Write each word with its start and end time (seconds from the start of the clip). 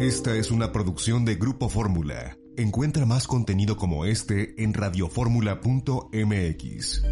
Esta 0.00 0.36
es 0.36 0.52
una 0.52 0.70
producción 0.70 1.24
de 1.24 1.34
Grupo 1.34 1.68
Fórmula. 1.68 2.38
Encuentra 2.56 3.04
más 3.04 3.26
contenido 3.26 3.76
como 3.76 4.04
este 4.04 4.54
en 4.62 4.72
radioformula.mx. 4.72 7.02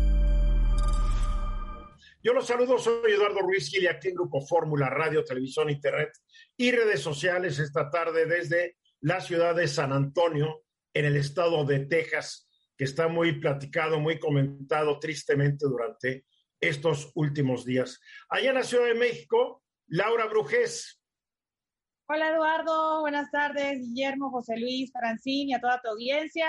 Yo 2.23 2.33
los 2.33 2.47
saludo, 2.47 2.79
soy 2.79 3.11
Eduardo 3.11 3.41
Ruiz 3.41 3.71
Gil 3.71 3.89
aquí 3.89 4.11
en 4.11 4.15
Grupo 4.15 4.41
Fórmula, 4.47 4.89
Radio, 4.89 5.25
Televisión, 5.25 5.69
Internet 5.69 6.11
y 6.57 6.71
redes 6.71 7.01
sociales 7.01 7.59
esta 7.59 7.91
tarde 7.91 8.25
desde 8.25 8.77
la 9.01 9.21
ciudad 9.21 9.57
de 9.57 9.67
San 9.67 9.93
Antonio, 9.93 10.63
en 10.95 11.07
el 11.07 11.17
estado 11.17 11.65
de 11.65 11.87
Texas, 11.87 12.49
que 12.77 12.85
está 12.85 13.09
muy 13.09 13.41
platicado, 13.41 13.99
muy 13.99 14.21
comentado 14.21 15.01
tristemente 15.01 15.67
durante 15.67 16.25
estos 16.61 17.11
últimos 17.17 17.65
días. 17.65 18.01
Allá 18.29 18.51
en 18.51 18.55
la 18.55 18.63
Ciudad 18.63 18.87
de 18.87 18.95
México, 18.95 19.65
Laura 19.89 20.27
Brujés. 20.27 21.01
Hola 22.09 22.31
Eduardo, 22.31 23.01
buenas 23.01 23.33
tardes, 23.33 23.81
Guillermo, 23.81 24.31
José 24.31 24.57
Luis, 24.57 24.93
Francín 24.93 25.49
y 25.49 25.55
a 25.55 25.61
toda 25.61 25.81
tu 25.83 25.89
audiencia 25.89 26.47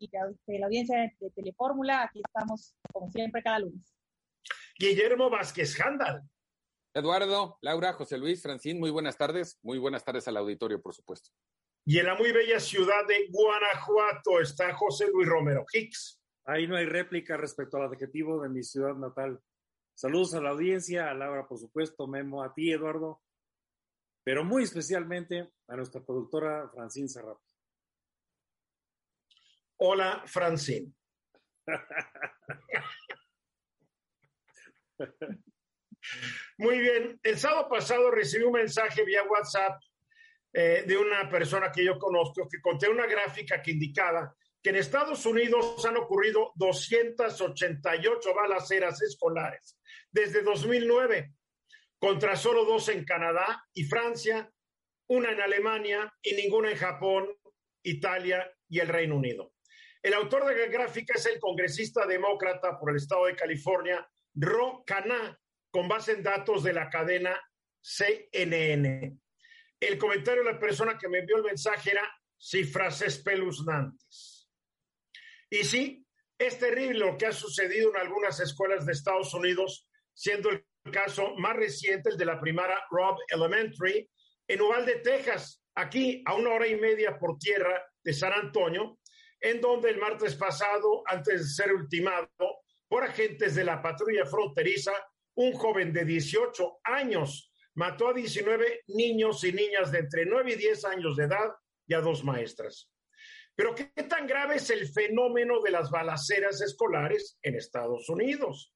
y 0.00 0.10
de 0.10 0.58
la 0.58 0.66
audiencia 0.66 0.98
de 1.20 1.30
Telefórmula. 1.30 2.02
Aquí 2.02 2.20
estamos, 2.26 2.74
como 2.92 3.08
siempre, 3.12 3.40
cada 3.40 3.60
lunes. 3.60 3.94
Guillermo 4.76 5.30
Vázquez 5.30 5.80
Handal. 5.80 6.22
Eduardo, 6.92 7.56
Laura, 7.62 7.92
José 7.92 8.18
Luis, 8.18 8.42
Francín, 8.42 8.80
muy 8.80 8.90
buenas 8.90 9.16
tardes. 9.16 9.60
Muy 9.62 9.78
buenas 9.78 10.04
tardes 10.04 10.26
al 10.26 10.38
auditorio, 10.38 10.82
por 10.82 10.92
supuesto. 10.92 11.30
Y 11.84 12.00
en 12.00 12.06
la 12.06 12.16
muy 12.16 12.32
bella 12.32 12.58
ciudad 12.58 13.06
de 13.06 13.28
Guanajuato 13.30 14.40
está 14.40 14.74
José 14.74 15.06
Luis 15.12 15.28
Romero 15.28 15.64
Hicks. 15.72 16.20
Ahí 16.46 16.66
no 16.66 16.74
hay 16.74 16.86
réplica 16.86 17.36
respecto 17.36 17.76
al 17.76 17.92
adjetivo 17.92 18.42
de 18.42 18.48
mi 18.48 18.64
ciudad 18.64 18.96
natal. 18.96 19.40
Saludos 19.94 20.34
a 20.34 20.40
la 20.40 20.50
audiencia, 20.50 21.08
a 21.08 21.14
Laura, 21.14 21.46
por 21.46 21.58
supuesto, 21.58 22.08
Memo, 22.08 22.42
a 22.42 22.52
ti, 22.52 22.72
Eduardo, 22.72 23.22
pero 24.26 24.44
muy 24.44 24.64
especialmente 24.64 25.52
a 25.68 25.76
nuestra 25.76 26.04
productora 26.04 26.68
Francine 26.74 27.08
Serrato. 27.08 27.44
Hola, 29.76 30.24
Francine. 30.26 30.92
Muy 36.58 36.80
bien, 36.80 37.20
el 37.22 37.38
sábado 37.38 37.68
pasado 37.68 38.10
recibí 38.10 38.42
un 38.42 38.54
mensaje 38.54 39.04
vía 39.04 39.22
WhatsApp 39.22 39.80
eh, 40.52 40.82
de 40.84 40.96
una 40.96 41.30
persona 41.30 41.70
que 41.70 41.84
yo 41.84 41.96
conozco 41.96 42.48
que 42.48 42.60
conté 42.60 42.88
una 42.88 43.06
gráfica 43.06 43.62
que 43.62 43.70
indicaba 43.70 44.34
que 44.60 44.70
en 44.70 44.76
Estados 44.76 45.24
Unidos 45.24 45.86
han 45.86 45.98
ocurrido 45.98 46.50
288 46.56 48.34
balaceras 48.34 49.00
escolares 49.02 49.78
desde 50.10 50.42
2009, 50.42 51.32
contra 51.98 52.36
solo 52.36 52.64
dos 52.64 52.88
en 52.88 53.04
Canadá 53.04 53.64
y 53.72 53.84
Francia, 53.84 54.50
una 55.08 55.32
en 55.32 55.40
Alemania 55.40 56.12
y 56.22 56.34
ninguna 56.34 56.70
en 56.70 56.76
Japón, 56.76 57.28
Italia 57.82 58.50
y 58.68 58.80
el 58.80 58.88
Reino 58.88 59.16
Unido. 59.16 59.52
El 60.02 60.14
autor 60.14 60.46
de 60.46 60.56
la 60.56 60.66
gráfica 60.66 61.14
es 61.16 61.26
el 61.26 61.40
congresista 61.40 62.06
demócrata 62.06 62.78
por 62.78 62.90
el 62.90 62.96
estado 62.96 63.26
de 63.26 63.36
California, 63.36 64.06
Ro 64.34 64.84
Khanna, 64.86 65.38
con 65.70 65.88
base 65.88 66.12
en 66.12 66.22
datos 66.22 66.62
de 66.62 66.72
la 66.72 66.88
cadena 66.88 67.40
CNN. 67.80 69.18
El 69.80 69.98
comentario 69.98 70.42
de 70.42 70.52
la 70.52 70.58
persona 70.58 70.96
que 70.98 71.08
me 71.08 71.18
envió 71.18 71.36
el 71.36 71.42
mensaje 71.42 71.90
era 71.90 72.08
cifras 72.38 73.02
espeluznantes. 73.02 74.48
Y 75.50 75.64
sí, 75.64 76.06
es 76.38 76.58
terrible 76.58 76.98
lo 76.98 77.16
que 77.16 77.26
ha 77.26 77.32
sucedido 77.32 77.90
en 77.90 78.00
algunas 78.00 78.40
escuelas 78.40 78.84
de 78.84 78.92
Estados 78.92 79.32
Unidos, 79.34 79.88
siendo 80.16 80.50
el 80.50 80.64
caso 80.90 81.34
más 81.36 81.54
reciente 81.54 82.10
el 82.10 82.16
de 82.16 82.24
la 82.24 82.40
primaria 82.40 82.82
Rob 82.90 83.18
Elementary 83.28 84.08
en 84.48 84.62
Uvalde, 84.62 84.96
Texas, 84.96 85.62
aquí 85.74 86.22
a 86.24 86.34
una 86.34 86.50
hora 86.50 86.66
y 86.66 86.76
media 86.76 87.18
por 87.18 87.38
tierra 87.38 87.84
de 88.02 88.12
San 88.14 88.32
Antonio, 88.32 88.98
en 89.40 89.60
donde 89.60 89.90
el 89.90 89.98
martes 89.98 90.34
pasado, 90.36 91.02
antes 91.06 91.40
de 91.40 91.64
ser 91.64 91.74
ultimado 91.74 92.28
por 92.88 93.04
agentes 93.04 93.54
de 93.54 93.64
la 93.64 93.82
patrulla 93.82 94.24
fronteriza, 94.24 94.92
un 95.34 95.52
joven 95.52 95.92
de 95.92 96.04
18 96.04 96.78
años 96.84 97.52
mató 97.74 98.08
a 98.08 98.14
19 98.14 98.84
niños 98.88 99.44
y 99.44 99.52
niñas 99.52 99.92
de 99.92 99.98
entre 99.98 100.24
9 100.24 100.52
y 100.52 100.56
10 100.56 100.84
años 100.86 101.16
de 101.16 101.24
edad 101.24 101.50
y 101.86 101.92
a 101.92 102.00
dos 102.00 102.24
maestras. 102.24 102.90
Pero 103.54 103.74
¿qué 103.74 103.90
tan 104.08 104.26
grave 104.26 104.56
es 104.56 104.70
el 104.70 104.88
fenómeno 104.88 105.60
de 105.60 105.72
las 105.72 105.90
balaceras 105.90 106.62
escolares 106.62 107.38
en 107.42 107.56
Estados 107.56 108.08
Unidos? 108.08 108.72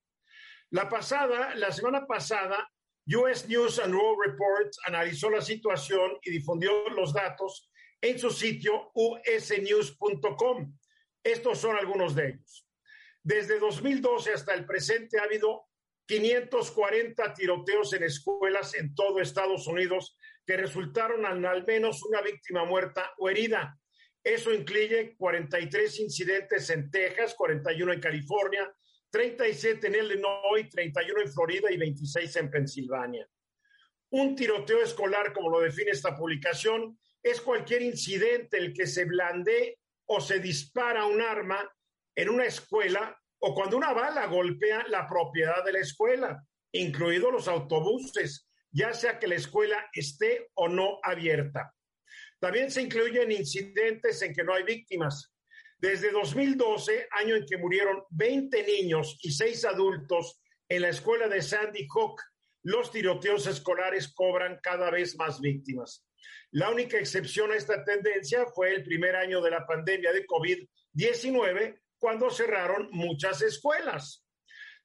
La 0.71 0.89
pasada, 0.89 1.55
la 1.57 1.73
semana 1.73 2.07
pasada, 2.07 2.71
US 3.07 3.49
News 3.49 3.81
and 3.81 3.93
World 3.93 4.21
Report 4.25 4.73
analizó 4.87 5.29
la 5.29 5.41
situación 5.41 6.13
y 6.23 6.31
difundió 6.31 6.89
los 6.91 7.13
datos 7.13 7.71
en 8.01 8.19
su 8.21 8.31
sitio 8.31 8.93
usnews.com. 8.95 10.79
Estos 11.25 11.59
son 11.59 11.77
algunos 11.77 12.15
de 12.15 12.29
ellos. 12.29 12.69
Desde 13.23 13.59
2012 13.59 14.33
hasta 14.33 14.55
el 14.55 14.65
presente 14.65 15.19
ha 15.19 15.25
habido 15.25 15.67
540 16.07 17.35
tiroteos 17.35 17.93
en 17.93 18.05
escuelas 18.05 18.75
en 18.75 18.95
todo 18.95 19.21
Estados 19.21 19.67
Unidos 19.67 20.17
que 20.47 20.57
resultaron 20.57 21.27
en 21.27 21.47
al 21.47 21.67
menos 21.67 22.03
una 22.05 22.23
víctima 22.23 22.65
muerta 22.65 23.13
o 23.19 23.29
herida. 23.29 23.77
Eso 24.23 24.53
incluye 24.53 25.17
43 25.17 26.01
incidentes 26.01 26.71
en 26.71 26.91
Texas, 26.91 27.35
41 27.35 27.93
en 27.93 28.01
California, 28.01 28.73
37 29.11 29.87
en 29.87 29.95
Illinois, 29.95 30.69
31 30.71 31.23
en 31.23 31.33
Florida 31.33 31.71
y 31.71 31.77
26 31.77 32.37
en 32.37 32.51
Pensilvania. 32.51 33.29
Un 34.11 34.35
tiroteo 34.35 34.83
escolar, 34.83 35.33
como 35.33 35.51
lo 35.51 35.61
define 35.61 35.91
esta 35.91 36.17
publicación, 36.17 36.99
es 37.23 37.41
cualquier 37.41 37.83
incidente 37.83 38.57
en 38.57 38.65
el 38.65 38.73
que 38.73 38.87
se 38.87 39.05
blande 39.05 39.79
o 40.07 40.21
se 40.21 40.41
dispara 40.41 41.07
un 41.07 41.21
arma 41.21 41.71
en 42.15 42.29
una 42.29 42.45
escuela 42.45 43.17
o 43.41 43.55
cuando 43.55 43.77
una 43.77 43.93
bala 43.93 44.27
golpea 44.27 44.85
la 44.89 45.07
propiedad 45.07 45.65
de 45.65 45.73
la 45.73 45.81
escuela, 45.81 46.45
incluidos 46.73 47.33
los 47.33 47.49
autobuses, 47.49 48.49
ya 48.71 48.93
sea 48.93 49.19
que 49.19 49.27
la 49.27 49.37
escuela 49.37 49.89
esté 49.93 50.51
o 50.55 50.69
no 50.69 50.99
abierta. 51.03 51.75
También 52.39 52.71
se 52.71 52.83
incluyen 52.83 53.33
incidentes 53.33 54.23
en 54.23 54.35
que 54.35 54.45
no 54.45 54.55
hay 54.55 54.65
víctimas. 54.65 55.33
Desde 55.81 56.11
2012, 56.11 57.09
año 57.11 57.37
en 57.37 57.47
que 57.47 57.57
murieron 57.57 58.03
20 58.11 58.65
niños 58.65 59.19
y 59.23 59.33
6 59.33 59.65
adultos 59.65 60.43
en 60.69 60.83
la 60.83 60.91
escuela 60.91 61.27
de 61.27 61.41
Sandy 61.41 61.87
Hook, 61.89 62.21
los 62.63 62.91
tiroteos 62.91 63.47
escolares 63.47 64.13
cobran 64.13 64.61
cada 64.63 64.91
vez 64.91 65.17
más 65.17 65.41
víctimas. 65.41 66.07
La 66.51 66.71
única 66.71 66.99
excepción 66.99 67.51
a 67.51 67.57
esta 67.57 67.83
tendencia 67.83 68.45
fue 68.55 68.75
el 68.75 68.83
primer 68.83 69.17
año 69.17 69.41
de 69.41 69.53
la 69.53 69.67
pandemia 69.67 70.13
de 70.13 70.27
COVID-19, 70.27 71.81
cuando 71.99 72.29
cerraron 72.29 72.91
muchas 72.93 73.41
escuelas. 73.41 74.27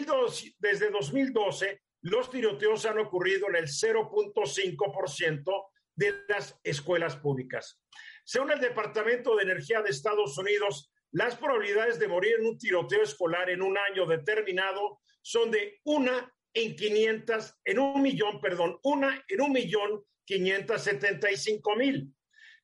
desde 0.59 0.91
2012 0.91 1.81
los 2.03 2.31
tiroteos 2.31 2.85
han 2.87 3.01
ocurrido 3.01 3.49
en 3.49 3.57
el 3.57 3.65
0.5% 3.65 5.67
de 5.97 6.15
las 6.29 6.57
escuelas 6.63 7.17
públicas. 7.17 7.83
Según 8.25 8.53
el 8.53 8.61
Departamento 8.61 9.35
de 9.35 9.43
Energía 9.43 9.83
de 9.83 9.91
Estados 9.91 10.39
Unidos, 10.39 10.93
las 11.11 11.35
probabilidades 11.37 11.99
de 11.99 12.07
morir 12.09 12.37
en 12.39 12.47
un 12.47 12.57
tiroteo 12.59 13.03
escolar 13.03 13.51
en 13.51 13.63
un 13.63 13.77
año 13.77 14.07
determinado 14.07 15.01
son 15.23 15.51
de 15.51 15.81
una 15.85 16.33
en 16.57 16.75
500, 16.75 17.55
en 17.67 17.79
un 17.79 18.01
millón, 18.01 18.41
perdón, 18.41 18.79
una 18.83 19.23
en 19.29 19.43
un 19.43 19.53
millón 19.53 20.03
575 20.25 21.77
mil. 21.77 22.15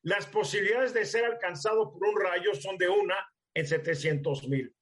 Las 0.01 0.25
posibilidades 0.25 0.95
de 0.95 1.05
ser 1.05 1.25
alcanzado 1.25 1.93
por 1.93 2.07
un 2.07 2.19
rayo 2.19 2.55
son 2.55 2.75
de 2.79 2.89
una 2.89 3.15
en 3.53 3.67
700 3.67 4.47
mil. 4.49 4.75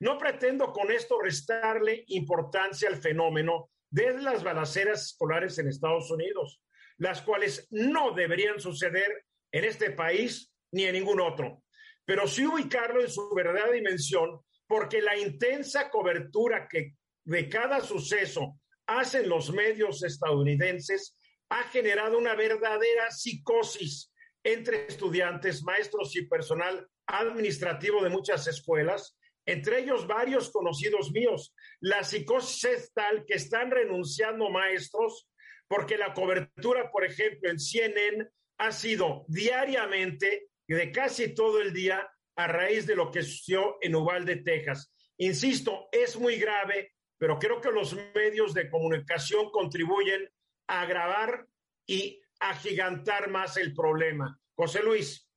No 0.00 0.18
pretendo 0.18 0.70
con 0.74 0.92
esto 0.92 1.18
restarle 1.18 2.04
importancia 2.08 2.90
al 2.90 2.96
fenómeno 2.96 3.70
de 3.90 4.20
las 4.20 4.44
balaceras 4.44 5.06
escolares 5.06 5.58
en 5.58 5.68
Estados 5.68 6.10
Unidos, 6.10 6.60
las 6.98 7.22
cuales 7.22 7.66
no 7.70 8.12
deberían 8.12 8.60
suceder 8.60 9.24
en 9.50 9.64
este 9.64 9.92
país 9.92 10.52
ni 10.72 10.84
en 10.84 10.92
ningún 10.92 11.20
otro, 11.20 11.62
pero 12.04 12.28
sí 12.28 12.46
ubicarlo 12.46 13.00
en 13.00 13.08
su 13.08 13.34
verdadera 13.34 13.72
dimensión, 13.72 14.40
porque 14.66 15.00
la 15.00 15.16
intensa 15.16 15.88
cobertura 15.88 16.68
que 16.68 16.98
de 17.28 17.46
cada 17.48 17.80
suceso 17.82 18.58
hacen 18.86 19.28
los 19.28 19.52
medios 19.52 20.02
estadounidenses 20.02 21.14
ha 21.50 21.64
generado 21.64 22.16
una 22.16 22.34
verdadera 22.34 23.10
psicosis 23.10 24.10
entre 24.42 24.86
estudiantes, 24.86 25.62
maestros 25.62 26.16
y 26.16 26.26
personal 26.26 26.88
administrativo 27.06 28.02
de 28.02 28.08
muchas 28.08 28.46
escuelas, 28.46 29.14
entre 29.44 29.80
ellos 29.80 30.06
varios 30.06 30.50
conocidos 30.50 31.12
míos. 31.12 31.54
La 31.80 32.02
psicosis 32.02 32.64
es 32.64 32.92
tal 32.94 33.26
que 33.26 33.34
están 33.34 33.70
renunciando 33.70 34.48
maestros 34.48 35.28
porque 35.68 35.98
la 35.98 36.14
cobertura, 36.14 36.90
por 36.90 37.04
ejemplo, 37.04 37.50
en 37.50 37.58
CNN 37.58 38.26
ha 38.56 38.72
sido 38.72 39.26
diariamente 39.28 40.48
de 40.66 40.92
casi 40.92 41.34
todo 41.34 41.60
el 41.60 41.74
día 41.74 42.08
a 42.36 42.46
raíz 42.46 42.86
de 42.86 42.96
lo 42.96 43.10
que 43.10 43.22
sucedió 43.22 43.76
en 43.82 43.96
Uvalde, 43.96 44.36
Texas. 44.36 44.94
Insisto, 45.18 45.88
es 45.92 46.18
muy 46.18 46.36
grave, 46.36 46.92
pero 47.18 47.38
creo 47.38 47.60
que 47.60 47.70
los 47.70 47.94
medios 48.14 48.54
de 48.54 48.70
comunicación 48.70 49.50
contribuyen 49.50 50.30
a 50.68 50.82
agravar 50.82 51.46
y 51.86 52.20
agigantar 52.40 53.30
más 53.30 53.56
el 53.56 53.74
problema. 53.74 54.40
José 54.54 54.82
Luis. 54.82 55.28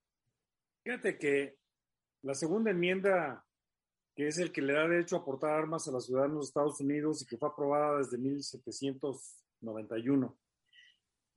Fíjate 0.83 1.17
que 1.17 1.57
la 2.21 2.35
segunda 2.35 2.69
enmienda, 2.71 3.45
que 4.15 4.27
es 4.27 4.37
el 4.37 4.51
que 4.51 4.61
le 4.61 4.73
da 4.73 4.87
derecho 4.87 5.15
a 5.15 5.25
portar 5.25 5.51
armas 5.51 5.87
a 5.87 5.91
los 5.91 6.05
ciudadanos 6.05 6.39
de 6.39 6.49
Estados 6.49 6.79
Unidos 6.79 7.21
y 7.21 7.25
que 7.25 7.37
fue 7.37 7.49
aprobada 7.49 7.97
desde 7.97 8.17
1791, 8.17 10.37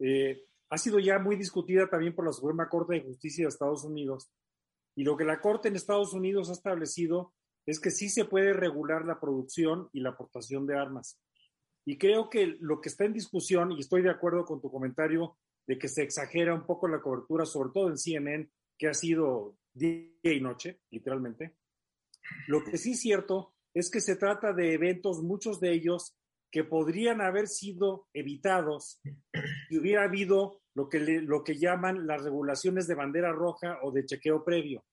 eh, 0.00 0.44
ha 0.68 0.78
sido 0.78 0.98
ya 0.98 1.18
muy 1.18 1.36
discutida 1.36 1.88
también 1.88 2.14
por 2.14 2.26
la 2.26 2.32
Suprema 2.32 2.68
Corte 2.68 2.94
de 2.94 3.02
Justicia 3.02 3.44
de 3.44 3.48
Estados 3.48 3.84
Unidos. 3.84 4.30
Y 4.96 5.04
lo 5.04 5.16
que 5.16 5.24
la 5.24 5.40
Corte 5.40 5.68
en 5.68 5.76
Estados 5.76 6.12
Unidos 6.12 6.50
ha 6.50 6.52
establecido 6.52 7.32
es 7.66 7.80
que 7.80 7.90
sí 7.90 8.08
se 8.08 8.24
puede 8.24 8.52
regular 8.52 9.04
la 9.04 9.20
producción 9.20 9.88
y 9.92 10.00
la 10.00 10.10
aportación 10.10 10.66
de 10.66 10.76
armas. 10.76 11.20
Y 11.86 11.98
creo 11.98 12.30
que 12.30 12.56
lo 12.60 12.80
que 12.80 12.88
está 12.88 13.04
en 13.04 13.12
discusión, 13.12 13.72
y 13.72 13.80
estoy 13.80 14.02
de 14.02 14.10
acuerdo 14.10 14.44
con 14.44 14.60
tu 14.60 14.70
comentario 14.70 15.36
de 15.66 15.78
que 15.78 15.88
se 15.88 16.02
exagera 16.02 16.54
un 16.54 16.66
poco 16.66 16.88
la 16.88 17.00
cobertura, 17.00 17.44
sobre 17.44 17.70
todo 17.72 17.88
en 17.88 17.98
CNN, 17.98 18.48
que 18.78 18.88
ha 18.88 18.94
sido 18.94 19.56
día 19.72 20.08
y 20.22 20.40
noche, 20.40 20.80
literalmente. 20.90 21.56
Lo 22.48 22.64
que 22.64 22.78
sí 22.78 22.92
es 22.92 23.00
cierto 23.00 23.54
es 23.74 23.90
que 23.90 24.00
se 24.00 24.16
trata 24.16 24.52
de 24.52 24.72
eventos, 24.72 25.22
muchos 25.22 25.60
de 25.60 25.72
ellos, 25.72 26.16
que 26.50 26.64
podrían 26.64 27.20
haber 27.20 27.48
sido 27.48 28.06
evitados 28.12 29.00
si 29.68 29.78
hubiera 29.78 30.04
habido 30.04 30.62
lo 30.74 30.88
que, 30.88 31.00
lo 31.00 31.42
que 31.42 31.58
llaman 31.58 32.06
las 32.06 32.22
regulaciones 32.22 32.86
de 32.86 32.94
bandera 32.94 33.32
roja 33.32 33.78
o 33.82 33.90
de 33.90 34.06
chequeo 34.06 34.44
previo, 34.44 34.84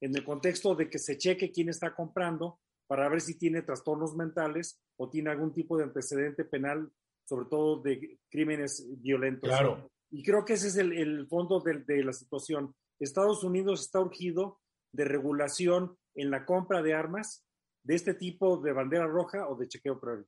en 0.00 0.16
el 0.16 0.24
contexto 0.24 0.74
de 0.74 0.88
que 0.88 0.98
se 0.98 1.18
cheque 1.18 1.52
quién 1.52 1.68
está 1.68 1.94
comprando 1.94 2.60
para 2.86 3.08
ver 3.08 3.20
si 3.20 3.38
tiene 3.38 3.62
trastornos 3.62 4.16
mentales 4.16 4.80
o 4.96 5.08
tiene 5.08 5.30
algún 5.30 5.52
tipo 5.52 5.76
de 5.76 5.84
antecedente 5.84 6.44
penal, 6.44 6.90
sobre 7.24 7.46
todo 7.48 7.80
de 7.80 8.18
crímenes 8.28 8.84
violentos. 9.00 9.48
Claro. 9.48 9.90
Y 10.10 10.24
creo 10.24 10.44
que 10.44 10.54
ese 10.54 10.68
es 10.68 10.76
el, 10.76 10.92
el 10.92 11.28
fondo 11.28 11.60
de, 11.60 11.84
de, 11.86 12.02
la 12.02 12.12
situación. 12.12 12.74
Estados 12.98 13.44
Unidos 13.44 13.82
está 13.82 14.00
urgido 14.00 14.60
de 14.92 15.04
regulación 15.04 15.96
en 16.16 16.30
la 16.30 16.44
compra 16.44 16.82
de 16.82 16.94
armas 16.94 17.44
de 17.84 17.94
este 17.94 18.14
tipo 18.14 18.58
de 18.58 18.72
bandera 18.72 19.06
roja 19.06 19.48
o 19.48 19.56
de 19.56 19.68
chequeo 19.68 20.00
previo. 20.00 20.26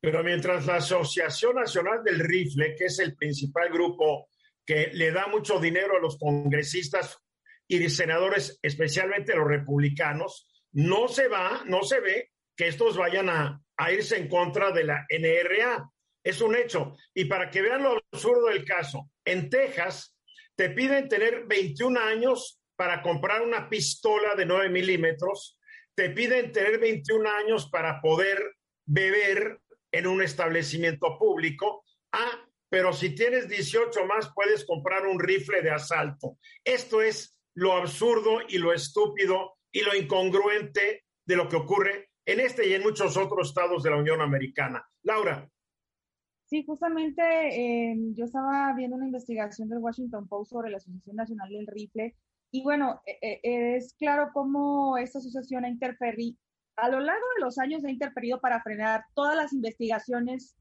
Pero 0.00 0.24
mientras 0.24 0.66
la 0.66 0.76
Asociación 0.76 1.56
Nacional 1.56 2.02
del 2.02 2.20
Rifle, 2.20 2.74
que 2.76 2.86
es 2.86 2.98
el 3.00 3.16
principal 3.16 3.70
grupo 3.70 4.28
que 4.64 4.90
le 4.94 5.12
da 5.12 5.26
mucho 5.28 5.60
dinero 5.60 5.96
a 5.96 6.00
los 6.00 6.18
congresistas 6.18 7.18
y 7.68 7.88
senadores, 7.90 8.58
especialmente 8.62 9.36
los 9.36 9.46
republicanos, 9.46 10.48
no 10.72 11.06
se 11.08 11.28
va, 11.28 11.62
no 11.66 11.82
se 11.82 12.00
ve 12.00 12.30
que 12.56 12.68
estos 12.68 12.96
vayan 12.96 13.28
a, 13.28 13.62
a 13.76 13.92
irse 13.92 14.16
en 14.16 14.28
contra 14.28 14.72
de 14.72 14.84
la 14.84 15.06
NRA. 15.08 15.88
Es 16.24 16.40
un 16.40 16.56
hecho. 16.56 16.96
Y 17.14 17.26
para 17.26 17.50
que 17.50 17.62
vean 17.62 17.82
lo 17.82 18.00
absurdo 18.12 18.46
del 18.46 18.64
caso, 18.64 19.10
en 19.24 19.48
Texas 19.48 20.16
te 20.56 20.70
piden 20.70 21.08
tener 21.08 21.46
21 21.46 22.00
años 22.00 22.60
para 22.74 23.02
comprar 23.02 23.42
una 23.42 23.68
pistola 23.68 24.34
de 24.34 24.46
9 24.46 24.70
milímetros, 24.70 25.58
te 25.94 26.10
piden 26.10 26.52
tener 26.52 26.78
21 26.78 27.28
años 27.30 27.68
para 27.70 28.00
poder 28.00 28.56
beber 28.84 29.60
en 29.92 30.06
un 30.06 30.22
establecimiento 30.22 31.18
público. 31.18 31.84
Ah, 32.12 32.44
pero 32.68 32.92
si 32.92 33.14
tienes 33.14 33.48
18 33.48 34.04
más, 34.06 34.30
puedes 34.34 34.64
comprar 34.64 35.06
un 35.06 35.18
rifle 35.18 35.62
de 35.62 35.70
asalto. 35.70 36.38
Esto 36.64 37.02
es 37.02 37.37
lo 37.58 37.72
absurdo 37.72 38.38
y 38.48 38.58
lo 38.58 38.72
estúpido 38.72 39.54
y 39.72 39.80
lo 39.80 39.94
incongruente 39.94 41.02
de 41.26 41.36
lo 41.36 41.48
que 41.48 41.56
ocurre 41.56 42.10
en 42.24 42.38
este 42.38 42.68
y 42.68 42.74
en 42.74 42.82
muchos 42.82 43.16
otros 43.16 43.48
estados 43.48 43.82
de 43.82 43.90
la 43.90 43.96
Unión 43.96 44.20
Americana. 44.20 44.86
Laura. 45.02 45.48
Sí, 46.46 46.64
justamente 46.64 47.20
eh, 47.22 47.96
yo 48.14 48.26
estaba 48.26 48.72
viendo 48.74 48.96
una 48.96 49.06
investigación 49.06 49.68
del 49.68 49.80
Washington 49.80 50.28
Post 50.28 50.52
sobre 50.52 50.70
la 50.70 50.76
Asociación 50.76 51.16
Nacional 51.16 51.50
del 51.50 51.66
Rifle 51.66 52.14
y 52.52 52.62
bueno, 52.62 53.02
eh, 53.04 53.40
eh, 53.42 53.76
es 53.76 53.92
claro 53.94 54.30
cómo 54.32 54.96
esta 54.96 55.18
asociación 55.18 55.64
ha 55.64 55.68
interferido, 55.68 56.38
a 56.76 56.88
lo 56.88 57.00
largo 57.00 57.26
de 57.36 57.44
los 57.44 57.58
años 57.58 57.84
ha 57.84 57.90
interferido 57.90 58.40
para 58.40 58.62
frenar 58.62 59.02
todas 59.14 59.36
las 59.36 59.52
investigaciones 59.52 60.56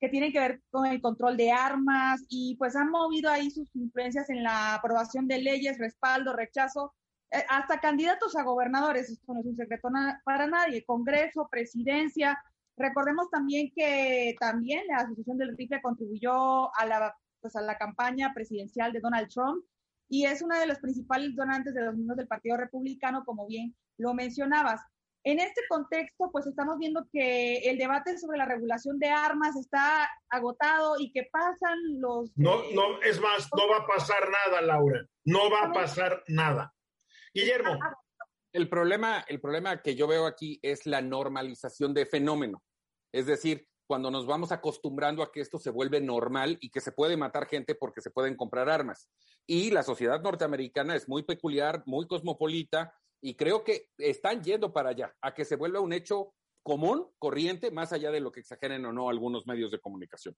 que 0.00 0.08
tienen 0.08 0.32
que 0.32 0.40
ver 0.40 0.62
con 0.70 0.86
el 0.86 1.00
control 1.00 1.36
de 1.36 1.52
armas 1.52 2.24
y 2.28 2.56
pues 2.56 2.74
han 2.74 2.90
movido 2.90 3.30
ahí 3.30 3.50
sus 3.50 3.68
influencias 3.76 4.30
en 4.30 4.42
la 4.42 4.74
aprobación 4.74 5.28
de 5.28 5.38
leyes, 5.38 5.78
respaldo, 5.78 6.34
rechazo, 6.34 6.94
eh, 7.30 7.44
hasta 7.48 7.80
candidatos 7.80 8.34
a 8.34 8.42
gobernadores, 8.42 9.10
esto 9.10 9.34
no 9.34 9.40
es 9.40 9.46
un 9.46 9.56
secreto 9.56 9.88
para 10.24 10.46
nadie, 10.46 10.84
Congreso, 10.84 11.48
presidencia. 11.50 12.42
Recordemos 12.76 13.28
también 13.30 13.70
que 13.76 14.34
también 14.40 14.86
la 14.88 15.02
Asociación 15.02 15.36
del 15.36 15.56
Rifle 15.56 15.82
contribuyó 15.82 16.74
a 16.74 16.86
la, 16.86 17.14
pues 17.40 17.54
a 17.54 17.60
la 17.60 17.76
campaña 17.76 18.32
presidencial 18.34 18.92
de 18.92 19.00
Donald 19.00 19.28
Trump 19.28 19.62
y 20.08 20.24
es 20.24 20.42
una 20.42 20.58
de 20.58 20.66
los 20.66 20.78
principales 20.78 21.36
donantes 21.36 21.74
de 21.74 21.84
los 21.84 21.94
miembros 21.94 22.16
del 22.16 22.26
Partido 22.26 22.56
Republicano, 22.56 23.24
como 23.24 23.46
bien 23.46 23.76
lo 23.98 24.14
mencionabas. 24.14 24.80
En 25.22 25.38
este 25.38 25.60
contexto, 25.68 26.30
pues 26.32 26.46
estamos 26.46 26.78
viendo 26.78 27.06
que 27.12 27.58
el 27.58 27.76
debate 27.76 28.16
sobre 28.16 28.38
la 28.38 28.46
regulación 28.46 28.98
de 28.98 29.08
armas 29.08 29.54
está 29.56 30.08
agotado 30.30 30.94
y 30.98 31.12
que 31.12 31.28
pasan 31.30 31.78
los... 32.00 32.30
No, 32.36 32.62
no, 32.72 33.02
es 33.02 33.20
más, 33.20 33.48
no 33.54 33.68
va 33.68 33.84
a 33.84 33.86
pasar 33.86 34.28
nada, 34.30 34.62
Laura. 34.62 35.06
No 35.24 35.50
va 35.50 35.64
a 35.64 35.72
pasar 35.72 36.24
nada. 36.26 36.74
Guillermo. 37.34 37.78
El 38.52 38.68
problema, 38.68 39.24
el 39.28 39.40
problema 39.40 39.82
que 39.82 39.94
yo 39.94 40.08
veo 40.08 40.26
aquí 40.26 40.58
es 40.62 40.86
la 40.86 41.02
normalización 41.02 41.92
de 41.92 42.06
fenómeno. 42.06 42.62
Es 43.12 43.26
decir, 43.26 43.68
cuando 43.86 44.10
nos 44.10 44.24
vamos 44.24 44.52
acostumbrando 44.52 45.22
a 45.22 45.32
que 45.32 45.40
esto 45.40 45.58
se 45.58 45.70
vuelve 45.70 46.00
normal 46.00 46.56
y 46.60 46.70
que 46.70 46.80
se 46.80 46.92
puede 46.92 47.16
matar 47.16 47.46
gente 47.46 47.74
porque 47.74 48.00
se 48.00 48.10
pueden 48.10 48.36
comprar 48.36 48.68
armas. 48.68 49.10
Y 49.46 49.70
la 49.70 49.82
sociedad 49.82 50.22
norteamericana 50.22 50.94
es 50.94 51.08
muy 51.08 51.24
peculiar, 51.24 51.82
muy 51.86 52.06
cosmopolita, 52.06 52.94
y 53.20 53.34
creo 53.34 53.64
que 53.64 53.88
están 53.98 54.42
yendo 54.42 54.72
para 54.72 54.90
allá, 54.90 55.14
a 55.20 55.34
que 55.34 55.44
se 55.44 55.56
vuelva 55.56 55.80
un 55.80 55.92
hecho 55.92 56.34
común, 56.62 57.08
corriente, 57.18 57.70
más 57.70 57.92
allá 57.92 58.10
de 58.10 58.20
lo 58.20 58.32
que 58.32 58.40
exageren 58.40 58.84
o 58.86 58.92
no 58.92 59.08
algunos 59.08 59.46
medios 59.46 59.70
de 59.70 59.80
comunicación. 59.80 60.36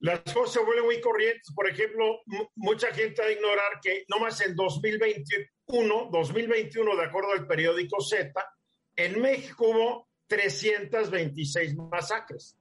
Las 0.00 0.20
cosas 0.20 0.52
se 0.52 0.64
vuelven 0.64 0.84
muy 0.84 1.00
corrientes. 1.00 1.52
Por 1.54 1.68
ejemplo, 1.68 2.20
mucha 2.54 2.92
gente 2.92 3.22
va 3.22 3.28
a 3.28 3.32
ignorar 3.32 3.80
que 3.82 4.04
nomás 4.08 4.40
en 4.42 4.54
2021, 4.54 6.08
2021, 6.12 6.96
de 6.96 7.04
acuerdo 7.04 7.32
al 7.32 7.46
periódico 7.46 8.00
Z, 8.00 8.32
en 8.94 9.20
México 9.20 9.68
hubo 9.68 10.08
326 10.26 11.76
masacres. 11.76 12.56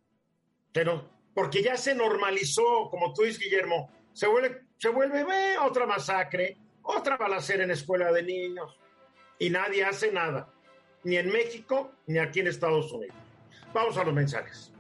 Pero 0.72 1.10
porque 1.34 1.62
ya 1.62 1.76
se 1.76 1.94
normalizó, 1.94 2.90
como 2.90 3.14
tú 3.14 3.24
dices, 3.24 3.42
Guillermo, 3.42 3.92
se 4.14 4.28
vuelve, 4.28 4.62
se 4.78 4.90
vuelve 4.90 5.58
otra 5.58 5.86
masacre, 5.86 6.58
otra 6.84 7.18
balacera 7.18 7.66
en 7.66 7.72
escuela 7.72 8.12
de 8.14 8.24
niños, 8.24 8.80
y 9.40 9.50
nadie 9.50 9.84
hace 9.84 10.12
nada, 10.12 10.54
ni 11.04 11.18
en 11.18 11.32
México 11.32 11.92
ni 12.08 12.20
aquí 12.20 12.40
en 12.40 12.48
Estados 12.48 12.92
Unidos. 12.92 13.16
Vamos 13.74 13.98
a 13.98 14.04
los 14.04 14.14
mensajes. 14.14 14.72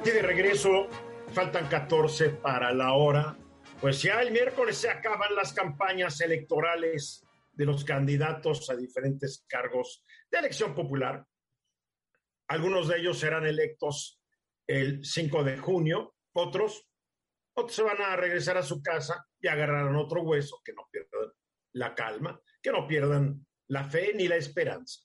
aquí 0.00 0.10
de 0.10 0.22
regreso, 0.22 0.88
faltan 1.32 1.68
14 1.68 2.30
para 2.30 2.72
la 2.72 2.94
hora. 2.94 3.36
Pues 3.80 4.02
ya 4.02 4.22
el 4.22 4.32
miércoles 4.32 4.78
se 4.78 4.88
acaban 4.88 5.34
las 5.34 5.52
campañas 5.52 6.20
electorales 6.20 7.24
de 7.52 7.64
los 7.64 7.84
candidatos 7.84 8.68
a 8.70 8.76
diferentes 8.76 9.44
cargos 9.46 10.02
de 10.30 10.38
elección 10.38 10.74
popular. 10.74 11.24
Algunos 12.48 12.88
de 12.88 12.98
ellos 12.98 13.18
serán 13.18 13.46
electos 13.46 14.20
el 14.66 15.04
5 15.04 15.44
de 15.44 15.58
junio, 15.58 16.14
otros, 16.32 16.88
otros 17.54 17.74
se 17.74 17.82
van 17.82 18.00
a 18.00 18.16
regresar 18.16 18.56
a 18.56 18.62
su 18.62 18.82
casa 18.82 19.26
y 19.40 19.48
agarrarán 19.48 19.96
otro 19.96 20.22
hueso, 20.22 20.60
que 20.64 20.72
no 20.72 20.88
pierdan 20.90 21.30
la 21.78 21.94
calma, 21.94 22.40
que 22.62 22.70
no 22.70 22.86
pierdan 22.86 23.46
la 23.68 23.84
fe 23.84 24.12
ni 24.14 24.28
la 24.28 24.36
esperanza. 24.36 25.00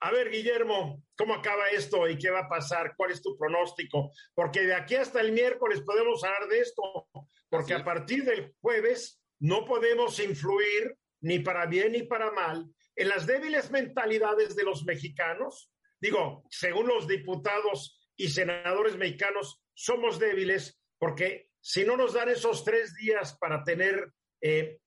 A 0.00 0.10
ver, 0.10 0.30
Guillermo, 0.30 1.02
¿cómo 1.16 1.34
acaba 1.34 1.70
esto 1.70 2.06
y 2.08 2.18
qué 2.18 2.30
va 2.30 2.40
a 2.40 2.48
pasar? 2.48 2.94
¿Cuál 2.96 3.12
es 3.12 3.22
tu 3.22 3.36
pronóstico? 3.38 4.12
Porque 4.34 4.62
de 4.62 4.74
aquí 4.74 4.96
hasta 4.96 5.20
el 5.20 5.32
miércoles 5.32 5.80
podemos 5.80 6.22
hablar 6.24 6.48
de 6.48 6.60
esto, 6.60 7.08
porque 7.48 7.74
a 7.74 7.84
partir 7.84 8.24
del 8.24 8.52
jueves 8.60 9.22
no 9.40 9.64
podemos 9.64 10.18
influir 10.20 10.96
ni 11.20 11.38
para 11.38 11.66
bien 11.66 11.92
ni 11.92 12.02
para 12.02 12.30
mal 12.32 12.66
en 12.96 13.08
las 13.08 13.26
débiles 13.26 13.70
mentalidades 13.70 14.54
de 14.56 14.64
los 14.64 14.84
mexicanos. 14.84 15.70
Digo, 16.00 16.44
según 16.50 16.86
los 16.86 17.08
diputados 17.08 17.98
y 18.16 18.28
senadores 18.28 18.96
mexicanos, 18.96 19.62
somos 19.72 20.18
débiles 20.18 20.78
porque 20.98 21.48
si 21.60 21.84
no 21.84 21.96
nos 21.96 22.12
dan 22.12 22.28
esos 22.28 22.62
tres 22.62 22.94
días 22.94 23.38
para 23.38 23.64
tener, 23.64 24.12
eh, 24.42 24.78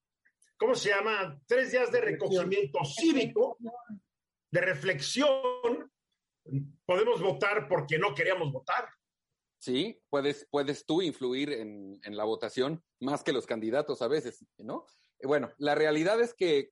¿cómo 0.58 0.76
se 0.76 0.90
llama? 0.90 1.40
Tres 1.48 1.72
días 1.72 1.92
de 1.92 2.02
recogimiento 2.02 2.80
cívico 2.86 3.58
de 4.52 4.62
reflexión, 4.62 5.92
podemos 6.86 7.22
votar 7.22 7.68
porque 7.68 7.98
no 7.98 8.16
queríamos 8.16 8.52
votar. 8.52 8.88
Sí, 9.60 10.00
puedes, 10.10 10.48
puedes 10.50 10.86
tú 10.86 11.02
influir 11.02 11.52
en, 11.52 12.00
en 12.04 12.16
la 12.16 12.24
votación 12.24 12.84
más 13.00 13.24
que 13.24 13.34
los 13.34 13.46
candidatos 13.46 14.02
a 14.02 14.08
veces, 14.08 14.46
¿no? 14.58 14.86
Bueno, 15.24 15.52
la 15.58 15.76
realidad 15.76 16.22
es 16.22 16.34
que 16.34 16.72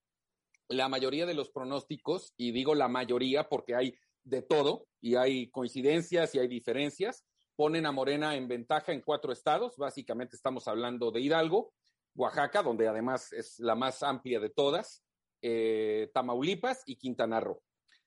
la 0.68 0.88
mayoría 0.88 1.26
de 1.26 1.34
los 1.34 1.50
pronósticos, 1.50 2.34
y 2.38 2.52
digo 2.52 2.76
la 2.76 2.88
mayoría 2.88 3.50
porque 3.50 3.76
hay 3.76 3.98
de 4.24 4.42
todo 4.42 4.88
y 5.02 5.16
hay 5.16 5.50
coincidencias 5.52 6.34
y 6.34 6.40
hay 6.40 6.48
diferencias, 6.48 7.26
ponen 7.56 7.86
a 7.86 7.92
Morena 7.92 8.36
en 8.36 8.48
ventaja 8.48 8.92
en 8.92 9.02
cuatro 9.02 9.32
estados. 9.32 9.78
Básicamente 9.78 10.36
estamos 10.36 10.68
hablando 10.68 11.12
de 11.12 11.22
Hidalgo, 11.22 11.74
Oaxaca, 12.16 12.64
donde 12.64 12.88
además 12.88 13.32
es 13.34 13.60
la 13.60 13.76
más 13.76 14.02
amplia 14.04 14.40
de 14.40 14.50
todas, 14.50 15.04
eh, 15.42 16.10
Tamaulipas 16.14 16.84
y 16.86 16.96
Quintana 16.96 17.40
Roo. 17.40 17.62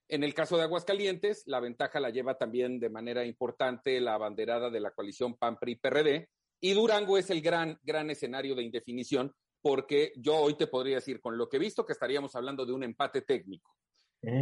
En 0.09 0.25
el 0.25 0.33
caso 0.33 0.57
de 0.57 0.62
Aguascalientes, 0.62 1.43
la 1.47 1.61
ventaja 1.61 2.00
la 2.00 2.11
lleva 2.11 2.38
también 2.38 2.81
de 2.81 2.88
manera 2.88 3.25
importante 3.25 4.00
la 4.00 4.15
abanderada 4.15 4.71
de 4.71 4.81
la 4.81 4.93
coalición 4.93 5.37
PAN-PRI-PRD 5.37 6.29
y 6.61 6.73
Durango 6.73 7.19
es 7.19 7.29
el 7.29 7.43
gran, 7.43 7.79
gran 7.83 8.11
escenario 8.11 8.55
de 8.55 8.62
indefinición 8.62 9.35
porque 9.61 10.12
yo 10.17 10.37
hoy 10.37 10.55
te 10.55 10.67
podría 10.67 10.97
decir, 10.97 11.21
con 11.21 11.37
lo 11.37 11.49
que 11.49 11.59
he 11.59 11.61
visto, 11.61 11.85
que 11.85 11.93
estaríamos 11.93 12.35
hablando 12.35 12.65
de 12.65 12.73
un 12.73 12.85
empate 12.85 13.23
técnico, 13.23 13.75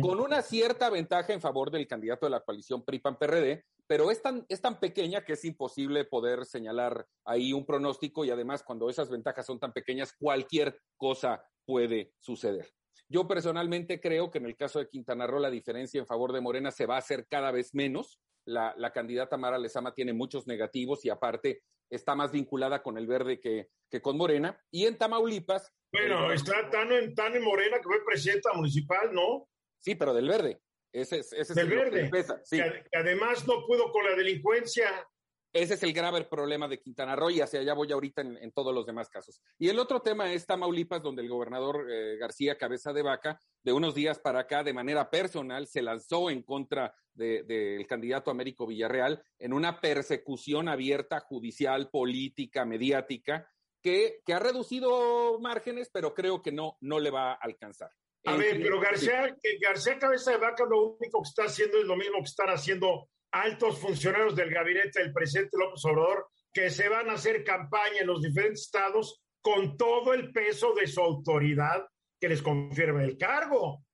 con 0.01 0.21
una 0.21 0.41
cierta 0.43 0.89
ventaja 0.89 1.33
en 1.33 1.41
favor 1.41 1.71
del 1.71 1.87
candidato 1.87 2.27
de 2.27 2.31
la 2.31 2.41
coalición 2.41 2.85
PRI-PAN-PRD, 2.85 3.65
pero 3.87 4.11
es 4.11 4.23
tan, 4.23 4.45
es 4.49 4.61
tan 4.61 4.81
pequeña 4.81 5.25
que 5.25 5.35
es 5.35 5.45
imposible 5.45 6.05
poder 6.05 6.45
señalar 6.45 7.07
ahí 7.25 7.53
un 7.53 7.65
pronóstico 7.65 8.25
y 8.25 8.31
además 8.31 8.63
cuando 8.63 8.91
esas 8.91 9.11
ventajas 9.11 9.47
son 9.47 9.61
tan 9.61 9.73
pequeñas, 9.73 10.13
cualquier 10.19 10.81
cosa 10.97 11.45
puede 11.65 12.13
suceder. 12.21 12.69
Yo 13.09 13.29
personalmente 13.29 14.01
creo 14.01 14.31
que 14.31 14.39
en 14.39 14.47
el 14.47 14.57
caso 14.57 14.79
de 14.79 14.89
Quintana 14.89 15.27
Roo 15.27 15.39
la 15.39 15.51
diferencia 15.51 16.01
en 16.01 16.07
favor 16.07 16.33
de 16.33 16.41
Morena 16.41 16.71
se 16.71 16.87
va 16.87 16.97
a 16.97 16.99
hacer 16.99 17.27
cada 17.29 17.53
vez 17.53 17.75
menos. 17.75 18.21
La, 18.45 18.75
la 18.77 18.93
candidata 18.93 19.37
Mara 19.37 19.59
Lezama 19.59 19.95
tiene 19.95 20.13
muchos 20.13 20.47
negativos 20.47 21.05
y 21.05 21.11
aparte 21.11 21.63
está 21.91 22.15
más 22.15 22.33
vinculada 22.33 22.83
con 22.83 22.99
el 22.99 23.07
verde 23.07 23.41
que, 23.41 23.69
que 23.91 24.03
con 24.03 24.17
Morena. 24.17 24.61
Y 24.71 24.87
en 24.87 24.99
Tamaulipas. 24.99 25.73
Bueno, 25.93 26.33
está 26.33 26.69
tan 26.71 26.91
en, 26.91 27.15
tan 27.15 27.35
en 27.35 27.45
Morena 27.45 27.77
que 27.79 27.85
fue 27.85 28.05
presidenta 28.05 28.53
municipal, 28.55 29.13
¿no? 29.13 29.49
Sí, 29.79 29.95
pero 29.95 30.15
del 30.15 30.29
verde. 30.29 30.61
Ese 30.97 31.19
es, 31.19 31.33
ese 31.35 31.53
del 31.53 31.69
verde. 31.69 32.11
sí. 32.45 32.57
que 32.57 32.99
además 32.99 33.47
no 33.47 33.67
pudo 33.67 33.93
con 33.93 34.03
la 34.05 34.17
delincuencia. 34.17 34.89
Ese 35.53 35.75
es 35.75 35.83
el 35.83 35.93
grave 35.93 36.25
problema 36.25 36.69
de 36.69 36.81
Quintana 36.81 37.15
Roo 37.15 37.29
y 37.29 37.41
hacia 37.41 37.61
allá 37.61 37.75
voy 37.75 37.93
ahorita 37.93 38.23
en, 38.23 38.53
todos 38.53 38.75
los 38.75 38.87
demás 38.87 39.11
casos. 39.11 39.43
Y 39.59 39.69
el 39.69 39.79
otro 39.79 40.01
tema 40.01 40.33
es 40.33 40.47
Tamaulipas, 40.47 41.03
donde 41.03 41.21
el 41.23 41.29
gobernador 41.29 41.87
eh, 41.91 42.17
García 42.17 42.57
Cabeza 42.57 42.95
de 42.95 43.03
Vaca, 43.03 43.39
de 43.63 43.73
unos 43.75 43.95
días 43.95 44.19
para 44.19 44.41
acá, 44.41 44.65
de 44.65 44.73
manera 44.73 45.11
personal, 45.11 45.67
se 45.67 45.83
lanzó 45.83 46.31
en 46.31 46.43
contra 46.43 46.95
del 47.13 47.47
de, 47.47 47.87
candidato 47.87 48.31
Américo 48.31 48.67
Villarreal 48.67 49.23
en 49.39 49.53
una 49.53 49.81
persecución 49.81 50.67
abierta, 50.69 51.21
judicial, 51.21 51.91
política, 51.91 52.65
mediática, 52.65 53.51
que, 53.83 54.21
que 54.25 54.33
ha 54.33 54.39
reducido 54.39 55.39
márgenes, 55.41 55.91
pero 55.93 56.15
creo 56.15 56.43
que 56.43 56.53
no, 56.53 56.79
no 56.81 57.01
le 57.01 57.11
va 57.11 57.33
a 57.33 57.35
alcanzar. 57.35 57.91
A 58.27 58.37
ver, 58.37 58.61
pero 58.61 58.81
García, 58.81 59.37
García 59.61 59.99
Cabeza 59.99 60.33
de 60.33 60.39
Vaca 60.39 60.65
lo 60.65 60.97
único 60.97 61.23
que 61.23 61.29
está 61.29 61.45
haciendo 61.45 61.79
es 61.79 61.85
lo 61.85 61.97
mismo 61.97 62.19
que 62.19 62.25
están 62.25 62.49
haciendo 62.49 63.09
altos 63.31 63.79
funcionarios 63.79 64.35
del 64.35 64.51
gabinete 64.51 65.01
del 65.01 65.13
presidente 65.13 65.57
López 65.59 65.85
Obrador 65.85 66.27
que 66.53 66.71
se 66.71 66.89
van 66.89 67.11
a 67.11 67.15
hacer 67.15 67.45
campaña 67.45 68.01
en 68.01 68.07
los 68.07 68.23
diferentes 68.23 68.63
estados 68.63 69.23
con 69.43 69.77
todo 69.77 70.13
el 70.15 70.33
peso 70.33 70.75
de 70.75 70.87
su 70.87 71.01
autoridad 71.01 71.87
que 72.21 72.29
les 72.29 72.43
confirma 72.43 73.05
el 73.05 73.17
cargo. 73.17 73.85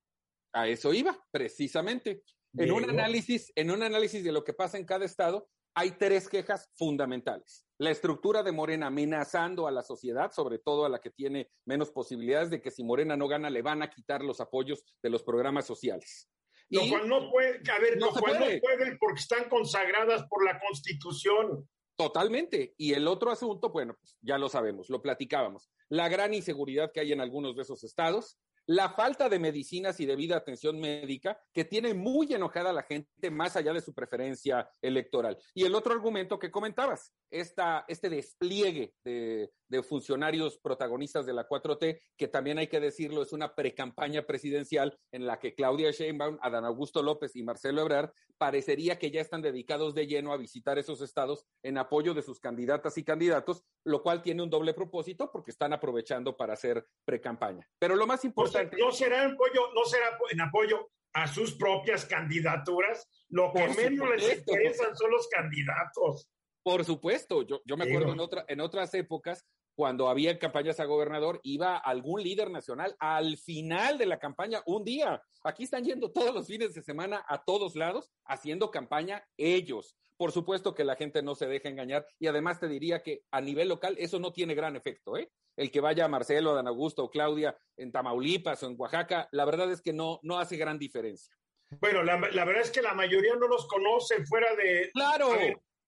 A 0.55 0.69
eso 0.69 0.95
iba, 0.95 1.19
precisamente. 1.31 2.23
En 2.57 2.71
un 2.71 2.89
análisis, 2.89 3.53
en 3.55 3.71
un 3.71 3.83
análisis 3.83 4.23
de 4.23 4.33
lo 4.33 4.45
que 4.45 4.53
pasa 4.53 4.79
en 4.79 4.85
cada 4.85 5.05
estado, 5.05 5.49
hay 5.75 5.93
tres 5.93 6.29
quejas 6.29 6.71
fundamentales. 6.75 7.67
La 7.83 7.91
estructura 7.91 8.45
de 8.45 8.53
Morena 8.53 8.87
amenazando 8.87 9.67
a 9.67 9.73
la 9.73 9.83
sociedad, 9.83 10.31
sobre 10.31 10.61
todo 10.61 10.85
a 10.85 10.89
la 10.89 11.01
que 11.01 11.11
tiene 11.11 11.51
menos 11.65 11.91
posibilidades 11.91 12.49
de 12.49 12.63
que 12.63 12.71
si 12.71 12.85
Morena 12.85 13.17
no 13.17 13.27
gana 13.27 13.51
le 13.51 13.61
van 13.61 13.83
a 13.83 13.91
quitar 13.91 14.23
los 14.23 14.41
apoyos 14.41 14.85
de 15.03 15.11
los 15.11 15.25
programas 15.25 15.67
sociales. 15.67 16.31
Lo 16.71 16.83
cual 16.89 17.09
no 17.09 17.29
puede, 17.29 17.61
a 17.69 17.81
ver, 17.81 17.99
no, 17.99 18.11
cual 18.11 18.39
no 18.39 18.47
pueden 18.61 18.97
porque 19.01 19.19
están 19.19 19.49
consagradas 19.49 20.25
por 20.29 20.45
la 20.45 20.61
Constitución. 20.61 21.69
Totalmente. 21.97 22.73
Y 22.79 22.93
el 22.93 23.09
otro 23.09 23.33
asunto, 23.33 23.71
bueno, 23.71 23.97
pues 23.99 24.17
ya 24.21 24.39
lo 24.39 24.49
sabemos, 24.49 24.89
lo 24.89 25.03
platicábamos. 25.03 25.69
La 25.89 26.09
gran 26.09 26.35
inseguridad 26.35 26.93
que 26.95 27.01
hay 27.01 27.11
en 27.11 27.21
algunos 27.21 27.57
de 27.57 27.63
esos 27.63 27.83
estados, 27.83 28.39
la 28.73 28.89
falta 28.89 29.29
de 29.29 29.39
medicinas 29.39 30.01
y 30.01 30.07
debida 30.07 30.37
atención 30.37 30.81
médica 30.81 31.39
que 31.53 31.67
tiene 31.67 31.93
muy 31.93 32.33
enojada 32.33 32.71
a 32.71 32.73
la 32.73 32.83
gente 32.83 33.31
más 33.31 33.55
allá 33.55 33.75
de 33.75 33.83
su 33.83 33.93
preferencia 33.93 34.71
electoral. 34.81 35.37
Y 35.53 35.65
el 35.65 35.75
otro 35.75 35.93
argumento 35.93 36.39
que 36.39 36.51
comentabas, 36.51 37.13
esta, 37.31 37.85
este 37.89 38.09
despliegue 38.09 38.95
de, 39.05 39.51
funcionarios 39.89 40.59
protagonistas 40.59 41.25
de 41.25 41.33
la 41.33 41.49
4T, 41.49 41.99
que 42.19 42.29
también 42.29 42.59
hay 42.59 42.67
que 42.67 42.79
decirlo, 42.79 43.23
es 43.23 43.33
una 43.33 43.55
precampaña 43.55 44.23
presidencial 44.23 44.99
en 45.11 45.27
la 45.27 45.39
que 45.39 45.55
Claudia 45.55 45.91
Sheinbaum, 45.91 46.39
Adán 46.43 46.67
Augusto 46.67 47.03
López 47.03 47.35
y 47.37 47.43
Marcelo 47.43 47.81
Ebrard 47.81 48.11
parecería 48.37 48.99
que 48.99 49.11
ya 49.11 49.23
están 49.23 49.41
dedicados 49.41 49.95
de 49.95 50.07
lleno 50.07 50.33
a 50.33 50.37
visitar 50.37 50.79
esos 50.79 51.01
estados 51.01 51.47
en 51.63 51.79
apoyo 51.79 52.13
de 52.13 52.21
sus 52.21 52.39
candidatas 52.39 52.99
y 52.99 53.05
candidatos, 53.05 53.65
lo 53.85 54.03
cual 54.03 54.21
tiene 54.21 54.43
un 54.43 54.51
doble 54.51 54.75
propósito 54.75 55.31
porque 55.33 55.53
están 55.53 55.73
aprovechando 55.73 56.37
para 56.37 56.53
hacer 56.53 56.87
precampaña. 57.07 57.67
Pero 57.79 57.97
lo 57.97 58.07
más 58.07 58.27
importante... 58.27 58.62
No 58.79 58.93
será 58.93 59.25
en 59.25 59.33
apoyo, 59.33 59.73
no 59.75 59.85
será 59.85 60.19
en 60.31 60.41
apoyo 60.41 60.91
a 61.15 61.29
sus 61.29 61.55
propias 61.55 62.07
candidaturas, 62.07 63.09
lo 63.29 63.53
que 63.53 63.69
menos 63.69 64.09
les 64.11 64.39
interesan 64.39 64.97
son 64.97 65.11
los 65.11 65.29
candidatos. 65.29 66.29
Por 66.63 66.85
supuesto, 66.85 67.43
yo, 67.43 67.61
yo 67.65 67.77
me 67.77 67.85
acuerdo 67.85 68.13
en, 68.13 68.21
otra, 68.21 68.45
en 68.49 68.61
otras 68.61 68.95
épocas 68.95 69.45
cuando 69.75 70.09
había 70.09 70.39
campañas 70.39 70.81
a 70.81 70.85
gobernador, 70.85 71.41
iba 71.43 71.77
algún 71.77 72.23
líder 72.23 72.51
nacional 72.51 72.95
al 72.99 73.39
final 73.39 73.97
de 73.99 74.07
la 74.07 74.19
campaña, 74.19 74.63
un 74.67 74.85
día. 74.85 75.23
Aquí 75.45 75.65
están 75.65 75.85
yendo 75.85 76.13
todos 76.13 76.35
los 76.35 76.47
fines 76.47 76.75
de 76.75 76.83
semana 76.83 77.25
a 77.27 77.43
todos 77.43 77.75
lados 77.75 78.11
haciendo 78.25 78.71
campaña 78.71 79.27
ellos. 79.37 79.97
Por 80.17 80.31
supuesto 80.31 80.75
que 80.75 80.85
la 80.85 80.97
gente 80.97 81.23
no 81.23 81.35
se 81.35 81.47
deja 81.47 81.69
engañar 81.69 82.07
y 82.19 82.27
además 82.27 82.61
te 82.61 82.69
diría 82.69 83.03
que 83.03 83.25
a 83.31 83.41
nivel 83.41 83.69
local 83.69 83.97
eso 83.99 84.19
no 84.19 84.33
tiene 84.33 84.55
gran 84.55 84.77
efecto. 84.77 85.17
¿eh? 85.17 85.31
El 85.57 85.71
que 85.71 85.81
vaya 85.81 86.07
a 86.07 86.09
Marcelo, 86.09 86.53
a 86.53 86.55
Dan 86.55 86.69
Augusto 86.69 87.05
o 87.05 87.11
Claudia 87.11 87.57
en 87.77 87.93
Tamaulipas 87.93 88.63
o 88.63 88.67
en 88.67 88.77
Oaxaca, 88.79 89.29
la 89.33 89.45
verdad 89.45 89.71
es 89.71 89.83
que 89.83 89.93
no, 89.93 90.19
no 90.23 90.39
hace 90.39 90.57
gran 90.57 90.79
diferencia. 90.79 91.37
Bueno, 91.81 92.03
la, 92.03 92.17
verdad 92.17 92.63
es 92.63 92.71
que 92.71 92.83
la 92.83 92.95
mayoría 92.95 93.35
no 93.37 93.49
los 93.49 93.67
conocen 93.67 94.27
fuera 94.27 94.55
de... 94.55 94.91
Claro. 94.93 95.33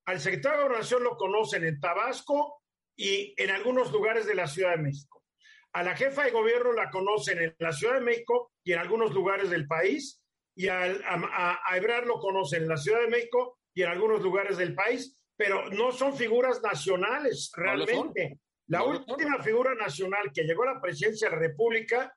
al 0.07 0.21
secretario 0.21 0.59
de 0.59 0.65
Gobernación 0.65 1.05
lo 1.05 1.17
conocen 1.17 1.65
en 1.65 1.79
Tabasco, 1.79 2.63
y 2.97 3.35
en 3.37 3.51
algunos 3.51 3.93
lugares 3.93 4.27
de 4.27 4.35
la 4.35 4.47
Ciudad 4.47 4.77
de 4.77 4.83
México. 4.83 5.23
A 5.73 5.83
la 5.83 5.97
jefa 5.97 6.25
de 6.25 6.31
gobierno 6.31 6.73
la 6.73 6.91
conocen 6.91 7.39
en 7.39 7.55
la 7.59 7.73
Ciudad 7.73 7.95
de 7.95 8.01
México 8.01 8.53
y 8.63 8.73
en 8.73 8.79
algunos 8.79 9.13
lugares 9.13 9.51
del 9.51 9.67
país, 9.67 10.23
y 10.57 10.69
a, 10.69 10.83
a, 10.83 11.77
Ebrard 11.77 12.07
lo 12.07 12.21
conocen 12.21 12.63
en 12.63 12.69
la 12.69 12.77
Ciudad 12.77 13.01
de 13.01 13.09
México 13.09 13.59
y 13.75 13.83
en 13.83 13.89
algunos 13.89 14.23
lugares 14.23 14.57
del 14.57 14.75
país, 14.75 15.21
pero 15.37 15.69
no 15.71 15.91
son 15.91 16.17
figuras 16.17 16.63
nacionales 16.63 17.51
realmente. 17.57 18.39
La 18.69 18.83
última 18.83 19.43
figura 19.43 19.75
nacional 19.75 20.31
que 20.33 20.45
llegó 20.45 20.63
a 20.63 20.75
la 20.75 20.81
presidencia 20.81 21.29
de 21.29 21.37
la 21.37 21.41
República, 21.41 22.17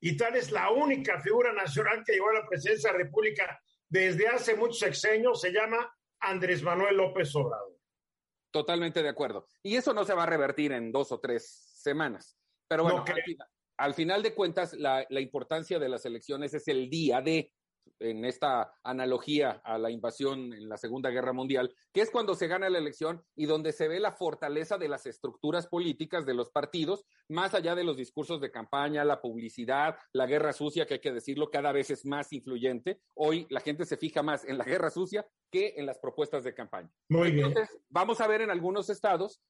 y 0.00 0.16
tal 0.16 0.36
es 0.36 0.50
la 0.50 0.70
única 0.70 1.20
figura 1.20 1.52
nacional 1.52 2.02
que 2.04 2.12
llegó 2.12 2.30
a 2.30 2.34
la 2.34 2.46
presidencia 2.46 2.92
de 2.92 2.98
la 2.98 3.04
República 3.04 3.60
desde 3.88 4.28
hace 4.28 4.56
muchos 4.56 4.80
sexenios, 4.80 5.40
se 5.40 5.52
llama 5.52 5.90
Andrés 6.20 6.62
Manuel 6.62 6.96
López 6.96 7.34
Obrador. 7.36 7.78
Totalmente 8.50 9.02
de 9.02 9.08
acuerdo. 9.08 9.48
Y 9.62 9.76
eso 9.76 9.94
no 9.94 10.04
se 10.04 10.14
va 10.14 10.24
a 10.24 10.26
revertir 10.26 10.72
en 10.72 10.92
dos 10.92 11.10
o 11.12 11.20
tres 11.20 11.48
semanas. 11.74 12.36
Pero 12.68 12.84
bueno, 12.84 13.04
al, 13.76 13.94
final 13.94 14.22
de 14.22 14.34
cuentas, 14.34 14.74
la, 14.74 15.06
la 15.10 15.20
importancia 15.20 15.78
de 15.78 15.88
las 15.88 16.04
elecciones 16.06 16.54
es 16.54 16.68
el 16.68 16.88
día 16.88 17.20
de 17.20 17.52
en 18.04 18.24
esta 18.24 18.74
analogía 18.82 19.60
a 19.64 19.78
la 19.78 19.90
invasión 19.90 20.52
en 20.52 20.68
la 20.68 20.76
Segunda 20.76 21.10
Guerra 21.10 21.32
Mundial, 21.32 21.74
que 21.92 22.00
es 22.00 22.10
cuando 22.10 22.34
se 22.34 22.46
gana 22.46 22.68
la 22.68 22.78
elección 22.78 23.24
y 23.34 23.46
donde 23.46 23.72
se 23.72 23.88
ve 23.88 24.00
la 24.00 24.12
fortaleza 24.12 24.78
de 24.78 24.88
las 24.88 25.06
estructuras 25.06 25.66
políticas 25.66 26.26
de 26.26 26.34
los 26.34 26.50
partidos, 26.50 27.04
más 27.28 27.54
allá 27.54 27.74
de 27.74 27.84
los 27.84 27.96
discursos 27.96 28.40
de 28.40 28.50
campaña, 28.50 29.04
la 29.04 29.20
publicidad, 29.20 29.96
la 30.12 30.26
guerra 30.26 30.52
sucia, 30.52 30.86
que 30.86 30.94
hay 30.94 31.00
que 31.00 31.12
decirlo, 31.12 31.50
cada 31.50 31.72
vez 31.72 31.90
es 31.90 32.04
más 32.04 32.32
influyente. 32.32 33.00
Hoy 33.14 33.46
la 33.50 33.60
gente 33.60 33.84
se 33.84 33.96
fija 33.96 34.22
más 34.22 34.44
en 34.44 34.58
la 34.58 34.64
guerra 34.64 34.90
sucia 34.90 35.26
que 35.50 35.74
en 35.76 35.86
las 35.86 35.98
propuestas 35.98 36.44
de 36.44 36.54
campaña. 36.54 36.90
Muy 37.08 37.32
bien. 37.32 37.46
Entonces, 37.46 37.78
vamos 37.88 38.20
a 38.20 38.26
ver 38.26 38.42
en 38.42 38.50
algunos 38.50 38.90
estados, 38.90 39.40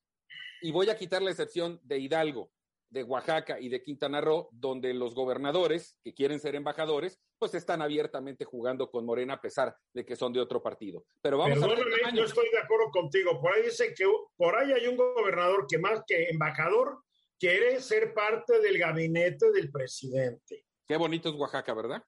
y 0.61 0.73
voy 0.73 0.89
a 0.89 0.97
quitar 0.97 1.21
la 1.21 1.31
excepción 1.31 1.79
de 1.83 1.99
Hidalgo, 1.99 2.51
de 2.95 3.03
Oaxaca 3.03 3.59
y 3.59 3.69
de 3.69 3.83
Quintana 3.83 4.21
Roo, 4.21 4.49
donde 4.53 4.95
los 4.95 5.17
gobernadores 5.17 5.99
que 6.03 6.15
quieren 6.15 6.39
ser 6.39 6.55
embajadores, 6.55 7.21
pues 7.41 7.53
están 7.55 7.83
abiertamente 7.83 8.45
jugando 8.45 8.89
con 8.89 9.05
Morena 9.05 9.35
a 9.35 9.41
pesar 9.41 9.77
de 9.93 10.07
que 10.07 10.15
son 10.15 10.33
de 10.33 10.41
otro 10.41 10.63
partido. 10.63 11.05
Pero 11.21 11.39
vamos 11.39 11.61
a 11.61 11.67
ver. 11.67 11.79
Yo 12.15 12.25
estoy 12.25 12.49
de 12.51 12.59
acuerdo 12.59 12.91
contigo. 12.93 13.41
Por 13.41 13.53
ahí 13.53 13.65
dicen 13.65 13.93
que 13.97 14.05
por 14.37 14.55
ahí 14.55 14.73
hay 14.73 14.87
un 14.87 14.97
gobernador 14.97 15.67
que 15.69 15.77
más 15.77 16.03
que 16.07 16.29
embajador 16.29 17.03
quiere 17.37 17.81
ser 17.81 18.15
parte 18.15 18.61
del 18.61 18.79
gabinete 18.79 19.51
del 19.51 19.73
presidente. 19.73 20.65
Qué 20.87 20.97
bonito 20.97 21.31
es 21.31 21.35
Oaxaca, 21.35 21.75
¿verdad? 21.75 22.01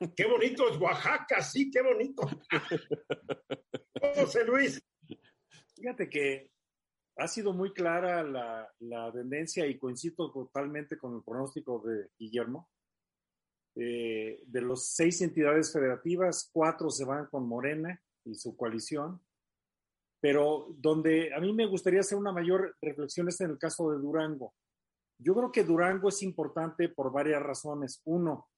Qué 0.16 0.26
bonito 0.26 0.70
es 0.70 0.76
Oaxaca, 0.76 1.42
sí, 1.42 1.70
qué 1.70 1.82
bonito. 1.82 2.22
José 4.14 4.44
Luis. 4.44 4.80
Fíjate 5.74 6.08
que 6.08 6.50
ha 7.20 7.28
sido 7.28 7.52
muy 7.52 7.72
clara 7.72 8.22
la, 8.22 9.12
tendencia 9.12 9.66
y 9.66 9.78
coincido 9.78 10.30
totalmente 10.32 10.96
con 10.96 11.16
el 11.16 11.22
pronóstico 11.22 11.80
de 11.80 12.08
Guillermo. 12.18 12.68
Eh, 13.76 14.42
de 14.46 14.60
los 14.62 14.86
seis 14.86 15.20
entidades 15.20 15.72
federativas, 15.72 16.48
cuatro 16.52 16.90
se 16.90 17.04
van 17.04 17.26
con 17.26 17.46
Morena 17.46 18.00
y 18.24 18.34
su 18.34 18.56
coalición, 18.56 19.20
pero 20.20 20.68
donde 20.78 21.32
a 21.34 21.40
mí 21.40 21.52
me 21.52 21.66
gustaría 21.66 22.00
hacer 22.00 22.18
una 22.18 22.32
mayor 22.32 22.76
reflexión 22.80 23.28
es 23.28 23.40
en 23.40 23.50
el 23.50 23.58
caso 23.58 23.90
de 23.90 23.98
Durango. 23.98 24.54
Yo 25.18 25.34
creo 25.34 25.52
que 25.52 25.64
Durango 25.64 26.08
es 26.08 26.22
importante 26.22 26.88
por 26.88 27.12
varias 27.12 27.42
razones. 27.42 28.00
Uno, 28.04 28.48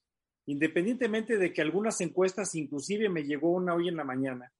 independientemente 0.46 1.36
de 1.36 1.52
que 1.52 1.62
algunas 1.62 2.00
encuestas, 2.00 2.54
inclusive 2.54 3.08
me 3.08 3.24
llegó 3.24 3.50
una 3.50 3.74
hoy 3.74 3.88
en 3.88 3.96
la 3.96 4.04
mañana, 4.04 4.52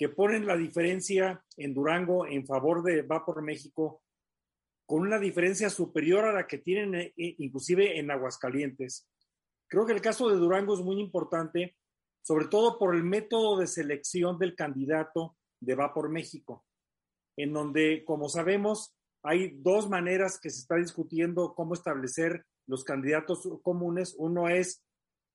que 0.00 0.08
ponen 0.08 0.46
la 0.46 0.56
diferencia 0.56 1.44
en 1.58 1.74
Durango 1.74 2.26
en 2.26 2.46
favor 2.46 2.82
de 2.82 3.02
Va 3.02 3.22
por 3.22 3.42
México 3.42 4.02
con 4.86 5.02
una 5.02 5.18
diferencia 5.18 5.68
superior 5.68 6.24
a 6.24 6.32
la 6.32 6.46
que 6.46 6.56
tienen 6.56 6.94
eh, 6.94 7.12
inclusive 7.16 7.98
en 7.98 8.10
Aguascalientes. 8.10 9.06
Creo 9.68 9.84
que 9.84 9.92
el 9.92 10.00
caso 10.00 10.30
de 10.30 10.36
Durango 10.36 10.72
es 10.72 10.80
muy 10.80 10.98
importante, 10.98 11.76
sobre 12.22 12.46
todo 12.46 12.78
por 12.78 12.94
el 12.94 13.04
método 13.04 13.58
de 13.58 13.66
selección 13.66 14.38
del 14.38 14.56
candidato 14.56 15.36
de 15.60 15.74
Va 15.74 15.92
por 15.92 16.08
México, 16.08 16.64
en 17.36 17.52
donde, 17.52 18.02
como 18.06 18.30
sabemos, 18.30 18.96
hay 19.22 19.50
dos 19.58 19.90
maneras 19.90 20.40
que 20.40 20.48
se 20.48 20.60
está 20.60 20.76
discutiendo 20.76 21.52
cómo 21.54 21.74
establecer 21.74 22.46
los 22.66 22.84
candidatos 22.84 23.46
comunes. 23.60 24.14
Uno 24.16 24.48
es 24.48 24.82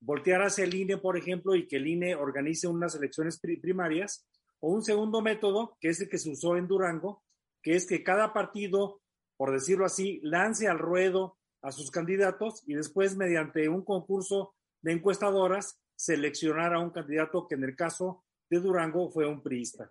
voltear 0.00 0.42
hacia 0.42 0.64
el 0.64 0.74
INE, 0.74 0.98
por 0.98 1.16
ejemplo, 1.16 1.54
y 1.54 1.68
que 1.68 1.76
el 1.76 1.86
INE 1.86 2.16
organice 2.16 2.66
unas 2.66 2.96
elecciones 2.96 3.38
primarias, 3.38 4.26
o 4.60 4.70
un 4.70 4.82
segundo 4.82 5.20
método, 5.20 5.76
que 5.80 5.88
es 5.88 6.00
el 6.00 6.08
que 6.08 6.18
se 6.18 6.30
usó 6.30 6.56
en 6.56 6.66
Durango, 6.66 7.22
que 7.62 7.76
es 7.76 7.86
que 7.86 8.02
cada 8.02 8.32
partido, 8.32 9.00
por 9.36 9.52
decirlo 9.52 9.86
así, 9.86 10.20
lance 10.22 10.68
al 10.68 10.78
ruedo 10.78 11.36
a 11.62 11.72
sus 11.72 11.90
candidatos 11.90 12.62
y 12.66 12.74
después, 12.74 13.16
mediante 13.16 13.68
un 13.68 13.84
concurso 13.84 14.54
de 14.82 14.92
encuestadoras, 14.92 15.80
seleccionar 15.96 16.74
a 16.74 16.78
un 16.78 16.90
candidato 16.90 17.46
que 17.48 17.54
en 17.56 17.64
el 17.64 17.74
caso 17.74 18.24
de 18.48 18.60
Durango 18.60 19.10
fue 19.10 19.26
un 19.26 19.42
priista. 19.42 19.90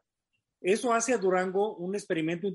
Eso 0.61 0.93
hace 0.93 1.13
a 1.13 1.17
Durango 1.17 1.75
un 1.75 1.95
experimento 1.95 2.47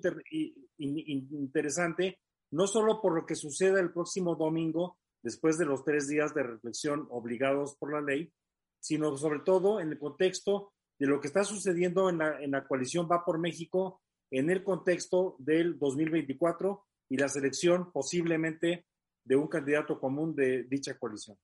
interesante, 0.79 2.19
no 2.51 2.67
solo 2.67 3.01
por 3.01 3.15
lo 3.15 3.27
que 3.27 3.35
suceda 3.35 3.79
el 3.79 3.93
próximo 3.93 4.35
domingo, 4.35 4.99
después 5.23 5.59
de 5.59 5.67
los 5.67 5.85
tres 5.85 6.09
días 6.09 6.35
de 6.35 6.43
reflexión 6.43 7.07
obligados 7.11 7.77
por 7.77 7.93
la 7.93 8.01
ley, 8.01 8.33
sino 8.81 9.17
sobre 9.17 9.41
todo 9.41 9.81
en 9.81 9.91
el 9.93 9.99
contexto 9.99 10.73
de 11.01 11.07
lo 11.07 11.19
que 11.19 11.29
está 11.29 11.43
sucediendo 11.45 12.11
en 12.11 12.19
la, 12.19 12.41
en 12.41 12.51
la 12.51 12.65
coalición 12.65 13.09
Va 13.11 13.25
por 13.25 13.39
México 13.39 14.03
en 14.31 14.51
el 14.51 14.63
contexto 14.63 15.35
del 15.39 15.79
2024 15.79 16.87
y 17.09 17.17
la 17.17 17.29
selección 17.29 17.91
posiblemente 17.91 18.87
de 19.25 19.35
un 19.35 19.49
candidato 19.49 19.99
común 19.99 20.37
de 20.37 20.65
dicha 20.65 20.97
coalición. 20.99 21.39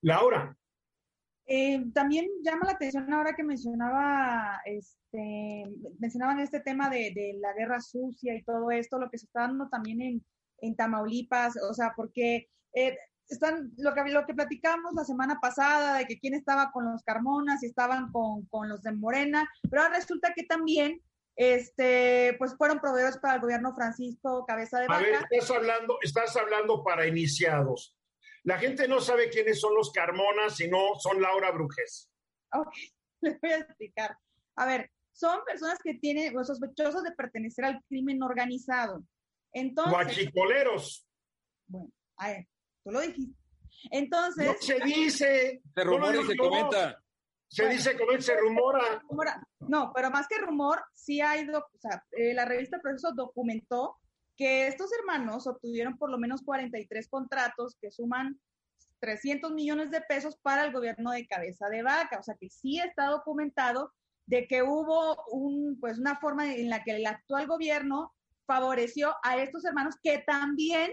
Laura. 0.00 0.56
Eh, 1.46 1.84
también 1.92 2.26
llama 2.42 2.66
la 2.66 2.72
atención 2.72 3.12
ahora 3.12 3.34
que 3.34 3.44
mencionaba, 3.44 4.60
este, 4.64 5.64
mencionaban 5.98 6.40
este 6.40 6.60
tema 6.60 6.90
de, 6.90 7.12
de, 7.14 7.36
la 7.38 7.52
guerra 7.54 7.80
sucia 7.80 8.34
y 8.34 8.42
todo 8.42 8.70
esto, 8.70 8.98
lo 8.98 9.10
que 9.10 9.18
se 9.18 9.26
está 9.26 9.42
dando 9.42 9.68
también 9.68 10.02
en, 10.02 10.24
en 10.60 10.74
Tamaulipas, 10.76 11.54
o 11.70 11.72
sea, 11.72 11.92
porque 11.96 12.48
eh, 12.74 12.98
están 13.28 13.72
lo 13.76 13.94
que, 13.94 14.04
lo 14.10 14.26
que 14.26 14.34
platicamos 14.34 14.94
la 14.94 15.04
semana 15.04 15.38
pasada 15.40 15.98
de 15.98 16.06
que 16.06 16.18
quién 16.18 16.34
estaba 16.34 16.70
con 16.72 16.90
los 16.90 17.02
Carmonas 17.02 17.62
y 17.62 17.66
estaban 17.66 18.10
con, 18.10 18.46
con 18.46 18.68
los 18.68 18.82
de 18.82 18.92
Morena, 18.92 19.48
pero 19.70 19.82
ahora 19.82 19.96
resulta 19.96 20.32
que 20.34 20.44
también 20.44 21.02
este, 21.36 22.34
pues 22.38 22.56
fueron 22.56 22.80
proveedores 22.80 23.18
para 23.18 23.36
el 23.36 23.40
gobierno 23.40 23.74
Francisco 23.74 24.44
Cabeza 24.46 24.80
de 24.80 24.88
Vaca. 24.88 25.00
A 25.00 25.02
ver, 25.02 25.14
estás 25.30 25.56
hablando, 25.56 25.98
estás 26.02 26.36
hablando 26.36 26.82
para 26.82 27.06
iniciados. 27.06 27.96
La 28.42 28.58
gente 28.58 28.88
no 28.88 29.00
sabe 29.00 29.30
quiénes 29.30 29.60
son 29.60 29.74
los 29.74 29.92
Carmonas, 29.92 30.56
sino 30.56 30.94
son 30.98 31.22
Laura 31.22 31.52
Brujes. 31.52 32.10
Ok, 32.52 32.74
les 33.20 33.40
voy 33.40 33.50
a 33.50 33.58
explicar. 33.58 34.16
A 34.56 34.66
ver, 34.66 34.90
son 35.12 35.44
personas 35.44 35.78
que 35.82 35.94
tienen, 35.94 36.34
los 36.34 36.48
sospechosos 36.48 37.04
de 37.04 37.12
pertenecer 37.12 37.64
al 37.64 37.84
crimen 37.88 38.22
organizado. 38.22 39.04
Entonces. 39.52 39.92
Guachicoleros. 39.92 41.06
Bueno, 41.66 41.92
a 42.16 42.28
ver, 42.30 42.48
lo 42.90 43.00
dijiste. 43.00 43.34
Entonces. 43.90 44.56
se 44.60 44.80
dice. 44.80 45.62
Se 45.74 45.84
rumora 45.84 46.20
y 46.20 46.26
se 46.26 46.36
comenta. 46.36 47.02
Se 47.48 47.66
dice, 47.68 47.96
como 47.96 48.20
se 48.20 48.36
rumora. 48.36 49.02
No, 49.60 49.90
pero 49.94 50.10
más 50.10 50.28
que 50.28 50.38
rumor, 50.38 50.82
sí 50.94 51.20
hay, 51.20 51.48
o 51.48 51.64
sea, 51.78 52.04
eh, 52.12 52.34
la 52.34 52.44
revista 52.44 52.78
Proceso 52.78 53.12
documentó 53.14 53.96
que 54.36 54.66
estos 54.66 54.90
hermanos 54.92 55.46
obtuvieron 55.46 55.96
por 55.96 56.10
lo 56.10 56.18
menos 56.18 56.42
43 56.42 57.08
contratos 57.08 57.76
que 57.80 57.90
suman 57.90 58.38
300 59.00 59.52
millones 59.52 59.90
de 59.90 60.00
pesos 60.02 60.36
para 60.42 60.64
el 60.64 60.72
gobierno 60.72 61.10
de 61.10 61.26
cabeza 61.26 61.68
de 61.68 61.82
vaca. 61.82 62.18
O 62.18 62.22
sea 62.22 62.36
que 62.38 62.50
sí 62.50 62.78
está 62.78 63.06
documentado 63.06 63.92
de 64.26 64.46
que 64.46 64.62
hubo 64.62 65.16
un, 65.32 65.78
pues 65.80 65.98
una 65.98 66.20
forma 66.20 66.54
en 66.54 66.68
la 66.68 66.84
que 66.84 66.96
el 66.96 67.06
actual 67.06 67.46
gobierno 67.46 68.12
favoreció 68.46 69.14
a 69.22 69.38
estos 69.38 69.64
hermanos 69.64 69.94
que 70.02 70.18
también 70.18 70.92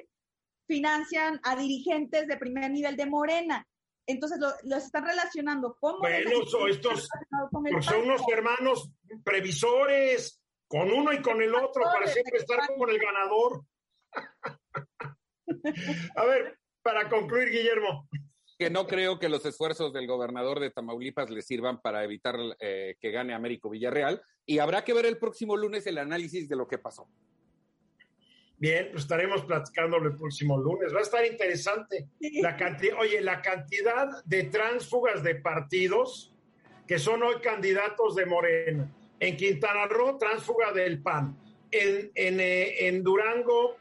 financian 0.67 1.39
a 1.43 1.55
dirigentes 1.55 2.27
de 2.27 2.37
primer 2.37 2.71
nivel 2.71 2.95
de 2.95 3.05
Morena. 3.05 3.67
Entonces 4.07 4.39
los 4.39 4.83
están 4.83 5.05
relacionando 5.05 5.75
con 5.79 5.99
Bueno, 5.99 6.29
estos 6.67 7.07
son 7.81 8.01
unos 8.03 8.21
hermanos 8.31 8.91
previsores, 9.23 10.41
con 10.67 10.91
uno 10.91 11.11
y 11.13 11.21
con 11.21 11.41
el 11.41 11.53
otro, 11.55 11.83
para 11.83 12.07
siempre 12.07 12.37
estar 12.37 12.59
con 12.77 12.89
el 12.89 12.99
ganador. 12.99 13.63
a 16.15 16.25
ver, 16.25 16.59
para 16.81 17.09
concluir, 17.09 17.49
Guillermo. 17.49 18.07
Que 18.57 18.69
no 18.69 18.87
creo 18.87 19.19
que 19.19 19.27
los 19.27 19.45
esfuerzos 19.45 19.91
del 19.91 20.07
gobernador 20.07 20.59
de 20.59 20.71
Tamaulipas 20.71 21.29
le 21.29 21.41
sirvan 21.41 21.81
para 21.81 22.03
evitar 22.03 22.37
eh, 22.59 22.95
que 23.01 23.11
gane 23.11 23.33
Américo 23.33 23.69
Villarreal. 23.69 24.21
Y 24.45 24.59
habrá 24.59 24.83
que 24.83 24.93
ver 24.93 25.05
el 25.05 25.17
próximo 25.17 25.57
lunes 25.57 25.85
el 25.87 25.97
análisis 25.97 26.47
de 26.47 26.55
lo 26.55 26.67
que 26.67 26.77
pasó. 26.77 27.09
Bien, 28.57 28.87
pues 28.91 29.03
estaremos 29.03 29.43
platicándolo 29.43 30.09
el 30.09 30.15
próximo 30.15 30.57
lunes. 30.57 30.93
Va 30.93 30.99
a 30.99 31.03
estar 31.03 31.25
interesante. 31.25 32.07
La 32.41 32.55
cantidad, 32.55 32.97
oye, 32.99 33.19
la 33.21 33.41
cantidad 33.41 34.23
de 34.23 34.43
tránsfugas 34.43 35.23
de 35.23 35.35
partidos 35.35 36.33
que 36.87 36.99
son 36.99 37.23
hoy 37.23 37.35
candidatos 37.41 38.15
de 38.15 38.25
Morena. 38.25 38.89
En 39.19 39.35
Quintana 39.35 39.87
Roo, 39.87 40.17
tránsfuga 40.17 40.71
del 40.71 41.01
PAN. 41.01 41.37
En, 41.71 42.11
en, 42.15 42.39
eh, 42.39 42.87
en 42.87 43.03
Durango, 43.03 43.77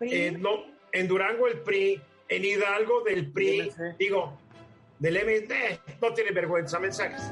eh, 0.00 0.32
no, 0.32 0.64
en 0.92 1.08
Durango 1.08 1.46
el 1.46 1.60
PRI. 1.60 2.00
En 2.28 2.44
Hidalgo 2.44 3.02
del 3.02 3.32
PRI. 3.32 3.70
Digo, 3.98 4.38
del 4.98 5.14
MD. 5.16 5.80
No 6.00 6.12
tiene 6.12 6.30
vergüenza. 6.30 6.78
Mensajes. 6.78 7.22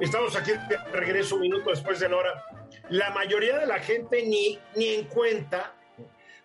Estamos 0.00 0.34
aquí 0.36 0.52
de 0.68 0.76
regreso 0.92 1.36
un 1.36 1.42
minuto 1.42 1.70
después 1.70 2.00
de 2.00 2.08
la 2.08 2.16
hora. 2.16 2.44
La 2.90 3.10
mayoría 3.10 3.58
de 3.58 3.66
la 3.66 3.78
gente 3.78 4.22
ni, 4.22 4.58
ni 4.76 4.94
en 4.94 5.04
cuenta 5.06 5.74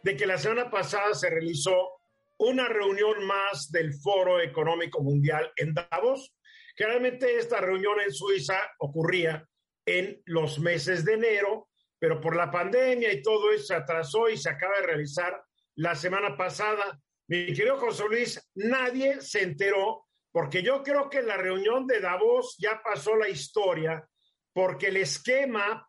de 0.04 0.16
que 0.16 0.28
la 0.28 0.38
semana 0.38 0.70
pasada 0.70 1.14
se 1.14 1.30
realizó 1.30 2.00
una 2.38 2.68
reunión 2.68 3.26
más 3.26 3.72
del 3.72 3.94
Foro 3.94 4.42
Económico 4.42 5.02
Mundial 5.02 5.52
en 5.56 5.74
Davos. 5.74 6.36
Generalmente 6.76 7.38
esta 7.38 7.62
reunión 7.62 8.00
en 8.02 8.12
Suiza 8.12 8.58
ocurría 8.80 9.48
en 9.86 10.22
los 10.26 10.60
meses 10.60 11.06
de 11.06 11.14
enero, 11.14 11.70
pero 12.00 12.20
por 12.20 12.36
la 12.36 12.52
pandemia 12.52 13.14
y 13.14 13.22
todo 13.22 13.52
eso 13.52 13.66
se 13.66 13.76
atrasó 13.76 14.30
y 14.30 14.38
se 14.38 14.50
acaba 14.50 14.78
de 14.78 14.88
realizar 14.88 15.42
la 15.76 15.96
semana 15.96 16.36
pasada. 16.36 17.00
Mi 17.28 17.48
querido 17.54 17.78
José 17.78 18.04
Luis, 18.10 18.52
nadie 18.56 19.22
se 19.22 19.44
enteró 19.44 20.06
porque 20.34 20.64
yo 20.64 20.84
creo 20.84 21.10
que 21.10 21.22
la 21.22 21.38
reunión 21.38 21.86
de 21.86 22.02
Davos 22.02 22.56
ya 22.58 22.82
pasó 22.84 23.16
la 23.16 23.30
historia, 23.30 24.06
porque 24.52 24.88
el 24.88 24.98
esquema, 24.98 25.88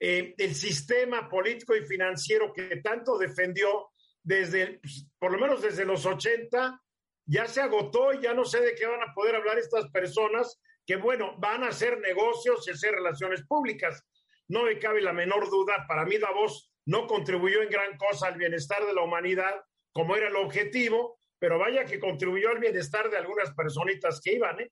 eh, 0.00 0.34
el 0.38 0.54
sistema 0.54 1.28
político 1.28 1.74
y 1.74 1.84
financiero 1.84 2.52
que 2.52 2.76
tanto 2.76 3.18
defendió 3.18 3.90
desde, 4.22 4.78
pues, 4.78 5.06
por 5.18 5.32
lo 5.32 5.38
menos 5.38 5.62
desde 5.62 5.84
los 5.84 6.06
80, 6.06 6.80
ya 7.26 7.46
se 7.46 7.60
agotó 7.60 8.12
y 8.12 8.22
ya 8.22 8.32
no 8.32 8.44
sé 8.44 8.60
de 8.60 8.74
qué 8.74 8.86
van 8.86 9.02
a 9.02 9.12
poder 9.14 9.36
hablar 9.36 9.58
estas 9.58 9.88
personas 9.90 10.60
que, 10.86 10.96
bueno, 10.96 11.36
van 11.38 11.64
a 11.64 11.68
hacer 11.68 11.98
negocios 12.00 12.66
y 12.66 12.70
hacer 12.70 12.92
relaciones 12.92 13.44
públicas. 13.46 14.02
No 14.48 14.62
me 14.62 14.78
cabe 14.78 15.02
la 15.02 15.12
menor 15.12 15.50
duda, 15.50 15.84
para 15.86 16.06
mí 16.06 16.16
Davos 16.16 16.72
no 16.86 17.06
contribuyó 17.06 17.62
en 17.62 17.68
gran 17.68 17.96
cosa 17.98 18.28
al 18.28 18.38
bienestar 18.38 18.86
de 18.86 18.94
la 18.94 19.02
humanidad, 19.02 19.62
como 19.92 20.16
era 20.16 20.28
el 20.28 20.36
objetivo, 20.36 21.18
pero 21.38 21.58
vaya 21.58 21.84
que 21.84 22.00
contribuyó 22.00 22.48
al 22.50 22.58
bienestar 22.58 23.10
de 23.10 23.18
algunas 23.18 23.52
personitas 23.54 24.20
que 24.22 24.34
iban, 24.34 24.60
¿eh? 24.60 24.70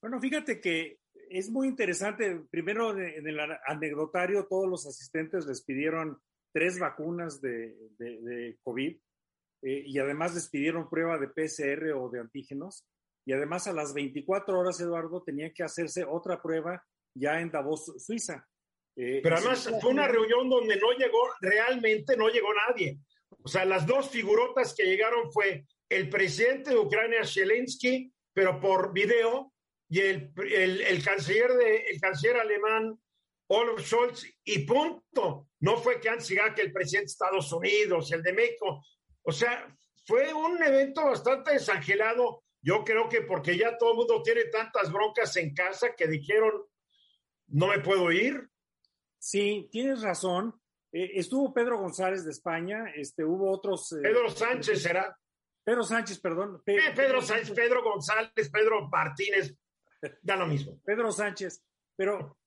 Bueno, 0.00 0.18
fíjate 0.20 0.60
que 0.60 0.98
es 1.32 1.50
muy 1.50 1.68
interesante. 1.68 2.40
Primero, 2.50 2.96
en 2.96 3.26
el 3.26 3.38
anecdotario, 3.66 4.46
todos 4.46 4.68
los 4.68 4.86
asistentes 4.86 5.46
les 5.46 5.62
pidieron 5.62 6.18
tres 6.52 6.78
vacunas 6.78 7.40
de, 7.40 7.74
de, 7.98 8.58
COVID 8.62 8.96
eh, 9.62 9.82
y 9.86 9.98
además 9.98 10.34
les 10.34 10.48
pidieron 10.48 10.88
prueba 10.88 11.18
de 11.18 11.28
PCR 11.28 11.92
o 11.92 12.10
de 12.10 12.20
antígenos. 12.20 12.86
Y 13.24 13.32
además 13.32 13.66
a 13.66 13.72
las 13.72 13.94
24 13.94 14.58
horas, 14.58 14.80
Eduardo, 14.80 15.22
tenía 15.22 15.52
que 15.52 15.62
hacerse 15.62 16.04
otra 16.04 16.42
prueba 16.42 16.84
ya 17.14 17.40
en 17.40 17.50
Davos, 17.50 17.92
Suiza. 17.98 18.46
Eh, 18.96 19.20
Pero 19.22 19.36
además 19.36 19.70
fue 19.80 19.90
una 19.90 20.08
reunión 20.08 20.50
donde 20.50 20.76
no 20.76 20.92
llegó, 20.92 21.20
realmente 21.40 22.16
no 22.16 22.28
llegó 22.28 22.48
nadie. 22.68 22.98
O 23.42 23.48
sea, 23.48 23.64
las 23.64 23.86
dos 23.86 24.10
figurotas 24.10 24.74
que 24.74 24.84
llegaron 24.84 25.32
fue 25.32 25.64
el 25.88 26.08
presidente 26.08 26.70
de 26.70 26.78
Ucrania, 26.78 27.24
Zelensky, 27.24 28.12
pero 28.34 28.60
por 28.60 28.92
video, 28.92 29.52
y 29.92 30.00
el, 30.00 30.32
el, 30.36 31.04
canciller, 31.04 31.52
de, 31.52 31.76
el 31.90 32.00
canciller 32.00 32.38
alemán, 32.38 32.98
Olaf 33.48 33.84
Scholz, 33.86 34.24
y 34.44 34.60
punto. 34.60 35.48
No 35.60 35.76
fue 35.76 36.00
que 36.00 36.08
que 36.56 36.62
el 36.62 36.72
presidente 36.72 37.06
de 37.06 37.12
Estados 37.12 37.52
Unidos, 37.52 38.10
el 38.12 38.22
de 38.22 38.32
México. 38.32 38.84
O 39.22 39.32
sea, 39.32 39.76
fue 40.06 40.32
un 40.32 40.62
evento 40.62 41.04
bastante 41.04 41.52
desangelado 41.52 42.42
yo 42.62 42.84
creo 42.84 43.08
que 43.08 43.22
porque 43.22 43.58
ya 43.58 43.76
todo 43.76 43.90
el 43.90 43.96
mundo 43.96 44.22
tiene 44.22 44.44
tantas 44.44 44.92
broncas 44.92 45.36
en 45.36 45.52
casa 45.52 45.94
que 45.96 46.06
dijeron, 46.06 46.64
no 47.48 47.66
me 47.66 47.80
puedo 47.80 48.10
ir. 48.12 48.48
Sí, 49.18 49.68
tienes 49.70 50.02
razón. 50.02 50.54
Eh, 50.92 51.10
estuvo 51.14 51.52
Pedro 51.52 51.78
González 51.78 52.24
de 52.24 52.30
España, 52.30 52.84
este, 52.94 53.24
hubo 53.24 53.50
otros. 53.50 53.92
Eh, 53.92 54.00
Pedro 54.02 54.30
Sánchez 54.30 54.80
será. 54.80 55.18
Pedro 55.64 55.82
Sánchez, 55.82 56.20
perdón. 56.20 56.62
Pedro 56.64 57.20
Sánchez, 57.20 57.50
Pedro 57.50 57.82
González, 57.82 58.50
Pedro 58.50 58.88
Martínez, 58.88 59.56
da 60.22 60.36
lo 60.36 60.46
mismo. 60.46 60.80
Pedro 60.84 61.12
Sánchez, 61.12 61.64
pero 61.96 62.38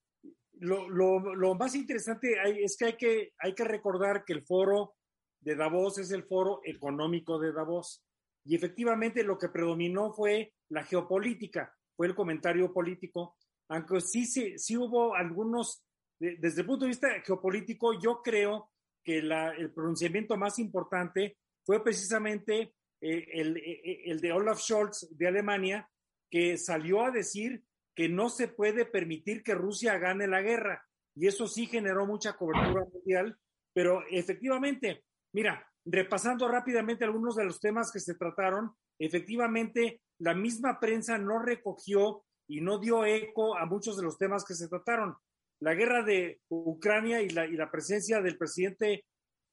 lo, 0.60 0.89
lo, 0.89 1.56
más 1.56 1.76
interesante 1.76 2.36
es 2.63 2.78
que 2.78 2.86
hay, 2.86 2.98
que 2.98 3.34
hay 3.38 3.54
que 3.54 3.63
recordar 3.63 4.24
que 4.24 4.34
el 4.34 4.44
foro 4.44 4.96
de 5.39 5.56
Davos 5.56 5.98
es 6.00 6.12
el 6.12 6.24
foro 6.24 6.62
económico 6.63 7.39
de 7.39 7.54
Davos. 7.54 8.04
Y 8.46 8.56
efectivamente 8.56 9.24
lo 9.24 9.38
que 9.38 9.50
predominó 9.50 10.13
fue 10.13 10.54
la 10.70 10.84
geopolítica, 10.84 11.74
fue 11.96 12.08
el 12.08 12.15
comentario 12.15 12.72
político, 12.74 13.38
aunque 13.70 14.00
sí, 14.02 14.26
sí, 14.26 14.58
sí 14.58 14.78
hubo 14.78 15.15
algunos, 15.15 15.84
desde 16.20 16.62
el 16.62 16.68
punto 16.68 16.86
de 16.86 16.89
vista 16.89 17.08
geopolítico, 17.26 18.00
yo 18.00 18.22
creo 18.24 18.70
que 19.04 19.20
el 19.20 19.72
pronunciamiento 19.74 20.38
más 20.38 20.60
importante 20.60 21.38
fue 21.63 21.84
precisamente 21.84 22.74
eh, 23.02 23.28
el, 23.34 23.58
eh, 23.58 23.82
eh, 23.84 24.02
el 24.06 24.20
de 24.20 24.32
Olaf 24.32 24.60
Scholz 24.60 25.08
de 25.12 25.28
Alemania, 25.28 25.88
que 26.29 26.57
salió 26.57 27.03
a 27.03 27.11
decir 27.11 27.63
que 27.95 28.09
no 28.09 28.29
se 28.29 28.47
puede 28.47 28.85
permitir 28.85 29.43
que 29.43 29.55
Rusia 29.55 29.97
gane 29.97 30.27
la 30.27 30.41
guerra. 30.41 30.85
Y 31.15 31.27
eso 31.27 31.47
sí 31.47 31.65
generó 31.65 32.05
mucha 32.05 32.33
cobertura 32.33 32.85
mundial, 32.91 33.38
pero 33.73 34.03
efectivamente, 34.09 35.05
mira, 35.33 35.65
repasando 35.85 36.47
rápidamente 36.47 37.05
algunos 37.05 37.35
de 37.35 37.45
los 37.45 37.59
temas 37.59 37.91
que 37.91 37.99
se 37.99 38.15
trataron, 38.15 38.71
efectivamente 38.99 40.01
la 40.19 40.33
misma 40.33 40.79
prensa 40.79 41.17
no 41.17 41.39
recogió 41.39 42.23
y 42.47 42.61
no 42.61 42.79
dio 42.79 43.05
eco 43.05 43.57
a 43.57 43.65
muchos 43.65 43.97
de 43.97 44.03
los 44.03 44.17
temas 44.17 44.43
que 44.45 44.55
se 44.55 44.67
trataron. 44.67 45.15
La 45.61 45.73
guerra 45.73 46.03
de 46.03 46.41
Ucrania 46.49 47.21
y 47.21 47.29
la, 47.29 47.45
y 47.45 47.53
la 47.53 47.71
presencia 47.71 48.21
del 48.21 48.38
presidente 48.38 49.05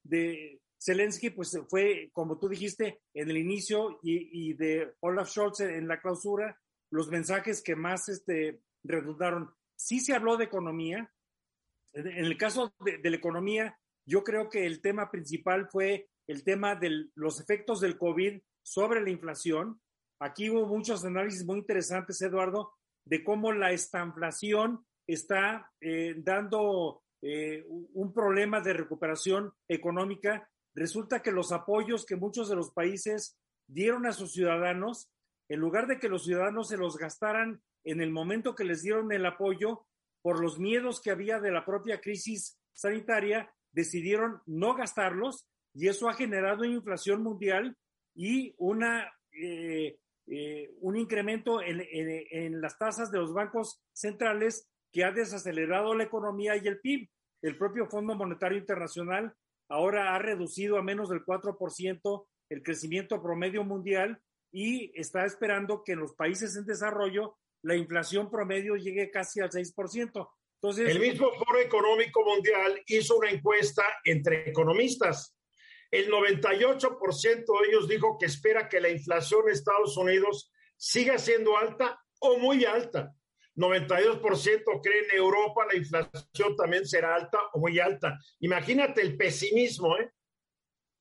de 0.03 0.61
Zelensky, 0.85 1.31
pues 1.31 1.57
fue, 1.69 2.11
como 2.13 2.39
tú 2.39 2.49
dijiste, 2.49 3.01
en 3.15 3.31
el 3.31 3.37
inicio 3.37 4.01
y, 4.03 4.55
de 4.55 4.95
Olaf 5.01 5.29
Scholz 5.29 5.61
en 5.61 5.87
la 5.87 6.01
clausura, 6.01 6.59
los 6.93 7.09
mensajes 7.09 7.63
que 7.63 7.75
más 7.75 8.09
este, 8.09 8.61
redundaron. 8.85 9.51
Sí 9.75 9.99
se 9.99 10.15
habló 10.15 10.37
de 10.37 10.45
economía. 10.45 11.11
En 11.95 12.07
el 12.07 12.37
caso 12.37 12.73
de, 12.81 12.99
de 12.99 13.11
la 13.11 13.17
economía, 13.17 13.79
yo 14.07 14.23
creo 14.23 14.49
que 14.49 14.67
el 14.67 14.81
tema 14.81 15.11
principal 15.11 15.69
fue 15.71 16.09
el 16.27 16.45
tema 16.45 16.77
de 16.77 17.09
los 17.15 17.41
efectos 17.41 17.81
del 17.81 17.97
COVID 17.97 18.41
sobre 18.63 19.01
la 19.01 19.11
inflación. 19.11 19.81
Aquí 20.21 20.51
hubo 20.51 20.67
muchos 20.67 21.05
análisis 21.05 21.45
muy 21.45 21.59
interesantes, 21.59 22.21
Eduardo, 22.21 22.75
de 23.05 23.25
cómo 23.25 23.53
la 23.53 23.73
estanflación 23.73 24.87
está 25.07 25.71
eh, 25.81 26.15
dando 26.19 27.03
eh, 27.23 27.65
un 27.69 28.13
problema 28.13 28.61
de 28.61 28.75
recuperación 28.75 29.53
económica. 29.67 30.49
Resulta 30.75 31.23
que 31.23 31.33
los 31.33 31.53
apoyos 31.53 32.05
que 32.05 32.17
muchos 32.17 32.49
de 32.49 32.57
los 32.57 32.71
países 32.71 33.39
dieron 33.67 34.07
a 34.07 34.13
sus 34.13 34.33
ciudadanos, 34.33 35.11
en 35.49 35.61
lugar 35.61 35.87
de 35.87 35.99
que 35.99 36.09
los 36.09 36.25
ciudadanos 36.25 36.69
se 36.69 36.77
los 36.77 36.97
gastaran 36.97 37.63
en 37.85 38.01
el 38.01 38.11
momento 38.11 38.55
que 38.55 38.65
les 38.65 38.83
dieron 38.83 39.13
el 39.13 39.27
apoyo, 39.27 39.87
por 40.23 40.41
los 40.41 40.59
miedos 40.59 41.01
que 41.01 41.11
había 41.11 41.41
de 41.41 41.51
la 41.51 41.65
propia 41.65 42.01
crisis 42.01 42.59
sanitaria, 42.73 43.53
decidieron 43.73 44.41
no 44.47 44.75
gastarlos 44.75 45.49
y 45.75 45.89
eso 45.89 46.09
ha 46.09 46.15
generado 46.15 46.65
inflación 46.65 47.23
mundial 47.23 47.77
y 48.15 48.55
una, 48.59 49.13
eh, 49.33 49.99
eh, 50.27 50.71
un 50.81 50.97
incremento 50.97 51.61
en, 51.63 52.61
las 52.61 52.79
tasas 52.79 53.11
de 53.11 53.19
los 53.19 53.33
bancos 53.33 53.83
centrales 53.93 54.69
que 54.93 55.05
ha 55.05 55.11
desacelerado 55.11 55.95
la 55.95 56.05
economía 56.05 56.57
y 56.57 56.67
el 56.67 56.81
PIB. 56.81 57.09
El 57.41 57.57
propio 57.57 57.87
Fondo 57.87 58.15
Monetario 58.15 58.59
Internacional 58.59 59.35
ahora 59.69 60.15
ha 60.15 60.19
reducido 60.19 60.79
a 60.79 60.83
menos 60.83 61.09
del 61.09 61.25
4% 61.25 62.27
el 62.51 62.63
crecimiento 62.63 63.23
promedio 63.23 63.65
mundial 63.65 64.21
y 64.53 64.93
está 64.95 65.25
esperando 65.25 65.83
que 65.83 65.93
en 65.93 66.01
los 66.01 66.15
países 66.15 66.55
en 66.57 66.67
desarrollo 66.67 67.37
la 67.63 67.75
inflación 67.75 68.31
promedio 68.31 68.77
llegue 68.77 69.11
casi 69.11 69.41
al 69.41 69.51
6%. 69.51 70.29
Entonces, 70.61 70.89
el 70.89 71.01
mismo 71.01 71.33
Foro 71.33 71.59
Económico 71.59 72.25
Mundial 72.25 72.81
hizo 72.87 73.17
una 73.17 73.31
encuesta 73.31 73.83
entre 74.05 74.49
economistas 74.49 75.35
el 75.93 76.11
98% 76.11 77.61
de 77.61 77.69
ellos 77.69 77.87
dijo 77.87 78.17
que 78.19 78.25
espera 78.25 78.69
que 78.69 78.81
la 78.81 78.89
inflación 78.89 79.43
en 79.47 79.53
Estados 79.53 79.97
Unidos 79.99 80.51
siga 80.77 81.19
siendo 81.19 81.57
alta 81.57 82.03
o 82.19 82.39
muy 82.39 82.65
alta. 82.65 83.15
92% 83.55 84.81
creen 84.83 85.05
en 85.11 85.19
Europa 85.19 85.67
la 85.71 85.77
inflación 85.77 86.57
también 86.57 86.87
será 86.87 87.15
alta 87.15 87.39
o 87.53 87.61
muy 87.61 87.79
alta. 87.79 88.19
Imagínate 88.41 89.03
el 89.03 89.19
pesimismo, 89.19 89.99
¿eh? 89.99 90.11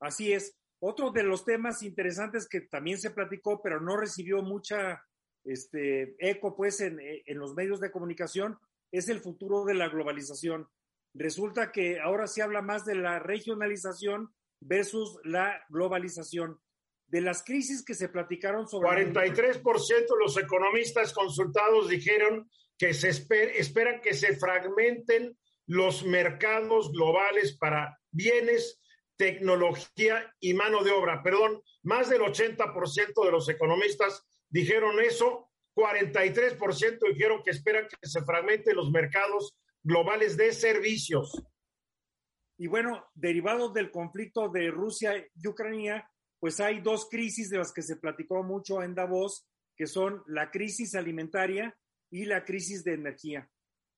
Así 0.02 0.34
es. 0.34 0.58
Otro 0.84 1.12
de 1.12 1.22
los 1.22 1.46
temas 1.46 1.84
interesantes 1.84 2.48
que 2.50 2.62
también 2.62 2.98
se 2.98 3.12
platicó, 3.12 3.62
pero 3.62 3.80
no 3.80 3.98
recibió 3.98 4.41
mucha 4.41 5.04
este, 5.44 6.15
eco 6.17 6.56
pues 6.56 6.82
en, 6.82 7.00
los 7.38 7.54
medios 7.54 7.80
de 7.80 7.91
comunicación, 7.91 8.58
es 8.91 9.08
el 9.08 9.20
futuro 9.20 9.63
de 9.63 9.76
la 9.76 9.89
globalización. 9.89 10.67
Resulta 11.13 11.72
que 11.72 12.00
ahora 12.00 12.26
se 12.26 12.41
habla 12.41 12.63
más 12.63 12.84
de 12.86 12.96
la 12.96 13.20
regionalización 13.20 14.34
versus 14.60 15.20
la 15.24 15.63
globalización. 15.70 16.60
De 17.08 17.22
las 17.22 17.44
crisis 17.44 17.84
que 17.84 17.94
se 17.94 18.10
platicaron 18.10 18.67
sobre... 18.67 19.13
43% 19.13 19.63
de 19.86 20.06
los 20.20 20.36
economistas 20.38 21.13
consultados 21.13 21.89
dijeron 21.89 22.50
que 22.78 22.96
se 22.96 23.10
esperan 23.10 24.02
que 24.02 24.15
se 24.15 24.36
fragmenten 24.36 25.38
los 25.67 26.04
mercados 26.06 26.91
globales 26.91 27.56
para 27.58 28.00
bienes, 28.12 28.82
tecnología 29.21 30.34
y 30.39 30.55
mano 30.55 30.84
de 30.84 30.89
obra. 30.89 31.21
Perdón, 31.21 31.62
más 31.84 32.10
del 32.10 32.21
80% 32.21 33.23
de 33.23 33.31
los 33.31 33.47
economistas 33.49 34.25
dijeron 34.49 34.99
eso, 34.99 35.47
43% 35.75 36.97
dijeron 37.13 37.43
que 37.45 37.51
esperan 37.51 37.88
que 37.88 38.07
se 38.10 38.23
fragmenten 38.23 38.75
los 38.75 38.89
mercados 38.89 39.55
globales 39.84 40.38
de 40.38 40.51
servicios. 40.53 41.39
Y 42.57 42.65
bueno, 42.65 43.05
derivados 43.13 43.75
del 43.75 43.91
conflicto 43.91 44.49
de 44.49 44.71
Rusia 44.71 45.13
y 45.36 45.47
Ucrania, 45.47 46.10
pues 46.39 46.60
hay 46.60 46.81
dos 46.81 47.07
crisis 47.07 47.51
de 47.51 47.60
las 47.60 47.71
que 47.71 47.84
se 47.84 47.97
platicó 47.97 48.41
mucho 48.41 48.81
en 48.81 48.95
Davos, 48.95 49.47
que 49.77 49.86
son 49.86 50.23
la 50.25 50.49
crisis 50.49 50.95
alimentaria 50.95 51.77
y 52.10 52.25
la 52.25 52.43
crisis 52.43 52.84
de 52.84 52.95
energía. 52.95 53.47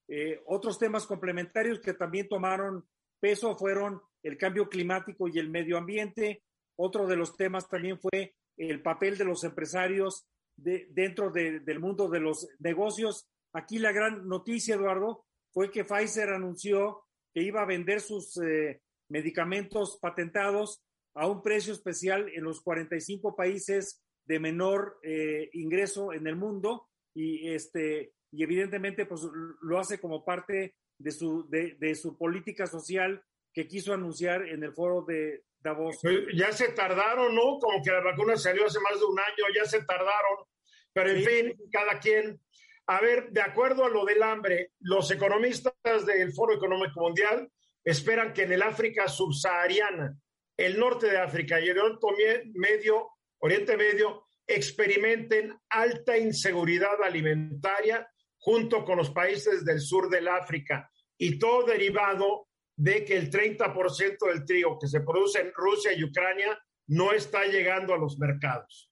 Eh, 0.09 0.41
otros 0.47 0.77
temas 0.77 1.07
complementarios 1.07 1.79
que 1.79 1.93
también 1.93 2.27
tomaron 2.27 2.85
peso 3.21 3.55
fueron 3.55 4.01
el 4.23 4.37
cambio 4.37 4.69
climático 4.69 5.27
y 5.27 5.37
el 5.37 5.49
medio 5.49 5.77
ambiente. 5.77 6.43
Otro 6.75 7.05
de 7.05 7.15
los 7.15 7.35
temas 7.35 7.67
también 7.67 7.99
fue 7.99 8.33
el 8.57 8.81
papel 8.81 9.17
de 9.17 9.25
los 9.25 9.43
empresarios 9.43 10.25
de, 10.55 10.87
dentro 10.91 11.31
del 11.31 11.79
mundo 11.79 12.09
de 12.09 12.19
los 12.19 12.47
negocios. 12.59 13.27
Aquí 13.53 13.77
la 13.77 13.91
gran 13.91 14.27
noticia, 14.27 14.75
Eduardo, 14.75 15.25
fue 15.51 15.69
que 15.69 15.85
Pfizer 15.85 16.29
anunció 16.29 17.03
que 17.33 17.43
iba 17.43 17.61
a 17.61 17.65
vender 17.65 18.01
sus 18.01 18.37
eh, 18.37 18.81
medicamentos 19.09 19.99
patentados 20.01 20.83
a 21.15 21.27
un 21.27 21.41
precio 21.43 21.73
especial 21.73 22.29
en 22.33 22.43
los 22.43 22.61
45 22.61 23.35
países 23.35 24.01
de 24.25 24.39
menor 24.39 24.99
eh, 25.03 25.49
ingreso 25.53 26.13
en 26.13 26.27
el 26.27 26.35
mundo 26.35 26.87
y 27.13 27.49
este 27.49 28.13
y 28.31 28.41
evidentemente 28.41 29.05
pues 29.05 29.21
lo 29.61 29.79
hace 29.79 29.99
como 29.99 30.25
parte 30.25 30.75
de 30.97 31.11
su 31.11 31.47
de, 31.49 31.75
de 31.79 31.93
su 31.93 32.17
política 32.17 32.65
social 32.65 33.23
que 33.53 33.67
quiso 33.67 33.93
anunciar 33.93 34.47
en 34.47 34.63
el 34.63 34.73
foro 34.73 35.03
de 35.07 35.43
Davos. 35.59 35.99
Pues, 36.01 36.25
ya 36.35 36.51
se 36.51 36.69
tardaron, 36.69 37.33
¿no? 37.35 37.59
Como 37.59 37.81
que 37.83 37.91
la 37.91 38.01
vacuna 38.01 38.35
salió 38.35 38.65
hace 38.65 38.79
más 38.79 38.99
de 38.99 39.05
un 39.05 39.19
año, 39.19 39.45
ya 39.55 39.65
se 39.65 39.83
tardaron. 39.83 40.45
Pero 40.91 41.09
en 41.09 41.23
fin, 41.23 41.55
cada 41.71 41.99
quien. 41.99 42.39
A 42.87 42.99
ver, 42.99 43.29
de 43.31 43.41
acuerdo 43.41 43.85
a 43.85 43.89
lo 43.89 44.03
del 44.03 44.21
hambre, 44.21 44.71
los 44.81 45.09
economistas 45.09 45.73
del 46.05 46.33
Foro 46.33 46.53
Económico 46.53 46.99
Mundial 46.99 47.49
esperan 47.83 48.33
que 48.33 48.43
en 48.43 48.51
el 48.51 48.61
África 48.61 49.07
subsahariana, 49.07 50.17
el 50.57 50.77
norte 50.77 51.07
de 51.07 51.17
África 51.17 51.61
y 51.61 51.69
el 51.69 51.79
Oriente 51.79 52.51
Medio, 52.53 53.09
Oriente 53.39 53.77
Medio 53.77 54.25
experimenten 54.45 55.57
alta 55.69 56.17
inseguridad 56.17 57.01
alimentaria 57.01 58.07
junto 58.37 58.83
con 58.83 58.97
los 58.97 59.11
países 59.11 59.63
del 59.63 59.79
sur 59.79 60.09
del 60.09 60.27
África 60.27 60.89
y 61.17 61.39
todo 61.39 61.63
derivado 61.63 62.47
de 62.75 63.05
que 63.05 63.17
el 63.17 63.29
30% 63.29 64.17
del 64.27 64.45
trigo 64.45 64.79
que 64.79 64.87
se 64.87 65.01
produce 65.01 65.41
en 65.41 65.53
Rusia 65.53 65.93
y 65.93 66.03
Ucrania 66.03 66.57
no 66.87 67.11
está 67.13 67.45
llegando 67.45 67.93
a 67.93 67.97
los 67.97 68.17
mercados. 68.17 68.91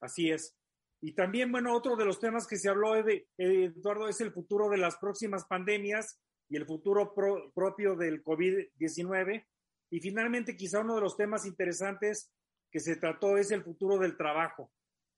Así 0.00 0.30
es. 0.30 0.56
Y 1.00 1.14
también, 1.14 1.52
bueno, 1.52 1.74
otro 1.74 1.96
de 1.96 2.04
los 2.04 2.18
temas 2.18 2.46
que 2.46 2.56
se 2.56 2.68
habló, 2.68 2.94
Eduardo, 3.36 4.08
es 4.08 4.20
el 4.20 4.32
futuro 4.32 4.70
de 4.70 4.78
las 4.78 4.96
próximas 4.96 5.44
pandemias 5.44 6.18
y 6.48 6.56
el 6.56 6.64
futuro 6.64 7.12
propio 7.54 7.94
del 7.94 8.24
COVID-19. 8.24 9.46
Y 9.90 10.00
finalmente, 10.00 10.56
quizá 10.56 10.80
uno 10.80 10.94
de 10.94 11.02
los 11.02 11.16
temas 11.16 11.44
interesantes 11.44 12.32
que 12.70 12.80
se 12.80 12.96
trató 12.96 13.36
es 13.36 13.50
el 13.50 13.62
futuro 13.62 13.98
del 13.98 14.16
trabajo. 14.16 14.72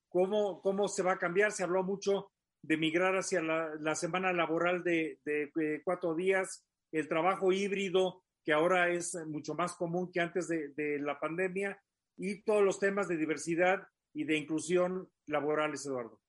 ¿Cómo, 0.09 0.61
cómo 0.61 0.88
se 0.88 1.03
va 1.03 1.12
a 1.12 1.18
cambiar? 1.18 1.53
Se 1.53 1.62
habló 1.62 1.85
mucho 1.85 2.33
de 2.62 2.77
migrar 2.77 3.16
hacia 3.16 3.40
la, 3.40 3.94
semana 3.94 4.33
laboral 4.33 4.83
de, 4.83 5.20
cuatro 5.85 6.14
días, 6.14 6.66
el 6.99 7.09
trabajo 7.09 7.53
híbrido, 7.53 8.25
que 8.45 8.53
ahora 8.53 8.91
es 8.91 9.15
mucho 9.27 9.55
más 9.55 9.75
común 9.75 10.11
que 10.13 10.21
antes 10.21 10.49
de, 10.49 10.99
la 11.01 11.19
pandemia, 11.19 11.81
y 12.17 12.43
todos 12.43 12.63
los 12.63 12.79
temas 12.79 13.09
de 13.09 13.17
diversidad 13.17 13.87
y 14.15 14.25
de 14.25 14.37
inclusión 14.37 15.11
laborales, 15.27 15.85
Eduardo. 15.85 16.21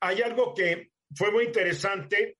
Hay 0.00 0.20
algo 0.20 0.54
que 0.54 0.92
fue 1.14 1.30
muy 1.30 1.44
interesante 1.44 2.38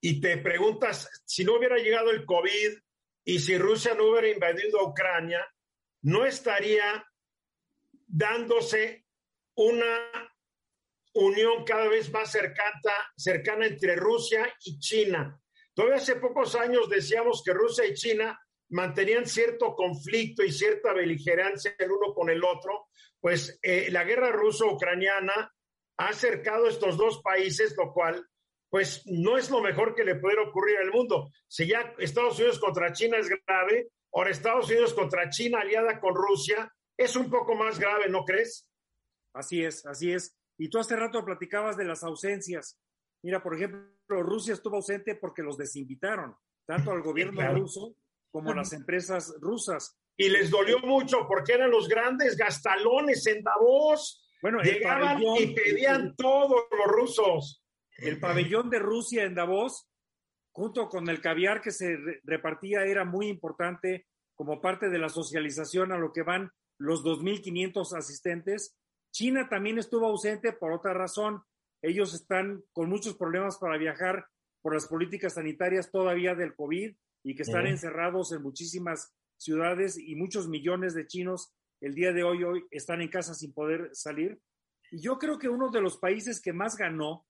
y 0.00 0.20
te 0.20 0.38
preguntas, 0.38 1.08
si 1.24 1.44
no 1.44 1.56
hubiera 1.56 1.76
llegado 1.76 2.10
el 2.10 2.24
COVID 2.24 2.78
y 3.24 3.38
si 3.38 3.58
Rusia 3.58 3.94
no 3.94 4.10
hubiera 4.10 4.28
invadido 4.28 4.86
Ucrania, 4.86 5.44
no 6.02 6.24
estaría 6.24 7.04
dándose 8.06 9.04
una 9.56 10.30
unión 11.14 11.64
cada 11.64 11.88
vez 11.88 12.10
más 12.12 12.30
cercana, 12.30 12.94
cercana 13.16 13.66
entre 13.66 13.96
Rusia 13.96 14.52
y 14.64 14.78
China. 14.78 15.40
Todavía 15.80 15.96
hace 15.96 16.16
pocos 16.16 16.56
años 16.56 16.90
decíamos 16.90 17.42
que 17.42 17.54
Rusia 17.54 17.86
y 17.86 17.94
China 17.94 18.38
mantenían 18.68 19.24
cierto 19.24 19.74
conflicto 19.74 20.44
y 20.44 20.52
cierta 20.52 20.92
beligerancia 20.92 21.74
el 21.78 21.90
uno 21.90 22.12
con 22.12 22.28
el 22.28 22.44
otro, 22.44 22.88
pues 23.18 23.58
eh, 23.62 23.88
la 23.90 24.04
guerra 24.04 24.30
ruso-ucraniana 24.30 25.54
ha 25.96 26.06
acercado 26.06 26.66
estos 26.66 26.98
dos 26.98 27.22
países, 27.22 27.74
lo 27.78 27.94
cual 27.94 28.28
pues 28.68 29.04
no 29.06 29.38
es 29.38 29.48
lo 29.48 29.62
mejor 29.62 29.94
que 29.94 30.04
le 30.04 30.16
pudiera 30.16 30.42
ocurrir 30.42 30.76
al 30.76 30.90
mundo. 30.90 31.30
Si 31.48 31.66
ya 31.66 31.94
Estados 31.96 32.38
Unidos 32.38 32.58
contra 32.58 32.92
China 32.92 33.16
es 33.16 33.30
grave, 33.46 33.88
ahora 34.12 34.28
Estados 34.28 34.68
Unidos 34.68 34.92
contra 34.92 35.30
China 35.30 35.60
aliada 35.62 35.98
con 35.98 36.14
Rusia 36.14 36.70
es 36.94 37.16
un 37.16 37.30
poco 37.30 37.54
más 37.54 37.78
grave, 37.78 38.10
¿no 38.10 38.26
crees? 38.26 38.68
Así 39.32 39.64
es, 39.64 39.86
así 39.86 40.12
es. 40.12 40.36
Y 40.58 40.68
tú 40.68 40.78
hace 40.78 40.94
rato 40.94 41.24
platicabas 41.24 41.78
de 41.78 41.86
las 41.86 42.04
ausencias. 42.04 42.78
Mira, 43.22 43.42
por 43.42 43.54
ejemplo, 43.54 44.22
Rusia 44.22 44.54
estuvo 44.54 44.76
ausente 44.76 45.14
porque 45.14 45.42
los 45.42 45.56
desinvitaron, 45.56 46.34
tanto 46.66 46.90
al 46.90 47.02
gobierno 47.02 47.40
ruso 47.52 47.96
como 48.30 48.52
a 48.52 48.56
las 48.56 48.72
empresas 48.72 49.34
rusas. 49.40 49.98
Y 50.16 50.28
les 50.28 50.50
dolió 50.50 50.78
mucho 50.80 51.26
porque 51.26 51.54
eran 51.54 51.70
los 51.70 51.88
grandes 51.88 52.36
gastalones 52.36 53.26
en 53.26 53.42
Davos. 53.42 54.28
Bueno, 54.42 54.60
llegaban 54.62 55.22
y 55.22 55.54
pedían 55.54 56.14
todos 56.16 56.62
los 56.70 56.86
rusos. 56.86 57.64
El 57.98 58.18
pabellón 58.18 58.70
de 58.70 58.78
Rusia 58.78 59.24
en 59.24 59.34
Davos, 59.34 59.88
junto 60.52 60.88
con 60.88 61.08
el 61.08 61.20
caviar 61.20 61.60
que 61.60 61.70
se 61.70 61.96
repartía, 62.24 62.84
era 62.84 63.04
muy 63.04 63.28
importante 63.28 64.06
como 64.34 64.60
parte 64.60 64.88
de 64.88 64.98
la 64.98 65.10
socialización 65.10 65.92
a 65.92 65.98
lo 65.98 66.12
que 66.12 66.22
van 66.22 66.50
los 66.78 67.04
2.500 67.04 67.96
asistentes 67.96 68.80
China 69.12 69.48
también 69.48 69.78
estuvo 69.78 70.06
ausente 70.06 70.52
por 70.52 70.72
otra 70.72 70.94
razón. 70.94 71.42
Ellos 71.82 72.14
están 72.14 72.62
con 72.72 72.88
muchos 72.88 73.16
problemas 73.16 73.58
para 73.58 73.78
viajar 73.78 74.26
por 74.62 74.74
las 74.74 74.86
políticas 74.86 75.34
sanitarias 75.34 75.90
todavía 75.90 76.34
del 76.34 76.54
COVID 76.54 76.94
y 77.24 77.34
que 77.34 77.42
están 77.42 77.66
encerrados 77.66 78.32
en 78.32 78.42
muchísimas 78.42 79.14
ciudades 79.36 79.98
y 79.98 80.16
muchos 80.16 80.48
millones 80.48 80.94
de 80.94 81.06
chinos 81.06 81.54
el 81.80 81.94
día 81.94 82.12
de 82.12 82.22
hoy, 82.22 82.44
hoy 82.44 82.64
están 82.70 83.00
en 83.00 83.08
casa 83.08 83.34
sin 83.34 83.54
poder 83.54 83.90
salir. 83.92 84.38
Y 84.90 85.00
yo 85.00 85.18
creo 85.18 85.38
que 85.38 85.48
uno 85.48 85.70
de 85.70 85.80
los 85.80 85.96
países 85.96 86.40
que 86.40 86.52
más 86.52 86.76
ganó, 86.76 87.26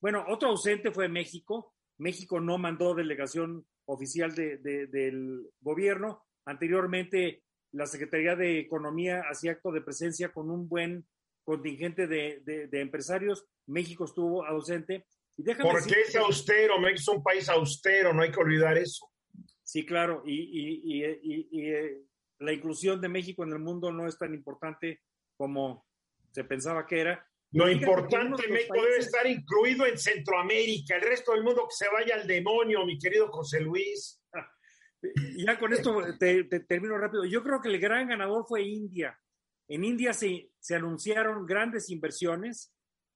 bueno, 0.00 0.24
otro 0.28 0.50
ausente 0.50 0.90
fue 0.90 1.08
México. 1.08 1.74
México 1.98 2.40
no 2.40 2.58
mandó 2.58 2.94
delegación 2.94 3.66
oficial 3.86 4.34
del 4.34 5.50
gobierno. 5.60 6.24
Anteriormente, 6.44 7.42
la 7.72 7.86
Secretaría 7.86 8.36
de 8.36 8.60
Economía 8.60 9.22
hacía 9.30 9.52
acto 9.52 9.72
de 9.72 9.80
presencia 9.80 10.32
con 10.32 10.50
un 10.50 10.68
buen 10.68 11.06
contingente 11.44 12.06
de, 12.06 12.40
de, 12.44 12.80
empresarios, 12.80 13.46
México 13.66 14.04
estuvo 14.04 14.44
ausente. 14.44 15.06
Y 15.36 15.44
Porque 15.54 16.00
es 16.06 16.16
austero, 16.16 16.78
México 16.78 17.00
es 17.00 17.08
un 17.08 17.22
país 17.22 17.48
austero, 17.48 18.12
no 18.12 18.22
hay 18.22 18.30
que 18.30 18.40
olvidar 18.40 18.78
eso. 18.78 19.10
Sí, 19.62 19.84
claro, 19.84 20.22
y, 20.24 20.34
y, 20.34 21.04
y, 21.04 21.48
y, 21.50 21.70
eh, 21.70 21.98
la 22.38 22.52
inclusión 22.52 23.00
de 23.00 23.08
México 23.08 23.42
en 23.44 23.52
el 23.52 23.58
mundo 23.58 23.90
no 23.90 24.06
es 24.06 24.18
tan 24.18 24.34
importante 24.34 25.00
como 25.36 25.86
se 26.30 26.44
pensaba 26.44 26.86
que 26.86 27.00
era. 27.00 27.26
Lo 27.52 27.70
importante, 27.70 28.48
México 28.48 28.82
debe 28.82 28.98
estar 28.98 29.26
incluido 29.26 29.86
en 29.86 29.96
Centroamérica, 29.96 30.96
el 30.96 31.02
resto 31.02 31.32
del 31.32 31.44
mundo 31.44 31.66
que 31.68 31.76
se 31.76 31.88
vaya 31.88 32.16
al 32.16 32.26
demonio, 32.26 32.84
mi 32.84 32.98
querido 32.98 33.28
José 33.28 33.60
Luis. 33.60 34.20
ya 35.36 35.58
con 35.58 35.72
esto 35.72 36.02
te, 36.18 36.44
termino 36.44 36.98
rápido. 36.98 37.24
Yo 37.24 37.42
creo 37.42 37.60
que 37.60 37.68
el 37.68 37.78
gran 37.78 38.08
ganador 38.08 38.44
fue 38.46 38.62
India. 38.62 39.18
En 39.68 39.84
India 39.84 40.12
se, 40.12 40.50
anunciaron 40.70 41.46
grandes 41.46 41.90
inversiones, 41.90 42.72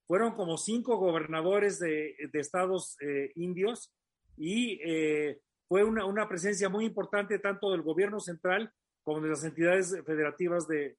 fueron 0.07 0.35
como 0.35 0.57
cinco 0.57 0.97
gobernadores 0.97 1.79
de, 1.79 2.15
estados 2.33 2.97
eh, 3.01 3.33
indios 3.35 3.93
y 4.37 4.81
eh, 4.83 5.41
fue 5.69 5.85
una, 5.85 6.29
presencia 6.29 6.69
muy 6.69 6.87
importante 6.87 7.39
tanto 7.39 7.71
del 7.71 7.83
gobierno 7.83 8.21
central 8.21 8.73
como 9.03 9.21
de 9.21 9.29
las 9.29 9.45
entidades 9.45 9.95
federativas 10.07 10.67
de, 10.67 10.97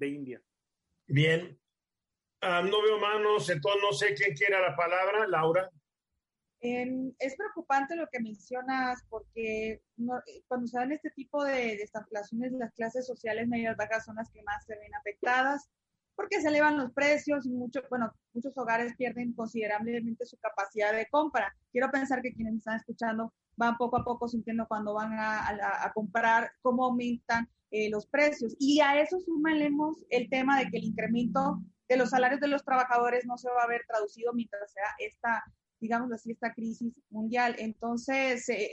India. 0.00 0.40
Bien. 1.06 1.58
Ah, 2.40 2.62
no 2.62 2.82
veo 2.82 2.98
manos, 2.98 3.48
entonces 3.48 3.82
no 3.82 3.92
sé 3.92 4.14
quién 4.14 4.34
quiera 4.34 4.60
la 4.60 4.76
palabra. 4.76 5.26
Laura. 5.28 5.70
Es 6.62 7.36
preocupante 7.36 7.96
lo 7.96 8.06
que 8.06 8.20
mencionas 8.20 9.02
porque 9.08 9.82
cuando 10.46 10.68
se 10.68 10.78
dan 10.78 10.92
este 10.92 11.10
tipo 11.10 11.42
de 11.44 11.76
desamplaciones, 11.76 12.52
las 12.52 12.72
clases 12.74 13.06
sociales 13.06 13.48
medias 13.48 13.76
bajas 13.76 14.04
son 14.04 14.16
las 14.16 14.30
que 14.30 14.42
más 14.44 14.64
se 14.64 14.78
ven 14.78 14.94
afectadas 14.94 15.68
porque 16.14 16.40
se 16.40 16.48
elevan 16.48 16.76
los 16.76 16.92
precios 16.92 17.46
y 17.46 17.50
mucho, 17.50 17.80
bueno, 17.90 18.12
muchos 18.32 18.56
hogares 18.56 18.94
pierden 18.96 19.32
considerablemente 19.32 20.24
su 20.24 20.36
capacidad 20.38 20.92
de 20.92 21.08
compra. 21.08 21.52
Quiero 21.72 21.90
pensar 21.90 22.22
que 22.22 22.32
quienes 22.32 22.56
están 22.56 22.76
escuchando 22.76 23.32
van 23.56 23.76
poco 23.76 23.98
a 23.98 24.04
poco 24.04 24.28
sintiendo 24.28 24.66
cuando 24.68 24.94
van 24.94 25.14
a, 25.18 25.90
comprar 25.94 26.52
cómo 26.60 26.84
aumentan 26.84 27.48
eh, 27.70 27.90
los 27.90 28.06
precios. 28.06 28.54
Y 28.58 28.80
a 28.80 29.00
eso 29.00 29.18
sumalemos 29.20 30.04
el 30.10 30.28
tema 30.28 30.58
de 30.58 30.70
que 30.70 30.78
el 30.78 30.84
incremento 30.84 31.60
de 31.88 31.96
los 31.96 32.10
salarios 32.10 32.40
de 32.40 32.48
los 32.48 32.64
trabajadores 32.64 33.26
no 33.26 33.36
se 33.36 33.50
va 33.50 33.64
a 33.64 33.68
ver 33.68 33.82
traducido 33.88 34.32
mientras 34.32 34.70
sea 34.70 34.86
esta 34.98 35.42
digamos 35.82 36.12
así, 36.12 36.30
esta 36.30 36.54
crisis 36.54 36.94
mundial. 37.10 37.56
Entonces, 37.58 38.48
eh, 38.48 38.70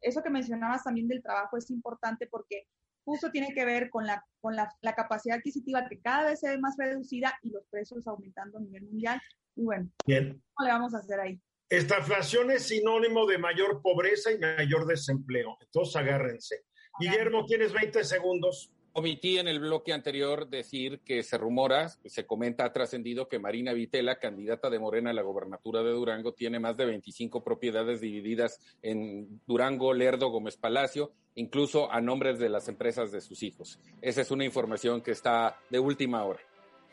eso 0.00 0.22
que 0.22 0.28
mencionabas 0.28 0.82
también 0.82 1.06
del 1.06 1.22
trabajo 1.22 1.56
es 1.56 1.70
importante 1.70 2.26
porque 2.26 2.66
justo 3.04 3.30
tiene 3.30 3.54
que 3.54 3.64
ver 3.64 3.90
con 3.90 4.04
la, 4.04 4.24
con 4.40 4.56
la, 4.56 4.68
capacidad 4.96 5.38
adquisitiva 5.38 5.88
que 5.88 6.00
cada 6.00 6.28
vez 6.28 6.40
se 6.40 6.50
ve 6.50 6.58
más 6.58 6.74
reducida 6.76 7.32
y 7.42 7.50
los 7.50 7.62
precios 7.70 8.06
aumentando 8.08 8.58
a 8.58 8.60
nivel 8.60 8.82
mundial. 8.82 9.20
Y 9.54 9.62
bueno, 9.62 9.88
Bien. 10.04 10.42
¿cómo 10.52 10.66
le 10.66 10.72
vamos 10.74 10.94
a 10.94 10.98
hacer 10.98 11.20
ahí? 11.20 11.40
Estaflación 11.68 12.50
es 12.50 12.64
sinónimo 12.64 13.24
de 13.26 13.38
mayor 13.38 13.80
pobreza 13.80 14.32
y 14.32 14.38
mayor 14.38 14.84
desempleo. 14.84 15.56
Entonces 15.60 15.94
agárrense. 15.94 16.64
Guillermo, 16.98 17.46
tienes 17.46 17.72
20 17.72 18.02
segundos. 18.02 18.72
Omití 18.98 19.38
en 19.38 19.46
el 19.46 19.60
bloque 19.60 19.92
anterior 19.92 20.48
decir 20.48 20.98
que 21.04 21.22
se 21.22 21.38
rumora, 21.38 21.88
se 21.88 22.26
comenta, 22.26 22.64
ha 22.64 22.72
trascendido 22.72 23.28
que 23.28 23.38
Marina 23.38 23.72
Vitela, 23.72 24.18
candidata 24.18 24.70
de 24.70 24.80
Morena 24.80 25.10
a 25.10 25.12
la 25.12 25.22
gobernatura 25.22 25.84
de 25.84 25.92
Durango, 25.92 26.32
tiene 26.32 26.58
más 26.58 26.76
de 26.76 26.86
25 26.86 27.44
propiedades 27.44 28.00
divididas 28.00 28.58
en 28.82 29.40
Durango, 29.46 29.94
Lerdo, 29.94 30.30
Gómez 30.30 30.56
Palacio, 30.56 31.12
incluso 31.36 31.92
a 31.92 32.00
nombres 32.00 32.40
de 32.40 32.48
las 32.48 32.66
empresas 32.66 33.12
de 33.12 33.20
sus 33.20 33.44
hijos. 33.44 33.78
Esa 34.02 34.20
es 34.20 34.32
una 34.32 34.44
información 34.44 35.00
que 35.00 35.12
está 35.12 35.60
de 35.70 35.78
última 35.78 36.24
hora. 36.24 36.40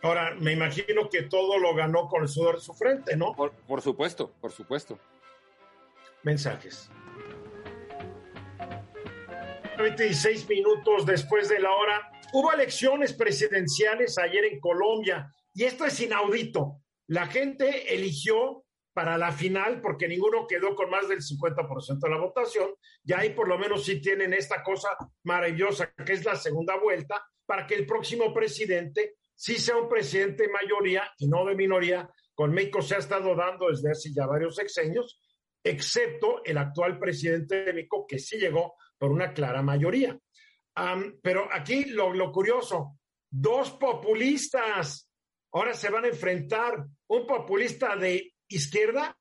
Ahora, 0.03 0.35
me 0.35 0.53
imagino 0.53 1.09
que 1.09 1.23
todo 1.23 1.57
lo 1.57 1.73
ganó 1.73 2.07
con 2.07 2.21
el 2.21 2.29
sudor 2.29 2.57
de 2.57 2.61
su 2.61 2.75
frente, 2.75 3.17
¿no? 3.17 3.33
Por, 3.33 3.51
por 3.51 3.81
supuesto, 3.81 4.31
por 4.39 4.51
supuesto. 4.51 4.99
Mensajes. 6.21 6.91
26 9.77 10.47
minutos 10.49 11.05
después 11.05 11.49
de 11.49 11.59
la 11.59 11.71
hora. 11.71 12.11
Hubo 12.33 12.51
elecciones 12.51 13.13
presidenciales 13.13 14.17
ayer 14.17 14.45
en 14.45 14.59
Colombia 14.59 15.31
y 15.53 15.63
esto 15.63 15.85
es 15.85 15.99
inaudito. 15.99 16.81
La 17.07 17.27
gente 17.27 17.93
eligió 17.93 18.65
para 18.93 19.17
la 19.17 19.31
final 19.31 19.81
porque 19.81 20.07
ninguno 20.07 20.47
quedó 20.47 20.73
con 20.73 20.89
más 20.89 21.07
del 21.09 21.19
50% 21.19 21.99
de 21.99 22.09
la 22.09 22.17
votación. 22.17 22.69
Y 23.03 23.13
ahí 23.13 23.31
por 23.31 23.47
lo 23.47 23.57
menos 23.57 23.85
sí 23.85 24.01
tienen 24.01 24.33
esta 24.33 24.63
cosa 24.63 24.89
maravillosa 25.23 25.91
que 25.93 26.13
es 26.13 26.23
la 26.23 26.35
segunda 26.35 26.77
vuelta 26.77 27.23
para 27.45 27.67
que 27.67 27.75
el 27.75 27.85
próximo 27.85 28.33
presidente 28.33 29.15
sí 29.35 29.55
sea 29.55 29.77
un 29.77 29.89
presidente 29.89 30.43
de 30.43 30.49
mayoría 30.49 31.03
y 31.17 31.27
no 31.27 31.45
de 31.45 31.55
minoría. 31.55 32.09
Con 32.33 32.53
México 32.53 32.81
se 32.81 32.95
ha 32.95 32.99
estado 32.99 33.35
dando 33.35 33.69
desde 33.69 33.91
hace 33.91 34.13
ya 34.13 34.25
varios 34.25 34.55
sexenios, 34.55 35.21
excepto 35.63 36.43
el 36.45 36.57
actual 36.57 36.97
presidente 36.97 37.65
de 37.65 37.73
México 37.73 38.05
que 38.07 38.19
sí 38.19 38.37
llegó 38.37 38.75
por 38.97 39.11
una 39.11 39.33
clara 39.33 39.61
mayoría. 39.61 40.17
pero 41.21 41.47
aquí 41.51 41.85
lo, 41.85 42.13
lo 42.13 42.31
curioso, 42.31 42.97
dos 43.29 43.71
populistas 43.71 45.09
ahora 45.55 45.73
se 45.73 45.89
van 45.89 46.03
a 46.03 46.09
enfrentar, 46.09 46.85
un 47.07 47.25
populista 47.25 47.95
de 47.95 48.33
izquierda 48.49 49.17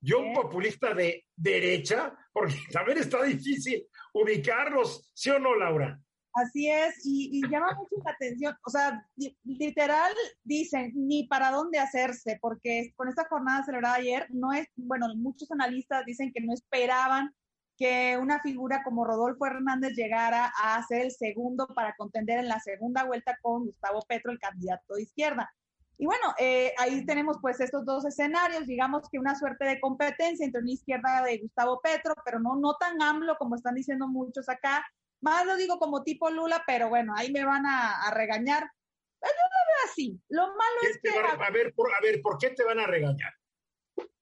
y 0.00 0.12
un 0.12 0.34
populista 0.34 0.92
de 0.92 1.24
derecha, 1.34 2.12
porque 2.32 2.56
también 2.72 2.98
está 2.98 3.22
difícil 3.22 3.86
ubicarlos, 4.12 5.10
¿sí 5.14 5.30
o 5.30 5.38
no, 5.38 5.54
Laura? 5.54 5.98
Así 6.34 6.68
es, 6.68 7.00
y, 7.04 7.40
llama 7.48 7.72
mucho 7.74 7.96
la 8.04 8.10
atención, 8.10 8.54
o 8.66 8.70
sea, 8.70 9.02
literal 9.44 10.12
dicen 10.44 10.92
ni 10.94 11.26
para 11.26 11.50
dónde 11.50 11.78
hacerse, 11.78 12.36
porque 12.42 12.92
con 12.94 13.08
esta 13.08 13.26
jornada 13.26 13.64
celebrada 13.64 13.94
ayer, 13.94 14.26
no 14.28 14.52
es, 14.52 14.66
bueno, 14.74 15.06
muchos 15.16 15.50
analistas 15.50 16.04
dicen 16.04 16.32
que 16.34 16.42
no 16.42 16.52
esperaban 16.52 17.34
que 17.76 18.16
una 18.16 18.40
figura 18.40 18.82
como 18.82 19.04
Rodolfo 19.04 19.46
Hernández 19.46 19.92
llegara 19.94 20.52
a 20.62 20.82
ser 20.86 21.02
el 21.02 21.12
segundo 21.12 21.66
para 21.68 21.94
contender 21.96 22.38
en 22.38 22.48
la 22.48 22.60
segunda 22.60 23.04
vuelta 23.04 23.38
con 23.42 23.66
Gustavo 23.66 24.00
Petro, 24.08 24.32
el 24.32 24.38
candidato 24.38 24.94
de 24.94 25.02
izquierda. 25.02 25.52
Y 25.98 26.04
bueno, 26.04 26.34
eh, 26.38 26.74
ahí 26.78 27.06
tenemos 27.06 27.38
pues 27.40 27.58
estos 27.60 27.84
dos 27.86 28.04
escenarios, 28.04 28.66
digamos 28.66 29.08
que 29.10 29.18
una 29.18 29.34
suerte 29.34 29.64
de 29.64 29.80
competencia 29.80 30.44
entre 30.44 30.60
una 30.60 30.72
izquierda 30.72 31.22
de 31.22 31.38
Gustavo 31.38 31.80
Petro, 31.82 32.14
pero 32.24 32.38
no, 32.38 32.56
no 32.56 32.74
tan 32.74 33.00
AMLO 33.00 33.36
como 33.38 33.56
están 33.56 33.74
diciendo 33.74 34.06
muchos 34.06 34.48
acá, 34.48 34.84
más 35.22 35.46
lo 35.46 35.56
digo 35.56 35.78
como 35.78 36.02
tipo 36.02 36.30
Lula, 36.30 36.62
pero 36.66 36.90
bueno, 36.90 37.14
ahí 37.16 37.32
me 37.32 37.44
van 37.44 37.64
a, 37.66 38.10
regañar. 38.12 38.62
Yo 39.22 39.28
lo 39.28 39.32
veo 39.32 39.90
así. 39.90 40.20
Lo 40.28 40.46
malo 40.48 40.76
es 40.82 41.00
que... 41.02 41.18
a, 41.18 41.50
ver, 41.50 41.72
por, 41.74 41.92
a 41.92 42.00
ver, 42.02 42.20
¿por 42.20 42.36
qué 42.38 42.50
te 42.50 42.62
van 42.62 42.78
a 42.78 42.86
regañar? 42.86 43.32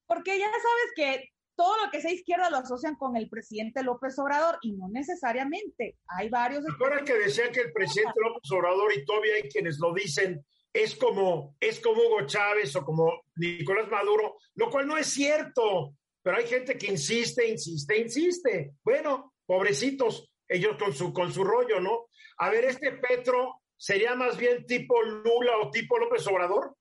Porque 0.06 0.38
ya 0.38 0.46
sabes 0.46 0.92
que 0.94 1.33
todo 1.56 1.84
lo 1.84 1.90
que 1.90 2.00
sea 2.00 2.12
izquierda 2.12 2.50
lo 2.50 2.58
asocian 2.58 2.96
con 2.96 3.16
el 3.16 3.28
presidente 3.28 3.82
López 3.82 4.18
Obrador 4.18 4.58
y 4.62 4.72
no 4.72 4.88
necesariamente. 4.88 5.98
Hay 6.08 6.28
varios. 6.28 6.64
Recuerda 6.64 7.04
que 7.04 7.14
decían 7.14 7.52
que 7.52 7.60
el 7.60 7.72
presidente 7.72 8.20
López 8.22 8.50
Obrador 8.52 8.92
y 8.92 9.04
todavía 9.04 9.34
hay 9.36 9.48
quienes 9.48 9.78
lo 9.78 9.92
dicen 9.92 10.44
es 10.72 10.96
como 10.96 11.56
es 11.60 11.78
como 11.78 12.02
Hugo 12.02 12.26
Chávez 12.26 12.74
o 12.74 12.84
como 12.84 13.22
Nicolás 13.36 13.88
Maduro, 13.88 14.38
lo 14.56 14.70
cual 14.70 14.86
no 14.86 14.98
es 14.98 15.06
cierto. 15.06 15.94
Pero 16.22 16.36
hay 16.36 16.46
gente 16.46 16.76
que 16.76 16.88
insiste, 16.88 17.48
insiste, 17.48 17.98
insiste. 17.98 18.72
Bueno, 18.82 19.34
pobrecitos, 19.46 20.30
ellos 20.48 20.76
con 20.76 20.92
su 20.92 21.12
con 21.12 21.32
su 21.32 21.44
rollo, 21.44 21.80
¿no? 21.80 22.08
A 22.38 22.50
ver, 22.50 22.64
este 22.64 22.92
Petro 22.92 23.60
sería 23.76 24.14
más 24.14 24.36
bien 24.36 24.66
tipo 24.66 25.00
Lula 25.02 25.58
o 25.62 25.70
tipo 25.70 25.98
López 25.98 26.26
Obrador 26.26 26.74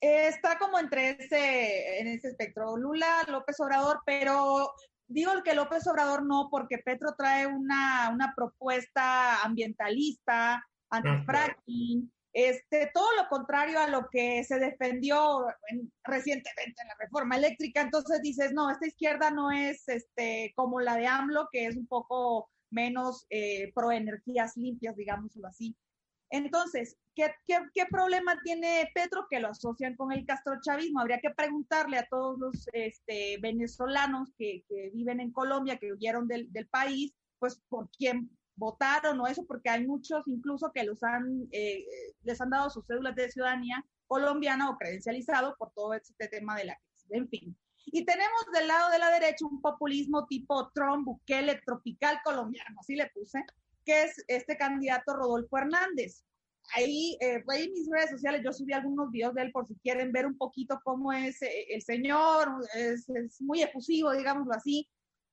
está 0.00 0.58
como 0.58 0.78
entre 0.78 1.10
ese, 1.10 2.00
en 2.00 2.08
ese 2.08 2.28
espectro, 2.28 2.76
Lula, 2.76 3.24
López 3.28 3.58
Obrador, 3.60 4.00
pero 4.06 4.72
digo 5.08 5.32
que 5.44 5.54
López 5.54 5.86
Obrador 5.86 6.24
no, 6.24 6.48
porque 6.50 6.78
Petro 6.78 7.14
trae 7.16 7.46
una, 7.46 8.10
una 8.12 8.32
propuesta 8.36 9.42
ambientalista, 9.42 10.64
anti-fracking, 10.90 12.10
este, 12.32 12.90
todo 12.94 13.08
lo 13.16 13.28
contrario 13.28 13.80
a 13.80 13.88
lo 13.88 14.08
que 14.10 14.44
se 14.44 14.58
defendió 14.58 15.46
recientemente 16.04 16.82
en 16.82 16.88
la 16.88 16.96
reforma 16.98 17.36
eléctrica. 17.36 17.80
Entonces 17.80 18.20
dices, 18.22 18.52
no, 18.52 18.70
esta 18.70 18.86
izquierda 18.86 19.30
no 19.30 19.50
es 19.50 19.88
este, 19.88 20.52
como 20.54 20.80
la 20.80 20.96
de 20.96 21.06
AMLO, 21.06 21.48
que 21.50 21.66
es 21.66 21.76
un 21.76 21.86
poco 21.86 22.48
menos 22.70 23.26
eh, 23.30 23.72
pro 23.74 23.90
energías 23.90 24.56
limpias, 24.56 24.94
digámoslo 24.94 25.48
así. 25.48 25.74
Entonces, 26.30 26.96
¿qué, 27.14 27.86
problema 27.90 28.38
tiene 28.42 28.90
Petro 28.94 29.26
que 29.30 29.40
lo 29.40 29.48
asocian 29.48 29.96
con 29.96 30.12
el 30.12 30.26
castrochavismo? 30.26 31.00
Habría 31.00 31.20
que 31.20 31.30
preguntarle 31.30 31.98
a 31.98 32.06
todos 32.06 32.38
los 32.38 32.68
este, 32.72 33.38
venezolanos 33.40 34.30
que, 34.36 34.64
viven 34.92 35.20
en 35.20 35.32
Colombia, 35.32 35.78
que 35.78 35.92
huyeron 35.92 36.28
del, 36.28 36.48
país, 36.70 37.14
pues 37.38 37.60
por 37.68 37.90
quién 37.90 38.30
votaron 38.56 39.20
o 39.20 39.26
eso, 39.26 39.46
porque 39.46 39.70
hay 39.70 39.86
muchos 39.86 40.26
incluso 40.26 40.72
que 40.72 40.84
los 40.84 41.02
han, 41.02 41.48
eh, 41.52 41.86
les 42.24 42.40
han 42.40 42.50
dado 42.50 42.68
sus 42.70 42.84
cédulas 42.86 43.14
de 43.14 43.30
ciudadanía 43.30 43.84
colombiana 44.06 44.68
o 44.70 44.76
credencializado 44.76 45.54
por 45.56 45.72
todo 45.72 45.94
este 45.94 46.28
tema 46.28 46.56
de 46.56 46.64
la 46.64 46.76
crisis. 46.76 47.10
En 47.10 47.28
fin. 47.28 47.56
Y 47.86 48.04
tenemos 48.04 48.46
del 48.52 48.68
lado 48.68 48.90
de 48.90 48.98
la 48.98 49.10
derecha 49.10 49.46
un 49.46 49.62
populismo 49.62 50.26
tipo 50.26 50.70
Trump, 50.74 51.06
Bukele, 51.06 51.60
tropical 51.64 52.20
colombiano, 52.22 52.80
así 52.80 52.94
le 52.94 53.08
puse, 53.10 53.42
que 53.88 54.02
es 54.02 54.22
este 54.28 54.58
candidato 54.58 55.16
Rodolfo 55.16 55.56
Hernández. 55.56 56.22
Ahí, 56.74 57.16
eh, 57.22 57.42
en 57.48 57.72
mis 57.72 57.88
redes 57.90 58.10
sociales 58.10 58.42
yo 58.44 58.52
subí 58.52 58.74
algunos 58.74 59.10
videos 59.10 59.34
de 59.34 59.40
él 59.40 59.50
por 59.50 59.66
si 59.66 59.74
quieren 59.76 60.12
ver 60.12 60.26
un 60.26 60.36
poquito 60.36 60.78
cómo 60.84 61.10
es 61.10 61.40
eh, 61.40 61.64
el 61.70 61.80
señor, 61.80 62.50
es, 62.74 63.06
muy 63.40 63.62
efusivo, 63.62 64.12
digámoslo 64.12 64.52
así. 64.52 64.86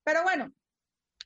Pero 0.04 0.22
bueno, 0.22 0.50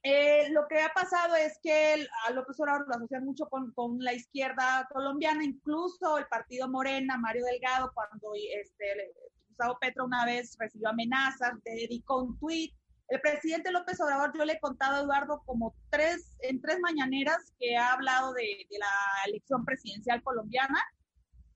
eh, 0.03 0.49
lo 0.51 0.67
que 0.67 0.81
ha 0.81 0.93
pasado 0.93 1.37
es 1.37 1.57
que 1.63 2.05
a 2.27 2.33
López 2.33 2.59
Obrador 2.59 2.89
lo 2.89 2.97
asocian 2.97 3.25
mucho 3.25 3.49
con, 3.49 3.73
con, 3.75 4.01
la 4.01 4.13
izquierda 4.13 4.89
colombiana, 4.93 5.45
incluso 5.45 6.19
el 6.19 6.27
partido 6.27 6.69
Morena, 6.69 7.17
Mario 7.17 7.45
Delgado, 7.45 7.93
cuando 7.95 8.33
este, 8.35 9.15
Gustavo 9.47 9.79
Petro 9.81 10.05
una 10.05 10.25
vez 10.25 10.57
recibió 10.59 10.89
amenazas, 10.89 11.53
dedicó 11.63 12.25
un 12.25 12.37
tuit 12.41 12.75
el 13.11 13.21
presidente 13.21 13.73
López 13.73 14.01
Obrador, 14.01 14.31
yo 14.37 14.45
le 14.45 14.55
he 14.55 14.61
contado 14.61 14.97
a 14.97 15.01
Eduardo 15.01 15.43
como 15.45 15.75
tres, 15.91 16.37
en 16.41 16.61
tres 16.61 16.79
mañaneras 16.81 17.53
que 17.59 17.77
ha 17.77 17.93
hablado 17.93 18.33
de, 18.33 18.67
la 18.71 19.27
elección 19.27 19.65
presidencial 19.65 20.23
colombiana. 20.23 20.79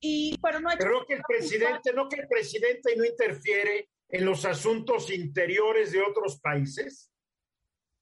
Y, 0.00 0.36
pero 0.42 0.60
no 0.60 0.68
Pero 0.76 1.06
que 1.06 1.14
el 1.14 1.22
presidente, 1.26 1.92
no 1.94 2.08
que 2.08 2.20
el 2.20 2.28
presidente 2.28 2.96
no 2.96 3.04
interfiere 3.04 3.88
en 4.08 4.24
los 4.24 4.44
asuntos 4.44 5.10
interiores 5.10 5.92
de 5.92 6.02
otros 6.02 6.40
países. 6.40 7.10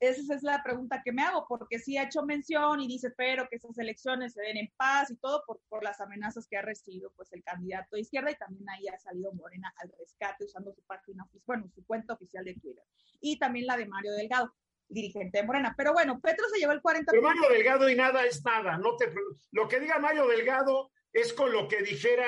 Esa 0.03 0.35
es 0.35 0.43
la 0.43 0.61
pregunta 0.65 1.01
que 1.05 1.13
me 1.13 1.23
hago, 1.23 1.47
porque 1.49 1.79
sí 1.79 1.97
ha 1.97 2.03
hecho 2.03 2.25
mención 2.25 2.81
y 2.81 2.89
dice, 2.89 3.07
espero 3.07 3.47
que 3.49 3.55
esas 3.55 3.79
elecciones 3.79 4.33
se 4.33 4.43
den 4.43 4.57
en 4.57 4.73
paz 4.77 5.13
y 5.13 5.17
todo 5.17 5.45
por, 5.47 5.61
por 5.69 5.85
las 5.85 6.01
amenazas 6.01 6.49
que 6.49 6.57
ha 6.57 6.63
recibido 6.63 7.13
pues 7.15 7.33
el 7.33 7.45
candidato 7.45 7.95
de 7.95 8.01
izquierda 8.01 8.33
y 8.33 8.35
también 8.35 8.69
ahí 8.69 8.89
ha 8.89 8.99
salido 8.99 9.33
Morena 9.33 9.73
al 9.77 9.93
rescate 9.97 10.45
usando 10.45 10.73
su 10.73 10.83
página, 10.83 11.25
bueno, 11.47 11.71
su 11.73 11.87
cuenta 11.87 12.15
oficial 12.15 12.45
de 12.45 12.55
Twitter. 12.55 12.83
Y 13.21 13.39
también 13.39 13.65
la 13.65 13.77
de 13.77 13.87
Mario 13.87 14.15
Delgado, 14.15 14.53
dirigente 14.89 15.39
de 15.39 15.45
Morena. 15.45 15.73
Pero 15.77 15.93
bueno, 15.93 16.21
Petro 16.21 16.49
se 16.53 16.59
llevó 16.59 16.73
el 16.73 16.83
40%. 16.83 17.05
Pero 17.07 17.23
Mario 17.23 17.49
Delgado 17.49 17.89
y 17.89 17.95
nada 17.95 18.27
es 18.27 18.45
nada. 18.45 18.79
No 18.79 18.97
te, 18.97 19.09
lo 19.53 19.69
que 19.69 19.79
diga 19.79 20.01
Mario 20.01 20.27
Delgado 20.27 20.91
es 21.13 21.33
con 21.33 21.53
lo 21.53 21.69
que 21.69 21.81
dijera 21.81 22.27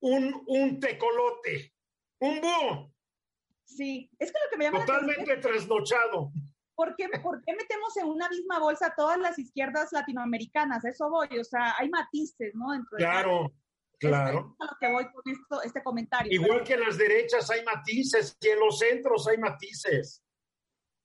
un, 0.00 0.42
un 0.48 0.80
tecolote, 0.80 1.72
un 2.18 2.40
búho. 2.40 2.92
Sí, 3.64 4.10
es 4.18 4.32
que 4.32 4.38
lo 4.44 4.50
que 4.50 4.56
me 4.56 4.64
llama 4.64 4.84
Totalmente 4.84 5.36
trasnochado. 5.36 6.32
¿Por 6.74 6.94
qué, 6.96 7.08
metemos 7.08 7.96
en 7.96 8.06
una 8.06 8.28
misma 8.28 8.58
bolsa 8.58 8.94
todas 8.96 9.18
las 9.18 9.38
izquierdas 9.38 9.92
latinoamericanas? 9.92 10.84
Eso 10.84 11.08
voy, 11.10 11.38
o 11.38 11.44
sea, 11.44 11.74
hay 11.78 11.88
matices, 11.88 12.54
¿no? 12.54 12.66
claro, 12.96 13.52
claro. 13.98 14.56
Es 14.60 14.70
lo 14.70 14.76
que 14.78 14.92
voy 14.92 15.04
con 15.12 15.22
esto, 15.32 15.62
este 15.62 15.82
comentario. 15.82 16.32
Igual 16.32 16.64
que 16.64 16.74
en 16.74 16.80
las 16.80 16.98
derechas 16.98 17.50
hay 17.50 17.64
matices 17.64 18.36
y 18.40 18.48
en 18.48 18.60
los 18.60 18.78
centros 18.78 19.26
hay 19.28 19.38
matices. 19.38 20.22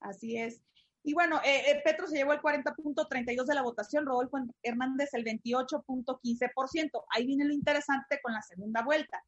Así 0.00 0.38
es. 0.38 0.62
Y 1.04 1.14
bueno, 1.14 1.40
eh, 1.44 1.70
eh, 1.70 1.80
Petro 1.84 2.06
se 2.06 2.16
llevó 2.16 2.32
el 2.32 2.40
40.32 2.40 3.44
de 3.44 3.54
la 3.54 3.62
votación, 3.62 4.04
Rodolfo 4.04 4.38
Hernández 4.62 5.14
el 5.14 5.24
28.15%. 5.24 7.04
Ahí 7.10 7.26
viene 7.26 7.44
lo 7.44 7.52
interesante 7.52 8.20
con 8.22 8.32
la 8.32 8.42
segunda 8.42 8.82
vuelta. 8.82 9.22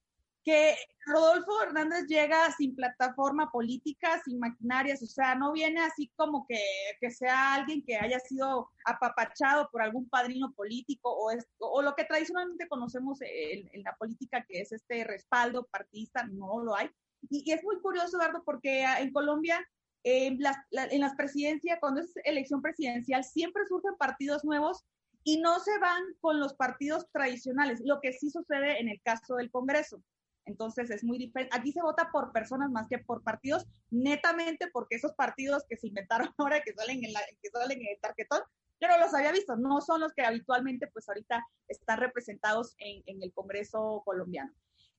Que 0.44 0.74
Rodolfo 1.06 1.62
Hernández 1.62 2.06
llega 2.06 2.50
sin 2.52 2.74
plataforma 2.74 3.50
política, 3.50 4.20
sin 4.24 4.38
maquinarias, 4.38 5.02
o 5.02 5.06
sea, 5.06 5.34
no 5.34 5.52
viene 5.52 5.80
así 5.80 6.10
como 6.16 6.46
que, 6.46 6.60
que 7.00 7.10
sea 7.10 7.54
alguien 7.54 7.84
que 7.84 7.96
haya 7.96 8.18
sido 8.20 8.70
apapachado 8.84 9.68
por 9.70 9.82
algún 9.82 10.08
padrino 10.08 10.52
político 10.52 11.10
o, 11.10 11.32
o 11.58 11.82
lo 11.82 11.94
que 11.94 12.04
tradicionalmente 12.04 12.68
conocemos 12.68 13.18
en, 13.22 13.82
la 13.82 13.94
política, 13.96 14.44
que 14.48 14.60
es 14.60 14.72
este 14.72 15.04
respaldo 15.04 15.66
partidista, 15.70 16.24
no 16.24 16.62
lo 16.62 16.74
hay. 16.74 16.90
Y, 17.28 17.50
es 17.52 17.62
muy 17.64 17.80
curioso, 17.80 18.16
Eduardo, 18.16 18.42
porque 18.44 18.84
en 18.84 19.12
Colombia, 19.12 19.66
en 20.04 20.40
las, 20.40 20.56
en 20.70 21.00
las 21.00 21.14
presidencias, 21.14 21.78
cuando 21.80 22.00
es 22.00 22.12
elección 22.24 22.62
presidencial, 22.62 23.24
siempre 23.24 23.66
surgen 23.66 23.96
partidos 23.98 24.44
nuevos 24.44 24.84
y 25.24 25.40
no 25.40 25.58
se 25.60 25.78
van 25.78 26.02
con 26.20 26.40
los 26.40 26.54
partidos 26.54 27.06
tradicionales, 27.12 27.80
lo 27.84 28.00
que 28.00 28.12
sí 28.12 28.30
sucede 28.30 28.80
en 28.80 28.88
el 28.88 29.00
caso 29.02 29.36
del 29.36 29.50
Congreso. 29.50 30.02
Entonces 30.50 30.90
es 30.90 31.04
muy 31.04 31.18
diferente. 31.18 31.56
Aquí 31.56 31.72
se 31.72 31.82
vota 31.82 32.10
por 32.12 32.32
personas 32.32 32.70
más 32.70 32.88
que 32.88 32.98
por 32.98 33.22
partidos, 33.22 33.66
netamente 33.90 34.68
porque 34.72 34.96
esos 34.96 35.12
partidos 35.14 35.64
que 35.68 35.76
se 35.76 35.88
inventaron 35.88 36.28
ahora, 36.38 36.60
que 36.62 36.74
salen 36.74 37.04
en, 37.04 37.12
que 37.42 37.50
salen 37.50 37.80
en 37.80 37.88
el 37.88 38.00
tarjetón, 38.00 38.40
yo 38.80 38.88
no 38.88 38.98
los 38.98 39.14
había 39.14 39.32
visto, 39.32 39.56
no 39.56 39.80
son 39.80 40.00
los 40.00 40.12
que 40.14 40.22
habitualmente 40.22 40.86
pues 40.86 41.08
ahorita 41.08 41.46
están 41.68 41.98
representados 41.98 42.74
en, 42.78 43.02
en 43.06 43.22
el 43.22 43.32
Congreso 43.32 44.02
colombiano. 44.04 44.52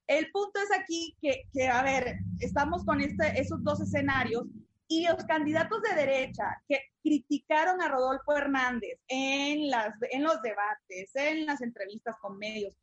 El 0.08 0.30
punto 0.32 0.60
es 0.60 0.70
aquí 0.78 1.18
que, 1.22 1.44
que 1.54 1.68
a 1.68 1.82
ver, 1.84 2.18
estamos 2.40 2.84
con 2.86 3.02
este, 3.02 3.40
esos 3.40 3.64
dos 3.64 3.82
escenarios 3.82 4.46
y 4.88 5.08
los 5.08 5.24
candidatos 5.24 5.82
de 5.84 5.96
derecha 5.96 6.62
que 6.68 6.82
criticaron 7.02 7.82
a 7.82 7.88
Rodolfo 7.88 8.36
Hernández 8.36 9.00
en, 9.08 9.70
las, 9.70 9.96
en 10.12 10.24
los 10.24 10.42
debates, 10.42 11.16
en 11.16 11.46
las 11.46 11.62
entrevistas 11.62 12.18
con 12.20 12.38
medios, 12.38 12.76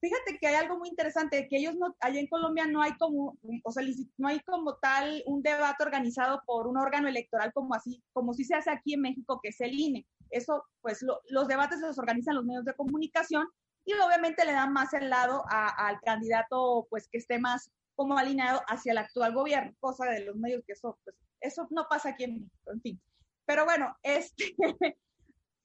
Fíjate 0.00 0.38
que 0.38 0.46
hay 0.46 0.54
algo 0.56 0.78
muy 0.78 0.88
interesante, 0.88 1.48
que 1.48 1.56
ellos 1.56 1.74
no, 1.74 1.96
allá 2.00 2.20
en 2.20 2.26
Colombia 2.26 2.66
no 2.66 2.82
hay 2.82 2.96
como, 2.98 3.38
o 3.64 3.72
sea, 3.72 3.82
no 4.18 4.28
hay 4.28 4.40
como 4.40 4.76
tal 4.76 5.22
un 5.26 5.42
debate 5.42 5.82
organizado 5.82 6.42
por 6.46 6.66
un 6.66 6.76
órgano 6.76 7.08
electoral 7.08 7.52
como 7.52 7.74
así, 7.74 8.02
como 8.12 8.34
si 8.34 8.44
se 8.44 8.54
hace 8.54 8.70
aquí 8.70 8.94
en 8.94 9.00
México, 9.00 9.40
que 9.42 9.48
es 9.48 9.60
el 9.60 9.72
INE. 9.72 10.06
Eso, 10.30 10.64
pues 10.82 11.04
los 11.28 11.48
debates 11.48 11.80
los 11.80 11.98
organizan 11.98 12.34
los 12.34 12.44
medios 12.44 12.64
de 12.64 12.74
comunicación 12.74 13.48
y 13.84 13.94
obviamente 13.94 14.44
le 14.44 14.52
dan 14.52 14.72
más 14.72 14.92
el 14.92 15.08
lado 15.08 15.44
al 15.48 16.00
candidato, 16.00 16.86
pues 16.90 17.08
que 17.08 17.18
esté 17.18 17.38
más 17.38 17.70
como 17.94 18.18
alineado 18.18 18.60
hacia 18.68 18.92
el 18.92 18.98
actual 18.98 19.32
gobierno, 19.32 19.74
cosa 19.80 20.04
de 20.06 20.24
los 20.24 20.36
medios 20.36 20.62
que 20.66 20.74
eso, 20.74 20.98
pues, 21.04 21.16
eso 21.40 21.66
no 21.70 21.86
pasa 21.88 22.10
aquí 22.10 22.24
en 22.24 22.34
México, 22.34 22.72
en 22.72 22.80
fin. 22.82 23.00
Pero 23.46 23.64
bueno, 23.64 23.96
este, 24.02 24.54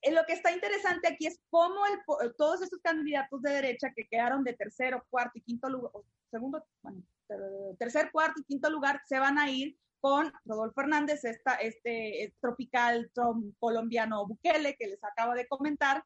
lo 0.09 0.25
que 0.25 0.33
está 0.33 0.51
interesante 0.51 1.07
aquí 1.07 1.27
es 1.27 1.39
cómo 1.49 1.85
el, 1.85 2.33
todos 2.35 2.61
estos 2.61 2.79
candidatos 2.81 3.41
de 3.41 3.51
derecha 3.51 3.93
que 3.95 4.07
quedaron 4.07 4.43
de 4.43 4.53
tercero, 4.53 5.05
cuarto 5.09 5.37
y 5.37 5.41
quinto 5.41 5.69
lugar, 5.69 5.91
segundo, 6.31 6.65
bueno, 6.81 7.03
tercer, 7.77 8.11
cuarto 8.11 8.41
y 8.41 8.45
quinto 8.45 8.69
lugar, 8.69 9.01
se 9.05 9.19
van 9.19 9.37
a 9.37 9.49
ir 9.49 9.77
con 9.99 10.33
Rodolfo 10.45 10.81
Hernández, 10.81 11.23
este 11.23 12.33
tropical 12.41 13.11
Trump 13.13 13.55
colombiano 13.59 14.25
Bukele 14.25 14.75
que 14.75 14.87
les 14.87 15.03
acabo 15.03 15.33
de 15.33 15.47
comentar, 15.47 16.03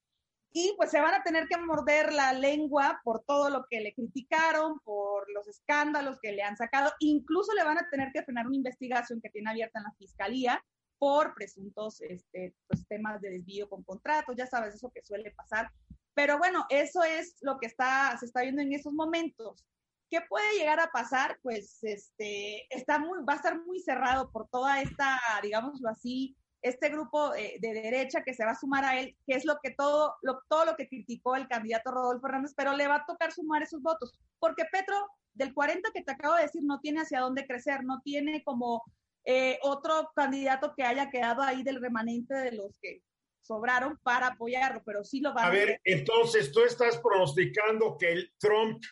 y 0.51 0.73
pues 0.77 0.89
se 0.89 1.01
van 1.01 1.13
a 1.13 1.21
tener 1.21 1.47
que 1.49 1.57
morder 1.57 2.13
la 2.13 2.31
lengua 2.31 3.01
por 3.03 3.25
todo 3.25 3.49
lo 3.49 3.65
que 3.69 3.81
le 3.81 3.93
criticaron, 3.93 4.79
por 4.85 5.29
los 5.33 5.47
escándalos 5.49 6.17
que 6.21 6.31
le 6.31 6.43
han 6.43 6.55
sacado, 6.55 6.93
incluso 6.99 7.53
le 7.53 7.63
van 7.65 7.77
a 7.77 7.89
tener 7.89 8.13
que 8.13 8.23
frenar 8.23 8.47
una 8.47 8.55
investigación 8.55 9.19
que 9.21 9.29
tiene 9.29 9.49
abierta 9.49 9.79
en 9.79 9.83
la 9.83 9.93
fiscalía 9.97 10.63
por 10.97 11.33
presuntos 11.33 12.01
este, 12.01 12.55
pues, 12.67 12.87
temas 12.87 13.21
de 13.21 13.31
desvío 13.31 13.69
con 13.69 13.83
contratos, 13.83 14.35
ya 14.35 14.47
sabes, 14.47 14.75
eso 14.75 14.91
que 14.93 15.03
suele 15.03 15.31
pasar. 15.31 15.71
Pero 16.13 16.37
bueno, 16.37 16.65
eso 16.69 17.03
es 17.03 17.37
lo 17.41 17.57
que 17.59 17.67
está, 17.67 18.17
se 18.17 18.25
está 18.25 18.41
viendo 18.41 18.61
en 18.61 18.73
esos 18.73 18.93
momentos. 18.93 19.65
¿Qué 20.09 20.21
puede 20.29 20.57
llegar 20.57 20.79
a 20.79 20.91
pasar? 20.91 21.39
Pues 21.41 21.83
este, 21.83 22.65
está 22.75 22.99
muy, 22.99 23.19
va 23.27 23.33
a 23.33 23.37
estar 23.37 23.59
muy 23.65 23.79
cerrado 23.79 24.31
por 24.31 24.47
toda 24.49 24.81
esta, 24.81 25.19
digámoslo 25.41 25.89
así, 25.89 26.37
este 26.65 26.89
grupo 26.89 27.31
de, 27.31 27.59
derecha 27.61 28.23
que 28.23 28.33
se 28.33 28.43
va 28.43 28.51
a 28.51 28.59
sumar 28.59 28.85
a 28.85 28.99
él, 28.99 29.15
que 29.27 29.35
es 29.35 29.45
lo 29.45 29.57
que 29.61 29.69
todo 29.69 30.15
lo, 30.23 30.41
todo 30.49 30.65
lo 30.65 30.75
que 30.75 30.87
criticó 30.87 31.35
el 31.35 31.47
candidato 31.47 31.91
Rodolfo 31.91 32.25
Hernández, 32.25 32.53
pero 32.57 32.73
le 32.73 32.87
va 32.87 32.95
a 32.95 33.05
tocar 33.05 33.31
sumar 33.31 33.61
esos 33.61 33.83
votos, 33.83 34.17
porque 34.39 34.65
Petro, 34.71 34.95
del 35.35 35.53
40 35.53 35.91
que 35.93 36.01
te 36.01 36.11
acabo 36.11 36.35
de 36.35 36.43
decir, 36.43 36.63
no 36.63 36.79
tiene 36.79 37.01
hacia 37.01 37.19
dónde 37.19 37.45
crecer, 37.45 37.83
no 37.83 38.01
tiene 38.01 38.43
como 38.43 38.83
eh, 39.25 39.57
otro 39.63 40.11
candidato 40.15 40.73
que 40.75 40.83
haya 40.83 41.09
quedado 41.09 41.41
ahí 41.41 41.63
del 41.63 41.81
remanente 41.81 42.35
de 42.35 42.51
los 42.51 42.77
que 42.79 43.01
sobraron 43.41 43.97
para 44.03 44.27
apoyarlo, 44.27 44.81
pero 44.85 45.03
sí 45.03 45.19
lo 45.19 45.33
va 45.33 45.43
a... 45.43 45.47
A 45.47 45.51
ver, 45.51 45.79
entonces 45.83 46.51
tú 46.51 46.61
estás 46.61 46.99
pronosticando 46.99 47.97
que 47.97 48.11
el 48.11 48.33
Trump, 48.39 48.83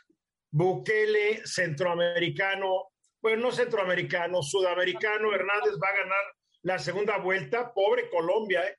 Bukele, 0.52 1.46
centroamericano, 1.46 2.92
bueno, 3.22 3.44
no 3.44 3.52
centroamericano, 3.52 4.42
sudamericano, 4.42 5.34
Hernández 5.34 5.74
va 5.82 5.88
a 5.88 5.98
ganar 5.98 6.24
la 6.62 6.80
segunda 6.80 7.18
vuelta, 7.18 7.74
pobre 7.74 8.10
Colombia, 8.10 8.68
¿eh? 8.68 8.78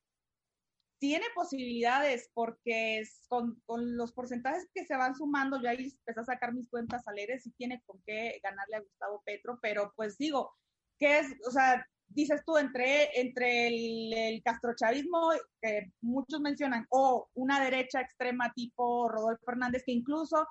Tiene 1.01 1.27
posibilidades 1.35 2.31
porque 2.33 2.99
es 2.99 3.27
con, 3.29 3.61
con, 3.67 3.97
los 3.97 4.13
porcentajes 4.13 4.69
que 4.73 4.87
se 4.87 4.97
van 4.97 5.15
sumando, 5.15 5.61
yo 5.61 5.69
ahí 5.69 5.93
empecé 5.99 6.21
a 6.21 6.25
sacar 6.25 6.55
mis 6.55 6.69
cuentas 6.71 7.07
alegres 7.07 7.47
y 7.47 7.53
tiene 7.53 7.83
con 7.85 8.01
qué 8.07 8.41
ganarle 8.43 8.77
a 8.77 8.81
Gustavo 8.81 9.23
Petro, 9.25 9.59
pero 9.61 9.93
pues 9.97 10.17
digo, 10.17 10.55
que 10.99 11.19
es, 11.19 11.27
o 11.47 11.51
sea, 11.51 11.85
dices 12.09 12.43
tú, 12.47 12.57
entre, 12.57 13.21
entre 13.21 13.69
el, 13.69 14.43
castrochavismo, 14.43 15.33
que 15.61 15.93
muchos 16.01 16.41
mencionan, 16.41 16.87
o 16.91 17.29
una 17.35 17.63
derecha 17.63 18.01
extrema 18.01 18.53
tipo 18.55 19.09
Rodolfo 19.09 19.45
Fernández, 19.45 19.83
que 19.85 19.93
incluso 19.93 20.47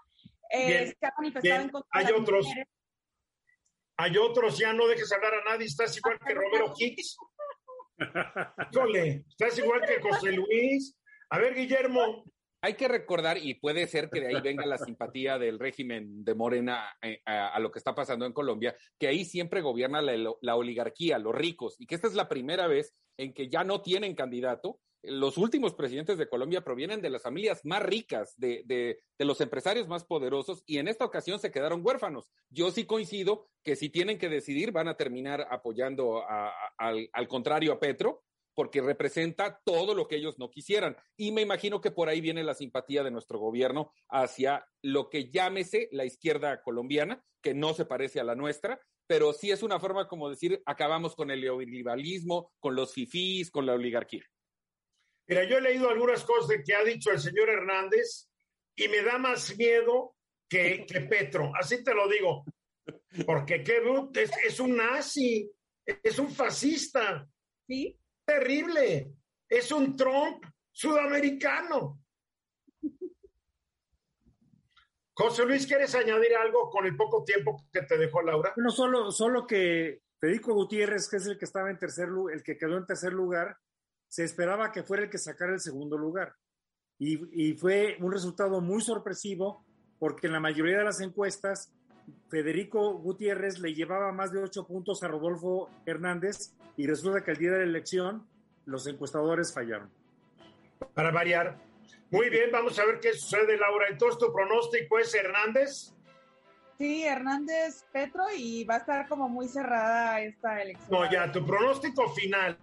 eh, 0.51 0.93
se 0.99 1.05
ha 1.05 1.13
manifestado 1.17 1.61
en 1.61 1.69
contra 1.69 1.89
Hay 1.91 2.05
otros. 2.13 2.47
Hay 3.97 4.17
otros, 4.17 4.57
ya 4.57 4.73
no 4.73 4.87
dejes 4.87 5.11
hablar 5.11 5.33
a 5.35 5.51
nadie, 5.51 5.67
estás 5.67 5.95
igual 5.97 6.19
que 6.19 6.33
Romero 6.33 6.73
Hicks. 6.77 7.15
estás 9.29 9.57
igual 9.59 9.81
que 9.85 10.01
José 10.01 10.31
Luis. 10.31 10.97
A 11.29 11.37
ver, 11.37 11.53
Guillermo, 11.53 12.25
hay 12.63 12.75
que 12.75 12.87
recordar, 12.87 13.37
y 13.37 13.55
puede 13.55 13.87
ser 13.87 14.09
que 14.09 14.21
de 14.21 14.27
ahí 14.27 14.41
venga 14.41 14.65
la 14.65 14.77
simpatía 14.77 15.37
del 15.37 15.59
régimen 15.59 16.23
de 16.23 16.33
Morena 16.33 16.95
eh, 17.01 17.21
a, 17.25 17.59
lo 17.59 17.69
que 17.71 17.77
está 17.77 17.93
pasando 17.93 18.25
en 18.25 18.31
Colombia, 18.31 18.73
que 18.97 19.07
ahí 19.07 19.25
siempre 19.25 19.59
gobierna 19.59 20.01
la, 20.01 20.55
oligarquía, 20.55 21.19
los 21.19 21.35
ricos, 21.35 21.75
y 21.77 21.85
que 21.85 21.95
esta 21.95 22.07
es 22.07 22.13
la 22.13 22.29
primera 22.29 22.67
vez 22.67 22.95
en 23.17 23.33
que 23.33 23.49
ya 23.49 23.65
no 23.65 23.81
tienen 23.81 24.15
candidato. 24.15 24.79
Los 25.01 25.37
últimos 25.37 25.73
presidentes 25.73 26.17
de 26.17 26.29
Colombia 26.29 26.63
provienen 26.63 27.01
de 27.01 27.09
las 27.09 27.23
familias 27.23 27.65
más 27.65 27.83
ricas, 27.83 28.33
de, 28.37 28.63
de, 28.65 29.25
los 29.25 29.41
empresarios 29.41 29.89
más 29.89 30.05
poderosos, 30.05 30.63
y 30.65 30.77
en 30.77 30.87
esta 30.87 31.03
ocasión 31.03 31.39
se 31.39 31.51
quedaron 31.51 31.85
huérfanos. 31.85 32.31
Yo 32.49 32.71
sí 32.71 32.85
coincido 32.85 33.49
que 33.61 33.75
si 33.75 33.89
tienen 33.89 34.17
que 34.17 34.29
decidir 34.29 34.71
van 34.71 34.87
a 34.87 34.95
terminar 34.95 35.45
apoyando 35.51 36.23
al, 36.77 37.09
al 37.11 37.27
contrario 37.27 37.73
a 37.73 37.79
Petro, 37.81 38.23
porque 38.55 38.81
representa 38.81 39.61
todo 39.63 39.95
lo 39.95 40.07
que 40.07 40.17
ellos 40.17 40.37
no 40.37 40.49
quisieran. 40.49 40.95
Y 41.17 41.31
me 41.31 41.41
imagino 41.41 41.81
que 41.81 41.91
por 41.91 42.09
ahí 42.09 42.21
viene 42.21 42.43
la 42.43 42.53
simpatía 42.53 43.03
de 43.03 43.11
nuestro 43.11 43.39
gobierno 43.39 43.91
hacia 44.09 44.65
lo 44.81 45.09
que 45.09 45.29
llámese 45.29 45.89
la 45.91 46.05
izquierda 46.05 46.61
colombiana, 46.61 47.23
que 47.41 47.53
no 47.53 47.73
se 47.73 47.85
parece 47.85 48.19
a 48.19 48.23
la 48.23 48.35
nuestra, 48.35 48.79
pero 49.07 49.33
sí 49.33 49.51
es 49.51 49.63
una 49.63 49.79
forma 49.79 50.07
como 50.07 50.29
decir, 50.29 50.61
acabamos 50.65 51.15
con 51.15 51.31
el 51.31 51.41
neoliberalismo, 51.41 52.53
con 52.59 52.75
los 52.75 52.93
fifís, 52.93 53.51
con 53.51 53.65
la 53.65 53.73
oligarquía. 53.73 54.23
Mira, 55.27 55.43
yo 55.45 55.57
he 55.57 55.61
leído 55.61 55.89
algunas 55.89 56.23
cosas 56.23 56.57
que 56.65 56.73
ha 56.73 56.83
dicho 56.83 57.11
el 57.11 57.19
señor 57.19 57.49
Hernández 57.49 58.29
y 58.75 58.87
me 58.87 59.01
da 59.01 59.17
más 59.17 59.57
miedo 59.57 60.15
que, 60.49 60.85
que 60.85 61.01
Petro, 61.01 61.51
así 61.59 61.83
te 61.83 61.93
lo 61.93 62.07
digo, 62.07 62.43
porque 63.25 63.63
qué 63.63 63.81
es, 64.15 64.31
es 64.45 64.59
un 64.59 64.75
nazi, 64.75 65.49
es 65.85 66.19
un 66.19 66.29
fascista. 66.29 67.27
Sí 67.65 67.97
terrible. 68.25 69.15
Es 69.49 69.71
un 69.71 69.95
Trump 69.95 70.43
sudamericano. 70.71 71.99
José 75.15 75.45
Luis, 75.45 75.67
¿quieres 75.67 75.93
añadir 75.93 76.35
algo 76.35 76.69
con 76.69 76.85
el 76.85 76.95
poco 76.95 77.23
tiempo 77.23 77.67
que 77.71 77.83
te 77.83 77.97
dejó 77.97 78.21
Laura? 78.23 78.53
No, 78.57 78.71
solo, 78.71 79.11
solo 79.11 79.45
que 79.45 80.01
Federico 80.19 80.53
Gutiérrez, 80.55 81.07
que 81.07 81.17
es 81.17 81.27
el 81.27 81.37
que 81.37 81.45
estaba 81.45 81.69
en 81.69 81.77
tercer 81.77 82.07
lugar, 82.07 82.35
el 82.35 82.43
que 82.43 82.57
quedó 82.57 82.77
en 82.77 82.85
tercer 82.85 83.13
lugar, 83.13 83.57
se 84.07 84.23
esperaba 84.23 84.71
que 84.71 84.83
fuera 84.83 85.03
el 85.03 85.09
que 85.09 85.19
sacara 85.19 85.53
el 85.53 85.59
segundo 85.59 85.97
lugar. 85.97 86.35
Y, 86.97 87.49
y 87.49 87.53
fue 87.57 87.97
un 87.99 88.11
resultado 88.11 88.59
muy 88.59 88.81
sorpresivo 88.81 89.65
porque 89.99 90.27
en 90.27 90.33
la 90.33 90.39
mayoría 90.39 90.79
de 90.79 90.83
las 90.83 90.99
encuestas 90.99 91.71
Federico 92.29 92.93
Gutiérrez 92.93 93.59
le 93.59 93.73
llevaba 93.73 94.11
más 94.11 94.31
de 94.31 94.41
ocho 94.41 94.65
puntos 94.65 95.03
a 95.03 95.07
Rodolfo 95.07 95.69
Hernández 95.85 96.53
y 96.77 96.87
resulta 96.87 97.23
que 97.23 97.31
el 97.31 97.37
día 97.37 97.51
de 97.51 97.59
la 97.59 97.63
elección 97.63 98.27
los 98.65 98.87
encuestadores 98.87 99.53
fallaron. 99.53 99.91
Para 100.93 101.11
variar. 101.11 101.57
Muy 102.09 102.29
bien, 102.29 102.49
vamos 102.51 102.77
a 102.79 102.85
ver 102.85 102.99
qué 102.99 103.13
sucede, 103.13 103.57
Laura. 103.57 103.87
Entonces, 103.89 104.19
¿tu 104.19 104.31
pronóstico 104.33 104.99
es 104.99 105.13
Hernández? 105.13 105.93
Sí, 106.77 107.05
Hernández 107.05 107.85
Petro 107.91 108.23
y 108.35 108.63
va 108.63 108.75
a 108.75 108.77
estar 108.79 109.07
como 109.07 109.29
muy 109.29 109.47
cerrada 109.47 110.19
esta 110.21 110.61
elección. 110.61 110.89
No, 110.89 111.11
ya, 111.11 111.31
tu 111.31 111.45
pronóstico 111.45 112.09
final. 112.09 112.57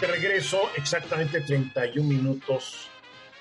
Te 0.00 0.06
regreso 0.06 0.70
exactamente 0.76 1.40
31 1.40 2.08
minutos 2.08 2.90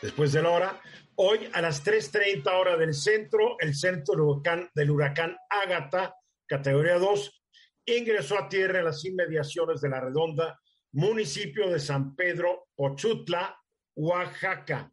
después 0.02 0.32
de 0.32 0.42
la 0.42 0.50
hora 0.50 0.82
Hoy 1.16 1.48
a 1.54 1.62
las 1.62 1.86
3.30 1.86 2.52
hora 2.52 2.76
del 2.76 2.96
centro, 2.96 3.56
el 3.60 3.76
centro 3.76 4.16
del 4.16 4.22
huracán, 4.22 4.70
del 4.74 4.90
huracán 4.90 5.38
Ágata, 5.48 6.16
categoría 6.48 6.98
2, 6.98 7.44
ingresó 7.86 8.40
a 8.40 8.50
tierra 8.50 8.80
en 8.80 8.86
las 8.86 9.06
inmediaciones 9.06 9.80
de 9.82 9.90
la 9.90 10.00
redonda, 10.00 10.60
municipio 10.92 11.70
de 11.70 11.80
San 11.80 12.16
Pedro 12.16 12.68
Pochutla, 12.76 13.56
Oaxaca. 13.96 14.92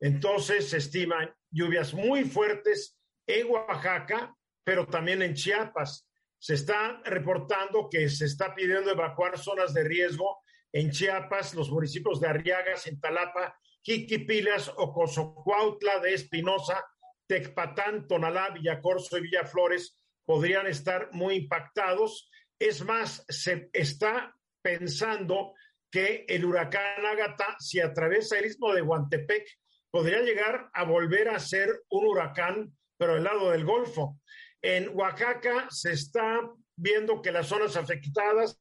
Entonces 0.00 0.68
se 0.68 0.76
estiman 0.76 1.34
lluvias 1.50 1.94
muy 1.94 2.24
fuertes 2.24 2.98
en 3.26 3.50
Oaxaca, 3.50 4.36
pero 4.64 4.86
también 4.86 5.22
en 5.22 5.32
Chiapas. 5.32 6.06
Se 6.38 6.54
está 6.54 7.00
reportando 7.06 7.88
que 7.88 8.10
se 8.10 8.26
está 8.26 8.54
pidiendo 8.54 8.90
evacuar 8.90 9.38
zonas 9.38 9.72
de 9.72 9.84
riesgo 9.84 10.42
en 10.72 10.90
Chiapas, 10.90 11.54
los 11.54 11.70
municipios 11.70 12.20
de 12.20 12.28
Arriaga, 12.28 12.76
Cintalapa, 12.76 13.58
Jiquipilas, 13.84 14.72
Ocosocuautla 14.76 16.00
de 16.00 16.14
Espinosa, 16.14 16.82
Tecpatán, 17.26 18.08
Tonalá, 18.08 18.50
Villacorso 18.50 19.18
y 19.18 19.22
Villaflores 19.22 19.98
podrían 20.24 20.66
estar 20.66 21.10
muy 21.12 21.34
impactados. 21.36 22.30
Es 22.58 22.82
más, 22.84 23.24
se 23.28 23.68
está 23.72 24.34
pensando 24.62 25.52
que 25.90 26.24
el 26.28 26.44
huracán 26.44 27.04
Ágata, 27.04 27.56
si 27.58 27.80
atraviesa 27.80 28.38
el 28.38 28.46
istmo 28.46 28.72
de 28.72 28.80
Guantepec, 28.80 29.46
podría 29.90 30.20
llegar 30.22 30.70
a 30.72 30.84
volver 30.84 31.28
a 31.28 31.38
ser 31.38 31.84
un 31.90 32.06
huracán, 32.06 32.76
pero 32.96 33.14
del 33.14 33.24
lado 33.24 33.50
del 33.50 33.64
Golfo. 33.64 34.18
En 34.62 34.88
Oaxaca 34.96 35.68
se 35.70 35.92
está 35.92 36.40
viendo 36.74 37.20
que 37.20 37.30
las 37.30 37.48
zonas 37.48 37.76
afectadas 37.76 38.58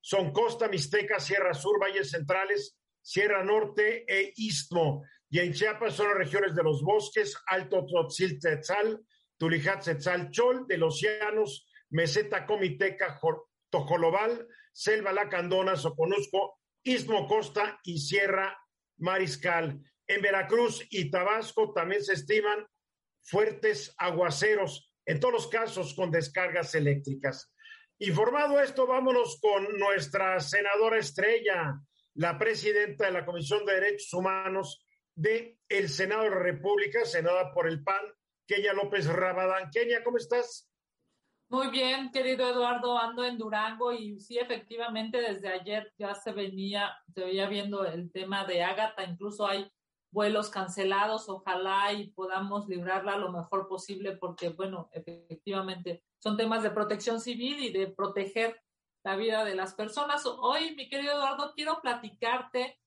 son 0.00 0.32
Costa 0.32 0.68
Mixteca, 0.68 1.18
Sierra 1.18 1.54
Sur, 1.54 1.80
Valles 1.80 2.10
Centrales, 2.10 2.75
Sierra 3.06 3.44
Norte 3.44 4.04
e 4.08 4.32
Istmo. 4.34 5.04
Y 5.30 5.38
en 5.38 5.52
Chiapas 5.52 5.94
son 5.94 6.08
las 6.08 6.18
regiones 6.18 6.56
de 6.56 6.64
los 6.64 6.82
bosques, 6.82 7.36
Alto 7.46 7.86
Tzotzil 7.86 8.40
Tetzal, 8.40 9.00
Tulijat 9.38 9.84
Tetzal 9.84 10.28
Chol, 10.32 10.66
de 10.66 10.76
los 10.76 11.00
llanos, 11.00 11.68
Meseta 11.90 12.44
Comiteca, 12.44 13.20
Tojolobal, 13.70 14.48
Selva 14.72 15.12
Lacandona, 15.12 15.76
Soconusco, 15.76 16.58
Istmo 16.82 17.28
Costa 17.28 17.78
y 17.84 17.96
Sierra 17.98 18.58
Mariscal. 18.96 19.80
En 20.08 20.20
Veracruz 20.20 20.84
y 20.90 21.08
Tabasco 21.08 21.72
también 21.72 22.02
se 22.02 22.14
estiman 22.14 22.66
fuertes 23.22 23.94
aguaceros, 23.98 24.92
en 25.04 25.20
todos 25.20 25.34
los 25.34 25.46
casos 25.46 25.94
con 25.94 26.10
descargas 26.10 26.74
eléctricas. 26.74 27.54
Informado 28.00 28.60
esto, 28.60 28.84
vámonos 28.84 29.38
con 29.40 29.78
nuestra 29.78 30.40
senadora 30.40 30.98
estrella, 30.98 31.80
la 32.16 32.38
presidenta 32.38 33.06
de 33.06 33.12
la 33.12 33.24
Comisión 33.24 33.64
de 33.64 33.74
Derechos 33.74 34.12
Humanos 34.12 34.84
de 35.14 35.58
el 35.68 35.88
Senado 35.88 36.22
de 36.24 36.30
la 36.30 36.38
República, 36.38 37.04
senada 37.04 37.52
por 37.52 37.68
el 37.68 37.82
PAN, 37.82 38.02
Kenia 38.46 38.72
López 38.72 39.06
Rabadán. 39.06 39.70
Kenia, 39.70 40.02
¿cómo 40.02 40.16
estás? 40.16 40.70
Muy 41.48 41.70
bien, 41.70 42.10
querido 42.10 42.48
Eduardo, 42.48 42.98
ando 42.98 43.24
en 43.24 43.38
Durango 43.38 43.92
y 43.92 44.18
sí, 44.18 44.38
efectivamente, 44.38 45.20
desde 45.20 45.48
ayer 45.48 45.92
ya 45.96 46.14
se 46.14 46.32
venía, 46.32 46.92
se 47.14 47.24
veía 47.24 47.48
viendo 47.48 47.84
el 47.84 48.10
tema 48.10 48.44
de 48.44 48.64
Ágata, 48.64 49.04
incluso 49.04 49.46
hay 49.46 49.70
vuelos 50.10 50.50
cancelados, 50.50 51.28
ojalá 51.28 51.92
y 51.92 52.08
podamos 52.08 52.66
librarla 52.68 53.16
lo 53.16 53.30
mejor 53.30 53.68
posible 53.68 54.16
porque, 54.16 54.48
bueno, 54.48 54.88
efectivamente 54.92 56.02
son 56.18 56.36
temas 56.36 56.62
de 56.62 56.70
protección 56.70 57.20
civil 57.20 57.62
y 57.62 57.72
de 57.72 57.88
proteger 57.88 58.60
la 59.06 59.14
vida 59.14 59.44
de 59.44 59.54
las 59.54 59.72
personas. 59.72 60.26
Hoy, 60.26 60.74
mi 60.74 60.88
querido 60.88 61.12
Eduardo, 61.12 61.52
quiero 61.54 61.80
platicarte 61.80 62.80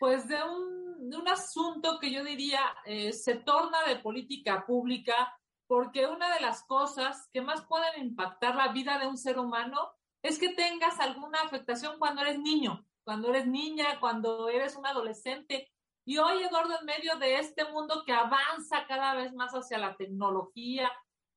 pues 0.00 0.26
de 0.26 0.42
un, 0.42 1.10
de 1.10 1.16
un 1.18 1.28
asunto 1.28 1.98
que 2.00 2.10
yo 2.10 2.24
diría 2.24 2.60
eh, 2.86 3.12
se 3.12 3.34
torna 3.34 3.82
de 3.86 3.96
política 3.96 4.64
pública 4.66 5.38
porque 5.66 6.06
una 6.06 6.32
de 6.32 6.40
las 6.40 6.62
cosas 6.62 7.28
que 7.34 7.42
más 7.42 7.66
pueden 7.66 8.02
impactar 8.02 8.54
la 8.56 8.68
vida 8.68 8.98
de 8.98 9.08
un 9.08 9.18
ser 9.18 9.38
humano 9.38 9.90
es 10.22 10.38
que 10.38 10.54
tengas 10.54 10.98
alguna 11.00 11.40
afectación 11.42 11.98
cuando 11.98 12.22
eres 12.22 12.38
niño, 12.38 12.86
cuando 13.04 13.28
eres 13.28 13.46
niña, 13.46 14.00
cuando 14.00 14.48
eres 14.48 14.74
un 14.74 14.86
adolescente 14.86 15.70
y 16.06 16.16
hoy, 16.16 16.44
Eduardo, 16.44 16.78
en 16.80 16.86
medio 16.86 17.16
de 17.16 17.40
este 17.40 17.66
mundo 17.66 18.04
que 18.06 18.14
avanza 18.14 18.86
cada 18.86 19.14
vez 19.14 19.34
más 19.34 19.52
hacia 19.52 19.76
la 19.76 19.94
tecnología, 19.98 20.90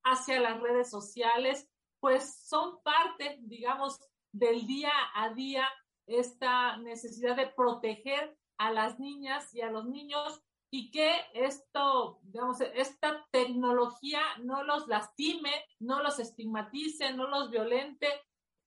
hacia 0.05 0.39
las 0.39 0.61
redes 0.61 0.89
sociales, 0.89 1.67
pues 1.99 2.47
son 2.47 2.81
parte, 2.81 3.39
digamos, 3.41 3.99
del 4.31 4.65
día 4.65 4.91
a 5.15 5.33
día 5.33 5.67
esta 6.07 6.77
necesidad 6.77 7.35
de 7.35 7.47
proteger 7.47 8.37
a 8.57 8.71
las 8.71 8.99
niñas 8.99 9.53
y 9.53 9.61
a 9.61 9.71
los 9.71 9.85
niños 9.85 10.41
y 10.73 10.89
que 10.91 11.13
esto, 11.33 12.19
digamos, 12.23 12.61
esta 12.61 13.27
tecnología 13.31 14.21
no 14.39 14.63
los 14.63 14.87
lastime, 14.87 15.51
no 15.79 16.01
los 16.01 16.19
estigmatice, 16.19 17.11
no 17.13 17.27
los 17.27 17.49
violente 17.49 18.07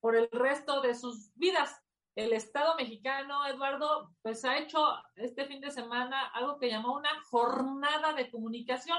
por 0.00 0.14
el 0.14 0.28
resto 0.30 0.82
de 0.82 0.94
sus 0.94 1.34
vidas. 1.34 1.80
El 2.14 2.34
Estado 2.34 2.76
mexicano, 2.76 3.46
Eduardo, 3.46 4.14
pues 4.22 4.44
ha 4.44 4.58
hecho 4.58 4.78
este 5.16 5.46
fin 5.46 5.60
de 5.62 5.70
semana 5.70 6.26
algo 6.34 6.58
que 6.58 6.68
llamó 6.68 6.94
una 6.94 7.10
jornada 7.30 8.12
de 8.12 8.30
comunicación 8.30 8.98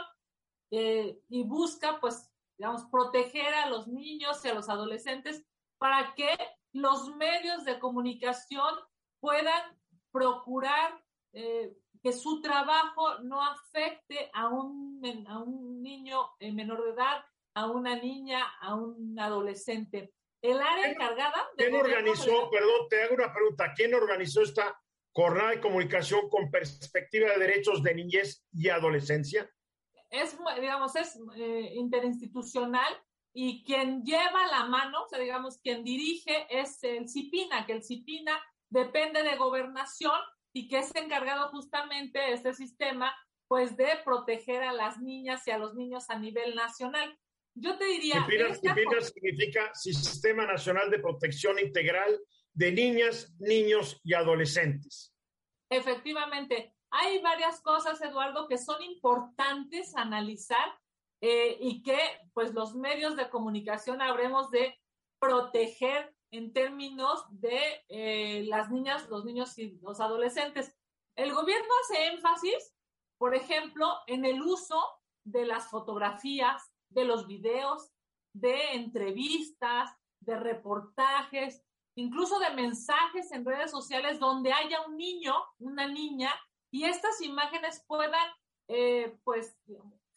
eh, 0.71 1.19
y 1.29 1.43
busca, 1.43 1.99
pues, 2.01 2.31
digamos, 2.57 2.85
proteger 2.85 3.53
a 3.53 3.69
los 3.69 3.87
niños 3.87 4.43
y 4.43 4.47
a 4.49 4.55
los 4.55 4.67
adolescentes 4.67 5.45
para 5.77 6.13
que 6.15 6.29
los 6.73 7.15
medios 7.15 7.65
de 7.65 7.79
comunicación 7.79 8.73
puedan 9.19 9.77
procurar 10.11 11.03
eh, 11.33 11.73
que 12.01 12.13
su 12.13 12.41
trabajo 12.41 13.19
no 13.23 13.41
afecte 13.41 14.29
a 14.33 14.49
un, 14.49 15.01
a 15.27 15.39
un 15.39 15.81
niño 15.81 16.29
menor 16.39 16.83
de 16.83 16.91
edad, 16.91 17.25
a 17.55 17.67
una 17.67 17.95
niña, 17.95 18.45
a 18.61 18.75
un 18.75 19.19
adolescente. 19.19 20.13
El 20.41 20.61
área 20.61 20.91
encargada. 20.91 21.49
¿Quién 21.57 21.73
organizó, 21.73 22.49
perdón, 22.51 22.87
te 22.89 23.03
hago 23.03 23.15
una 23.15 23.33
pregunta, 23.33 23.73
¿quién 23.75 23.95
organizó 23.95 24.43
esta 24.43 24.79
jornada 25.11 25.51
de 25.51 25.61
comunicación 25.61 26.29
con 26.29 26.51
perspectiva 26.51 27.31
de 27.31 27.39
derechos 27.39 27.81
de 27.81 27.95
niñez 27.95 28.45
y 28.51 28.69
adolescencia? 28.69 29.49
Es, 30.11 30.37
digamos, 30.59 30.95
es 30.95 31.17
eh, 31.35 31.71
interinstitucional 31.73 32.93
y 33.37 33.65
quien 33.65 34.05
lleva 34.05 34.47
la 34.47 34.65
mano, 34.65 35.03
o 35.03 35.07
sea, 35.09 35.19
digamos, 35.19 35.57
quien 35.57 35.83
dirige 35.83 36.47
es 36.49 36.81
el 36.85 37.09
CIPINA, 37.09 37.65
que 37.65 37.73
el 37.73 37.83
CIPINA 37.83 38.41
depende 38.69 39.23
de 39.23 39.35
gobernación 39.35 40.17
y 40.53 40.69
que 40.69 40.79
es 40.79 40.95
encargado 40.95 41.49
justamente 41.49 42.17
de 42.17 42.31
este 42.31 42.53
sistema, 42.53 43.13
pues 43.49 43.75
de 43.75 43.89
proteger 44.05 44.63
a 44.63 44.71
las 44.71 45.01
niñas 45.01 45.45
y 45.47 45.51
a 45.51 45.57
los 45.57 45.75
niños 45.75 46.09
a 46.09 46.17
nivel 46.17 46.55
nacional. 46.55 47.19
Yo 47.53 47.77
te 47.77 47.83
diría... 47.83 48.25
CIPINA 48.25 49.01
significa 49.01 49.69
Sistema 49.73 50.45
Nacional 50.45 50.89
de 50.89 50.99
Protección 50.99 51.59
Integral 51.59 52.17
de 52.53 52.71
Niñas, 52.71 53.35
Niños 53.39 53.99
y 54.05 54.13
Adolescentes. 54.13 55.13
Efectivamente, 55.69 56.73
hay 56.89 57.21
varias 57.21 57.59
cosas, 57.59 58.01
Eduardo, 58.01 58.47
que 58.47 58.57
son 58.57 58.81
importantes 58.81 59.93
analizar 59.97 60.73
eh, 61.27 61.57
y 61.59 61.81
que 61.81 61.97
pues 62.35 62.53
los 62.53 62.75
medios 62.75 63.15
de 63.15 63.31
comunicación 63.31 63.99
habremos 63.99 64.51
de 64.51 64.79
proteger 65.17 66.15
en 66.29 66.53
términos 66.53 67.25
de 67.31 67.83
eh, 67.89 68.45
las 68.47 68.69
niñas, 68.69 69.09
los 69.09 69.25
niños 69.25 69.57
y 69.57 69.71
los 69.81 69.99
adolescentes. 69.99 70.77
El 71.15 71.33
gobierno 71.33 71.67
hace 71.81 72.05
énfasis, 72.13 72.75
por 73.17 73.33
ejemplo, 73.33 73.91
en 74.05 74.23
el 74.23 74.39
uso 74.39 74.79
de 75.23 75.47
las 75.47 75.67
fotografías, 75.71 76.71
de 76.89 77.05
los 77.05 77.25
videos, 77.25 77.89
de 78.31 78.73
entrevistas, 78.73 79.89
de 80.19 80.37
reportajes, 80.37 81.63
incluso 81.95 82.37
de 82.37 82.51
mensajes 82.51 83.31
en 83.31 83.45
redes 83.45 83.71
sociales 83.71 84.19
donde 84.19 84.53
haya 84.53 84.85
un 84.85 84.95
niño, 84.95 85.33
una 85.57 85.87
niña, 85.87 86.31
y 86.69 86.83
estas 86.83 87.19
imágenes 87.21 87.83
puedan, 87.87 88.29
eh, 88.67 89.17
pues, 89.23 89.57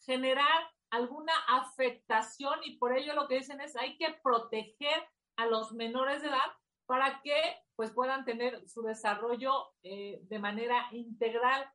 generar 0.01 0.69
alguna 0.91 1.33
afectación 1.47 2.59
y 2.63 2.77
por 2.77 2.97
ello 2.97 3.13
lo 3.13 3.27
que 3.27 3.35
dicen 3.35 3.61
es 3.61 3.75
hay 3.75 3.97
que 3.97 4.13
proteger 4.23 5.07
a 5.37 5.45
los 5.45 5.71
menores 5.71 6.21
de 6.21 6.29
edad 6.29 6.51
para 6.85 7.21
que 7.21 7.39
pues 7.75 7.91
puedan 7.91 8.25
tener 8.25 8.67
su 8.67 8.81
desarrollo 8.81 9.73
eh, 9.83 10.19
de 10.23 10.39
manera 10.39 10.87
integral. 10.91 11.71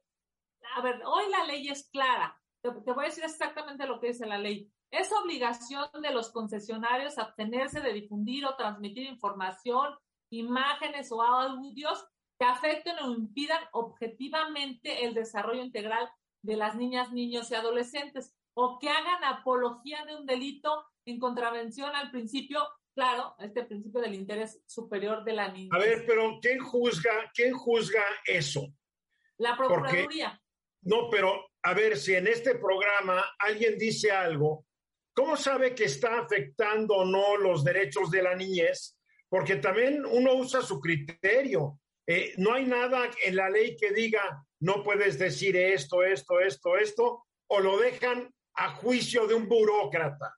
A 0.77 0.83
ver, 0.83 1.01
hoy 1.07 1.31
la 1.31 1.45
ley 1.45 1.69
es 1.69 1.89
clara. 1.91 2.39
te, 2.61 2.71
voy 2.71 3.05
a 3.05 3.09
decir 3.09 3.25
exactamente 3.25 3.87
lo 3.87 4.01
que 4.01 4.09
dice 4.09 4.27
la 4.27 4.39
ley. 4.39 4.71
Es 4.91 5.11
obligación 5.13 5.89
de 6.03 6.13
los 6.13 6.31
concesionarios 6.31 7.19
abstenerse 7.19 7.81
de 7.81 7.93
difundir 7.93 8.45
o 8.45 8.57
transmitir 8.57 9.07
información, 9.07 9.95
imágenes 10.31 11.11
o 11.11 11.23
audios 11.23 12.07
que 12.39 12.45
afecten 12.45 12.99
o 12.99 13.11
impidan 13.13 13.63
objetivamente 13.73 15.05
el 15.05 15.15
desarrollo 15.15 15.63
integral 15.63 16.11
de 16.43 16.57
las 16.57 16.77
niñas, 16.77 17.13
niños 17.13 17.51
y 17.51 17.55
adolescentes 17.55 18.35
o 18.55 18.79
que 18.79 18.89
hagan 18.89 19.25
apología 19.25 20.05
de 20.07 20.17
un 20.17 20.27
delito 20.27 20.87
en 21.05 21.19
contravención 21.19 21.95
al 21.95 22.11
principio, 22.11 22.67
claro, 22.95 23.35
este 23.39 23.65
principio 23.65 24.01
del 24.01 24.15
interés 24.15 24.63
superior 24.67 25.25
de 25.25 25.33
la 25.33 25.53
niña. 25.53 25.71
A 25.73 25.79
ver, 25.79 26.05
pero 26.07 26.39
¿quién 26.41 26.61
juzga, 26.61 27.31
quién 27.35 27.53
juzga 27.53 28.03
eso? 28.25 28.73
La 29.39 29.57
Procuraduría. 29.57 30.41
no, 30.83 31.11
pero 31.11 31.51
a 31.63 31.75
ver 31.75 31.97
si 31.97 32.15
en 32.15 32.29
este 32.29 32.55
programa 32.55 33.25
alguien 33.39 33.77
dice 33.77 34.13
algo, 34.13 34.67
¿cómo 35.13 35.37
sabe 35.37 35.75
que 35.75 35.85
está 35.85 36.21
afectando 36.21 36.95
o 36.95 37.05
no 37.05 37.37
los 37.37 37.65
derechos 37.65 38.11
de 38.11 38.23
la 38.23 38.37
niñez? 38.37 38.97
Porque 39.29 39.57
también 39.57 40.05
uno 40.07 40.35
usa 40.35 40.63
su 40.63 40.81
criterio. 40.81 41.81
Eh, 42.07 42.35
no 42.37 42.53
hay 42.53 42.67
nada 42.67 43.11
en 43.25 43.35
la 43.35 43.49
ley 43.49 43.77
que 43.77 43.91
diga 43.93 44.45
no 44.61 44.83
puedes 44.83 45.19
decir 45.19 45.57
esto, 45.57 46.03
esto, 46.03 46.41
esto, 46.41 46.77
esto, 46.79 47.27
o 47.49 47.61
lo 47.61 47.79
dejan 47.79 48.33
a 48.57 48.75
juicio 48.77 49.27
de 49.27 49.35
un 49.35 49.49
burócrata. 49.49 50.35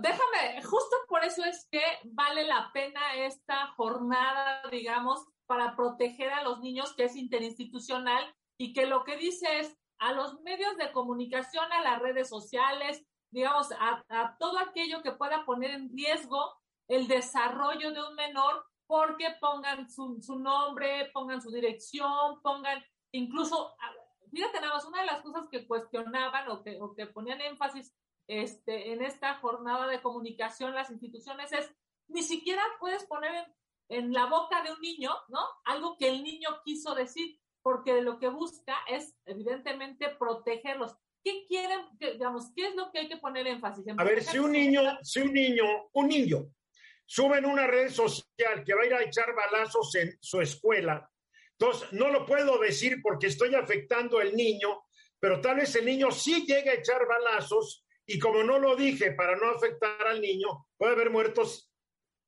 déjame, 0.00 0.62
justo 0.62 0.96
por 1.08 1.24
eso 1.24 1.44
es 1.44 1.68
que 1.70 1.82
vale 2.04 2.44
la 2.46 2.70
pena 2.72 3.14
esta 3.16 3.68
jornada, 3.76 4.62
digamos, 4.70 5.26
para 5.46 5.76
proteger 5.76 6.32
a 6.32 6.42
los 6.42 6.60
niños, 6.60 6.94
que 6.94 7.04
es 7.04 7.16
interinstitucional 7.16 8.34
y 8.58 8.72
que 8.72 8.86
lo 8.86 9.04
que 9.04 9.16
dice 9.16 9.60
es 9.60 9.76
a 9.98 10.12
los 10.12 10.40
medios 10.40 10.76
de 10.76 10.92
comunicación, 10.92 11.70
a 11.72 11.82
las 11.82 12.00
redes 12.00 12.28
sociales, 12.28 13.04
digamos, 13.30 13.68
a, 13.72 14.36
todo 14.38 14.58
aquello 14.58 15.02
que 15.02 15.12
pueda 15.12 15.44
poner 15.44 15.70
en 15.70 15.90
riesgo 15.90 16.54
el 16.88 17.06
desarrollo 17.08 17.92
de 17.92 18.02
un 18.02 18.14
menor, 18.14 18.64
porque 18.86 19.34
pongan 19.40 19.90
su 19.90 20.38
nombre, 20.38 21.10
pongan 21.12 21.42
su 21.42 21.50
dirección, 21.50 22.40
pongan 22.40 22.82
incluso, 23.12 23.74
fíjate 24.36 24.60
nada 24.60 24.74
más, 24.74 24.84
una 24.84 25.00
de 25.00 25.06
las 25.06 25.22
cosas 25.22 25.48
que 25.50 25.66
cuestionaban 25.66 26.48
o 26.50 26.62
que, 26.62 26.78
o 26.80 26.94
que 26.94 27.06
ponían 27.06 27.40
énfasis 27.40 27.94
este, 28.28 28.92
en 28.92 29.02
esta 29.02 29.36
jornada 29.36 29.86
de 29.86 30.02
comunicación 30.02 30.74
las 30.74 30.90
instituciones 30.90 31.52
es, 31.52 31.72
ni 32.08 32.22
siquiera 32.22 32.62
puedes 32.78 33.04
poner 33.04 33.34
en, 33.34 33.46
en 33.88 34.12
la 34.12 34.26
boca 34.26 34.62
de 34.62 34.72
un 34.72 34.80
niño, 34.80 35.10
¿no? 35.28 35.40
Algo 35.64 35.96
que 35.96 36.08
el 36.08 36.22
niño 36.22 36.50
quiso 36.64 36.94
decir, 36.94 37.40
porque 37.62 38.02
lo 38.02 38.18
que 38.18 38.28
busca 38.28 38.76
es, 38.88 39.16
evidentemente, 39.24 40.10
protegerlos. 40.18 40.94
¿Qué 41.24 41.46
quieren, 41.48 41.80
digamos, 41.98 42.52
qué 42.54 42.68
es 42.68 42.76
lo 42.76 42.92
que 42.92 43.00
hay 43.00 43.08
que 43.08 43.16
poner 43.16 43.46
énfasis? 43.46 43.86
a 43.96 44.04
ver, 44.04 44.22
si 44.22 44.38
un 44.38 44.52
niño, 44.52 44.82
si 45.02 45.20
un 45.20 45.32
niño, 45.32 45.64
un 45.92 46.08
niño 46.08 46.46
sube 47.06 47.38
en 47.38 47.46
una 47.46 47.66
red 47.66 47.90
social 47.90 48.62
que 48.64 48.74
va 48.74 48.82
a 48.82 48.86
ir 48.86 48.94
a 48.94 49.02
echar 49.02 49.34
balazos 49.34 49.94
en 49.94 50.16
su 50.20 50.40
escuela, 50.40 51.10
entonces 51.58 51.92
no 51.92 52.10
lo 52.10 52.26
puedo 52.26 52.58
decir 52.58 53.00
porque 53.02 53.28
estoy 53.28 53.54
afectando 53.54 54.18
al 54.18 54.34
niño, 54.34 54.84
pero 55.18 55.40
tal 55.40 55.56
vez 55.56 55.74
el 55.76 55.86
niño 55.86 56.10
sí 56.10 56.44
llegue 56.46 56.70
a 56.70 56.74
echar 56.74 57.06
balazos 57.06 57.84
y 58.06 58.18
como 58.18 58.42
no 58.42 58.58
lo 58.58 58.76
dije 58.76 59.12
para 59.12 59.36
no 59.36 59.50
afectar 59.50 60.06
al 60.06 60.20
niño, 60.20 60.66
puede 60.76 60.92
haber 60.92 61.10
muertos. 61.10 61.70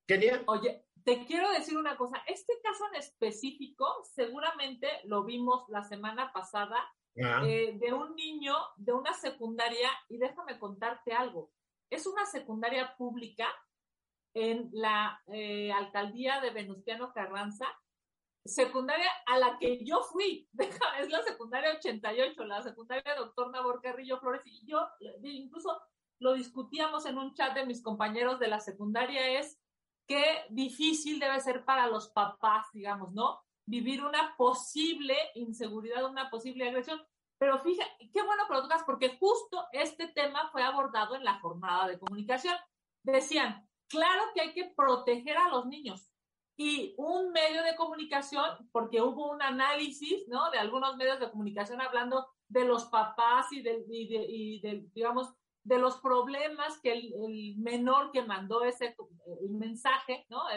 Kenia. 0.06 0.42
Oye, 0.46 0.86
te 1.04 1.26
quiero 1.26 1.50
decir 1.52 1.76
una 1.76 1.96
cosa, 1.96 2.22
este 2.26 2.54
caso 2.62 2.84
en 2.92 3.00
específico, 3.00 3.86
seguramente 4.14 4.88
lo 5.04 5.24
vimos 5.24 5.64
la 5.68 5.82
semana 5.82 6.32
pasada, 6.32 6.76
ah. 7.22 7.42
eh, 7.46 7.76
de 7.78 7.92
un 7.92 8.14
niño 8.16 8.54
de 8.76 8.92
una 8.94 9.12
secundaria, 9.12 9.90
y 10.08 10.18
déjame 10.18 10.58
contarte 10.58 11.12
algo, 11.12 11.52
es 11.90 12.06
una 12.06 12.24
secundaria 12.26 12.94
pública 12.96 13.48
en 14.34 14.70
la 14.72 15.22
eh, 15.26 15.70
alcaldía 15.72 16.40
de 16.40 16.50
Venustiano 16.50 17.12
Carranza, 17.12 17.66
secundaria 18.44 19.10
a 19.26 19.38
la 19.38 19.58
que 19.58 19.84
yo 19.84 20.02
fui, 20.02 20.48
es 21.00 21.10
la 21.10 21.22
secundaria 21.22 21.74
88, 21.76 22.44
la 22.44 22.62
secundaria 22.62 23.14
doctor 23.16 23.50
Nabor 23.50 23.80
Carrillo 23.82 24.18
Flores, 24.18 24.42
y 24.44 24.66
yo 24.66 24.88
incluso 25.22 25.80
lo 26.20 26.34
discutíamos 26.34 27.06
en 27.06 27.18
un 27.18 27.34
chat 27.34 27.54
de 27.54 27.66
mis 27.66 27.82
compañeros 27.82 28.38
de 28.38 28.48
la 28.48 28.60
secundaria, 28.60 29.38
es 29.38 29.60
qué 30.06 30.46
difícil 30.50 31.20
debe 31.20 31.38
ser 31.40 31.64
para 31.64 31.86
los 31.86 32.08
papás, 32.08 32.66
digamos, 32.72 33.12
¿no? 33.12 33.40
Vivir 33.66 34.02
una 34.02 34.34
posible 34.36 35.14
inseguridad, 35.34 36.04
una 36.06 36.30
posible 36.30 36.66
agresión. 36.66 37.00
Pero 37.38 37.60
fíjate, 37.60 38.10
qué 38.12 38.22
bueno 38.22 38.44
que 38.48 38.54
lo 38.54 38.62
tocas, 38.62 38.82
porque 38.84 39.16
justo 39.18 39.66
este 39.72 40.08
tema 40.08 40.50
fue 40.50 40.62
abordado 40.62 41.14
en 41.14 41.24
la 41.24 41.38
jornada 41.40 41.86
de 41.86 41.98
comunicación. 41.98 42.56
Decían, 43.04 43.68
claro 43.86 44.22
que 44.34 44.40
hay 44.40 44.54
que 44.54 44.72
proteger 44.74 45.36
a 45.36 45.50
los 45.50 45.66
niños. 45.66 46.07
Y 46.60 46.94
un 46.98 47.30
medio 47.30 47.62
de 47.62 47.76
comunicación, 47.76 48.68
porque 48.72 49.00
hubo 49.00 49.30
un 49.30 49.40
análisis, 49.40 50.26
¿no? 50.28 50.50
De 50.50 50.58
algunos 50.58 50.96
medios 50.96 51.20
de 51.20 51.30
comunicación 51.30 51.80
hablando 51.80 52.26
de 52.48 52.64
los 52.64 52.86
papás 52.86 53.46
y 53.52 53.62
de, 53.62 53.84
y 53.88 54.60
de, 54.60 54.84
digamos, 54.92 55.32
de 55.68 55.78
los 55.78 56.00
problemas 56.00 56.80
que 56.82 56.92
el, 56.92 57.54
menor 57.58 58.10
que 58.10 58.22
mandó 58.22 58.64
ese 58.64 58.96
mensaje, 59.50 60.24
¿no? 60.30 60.48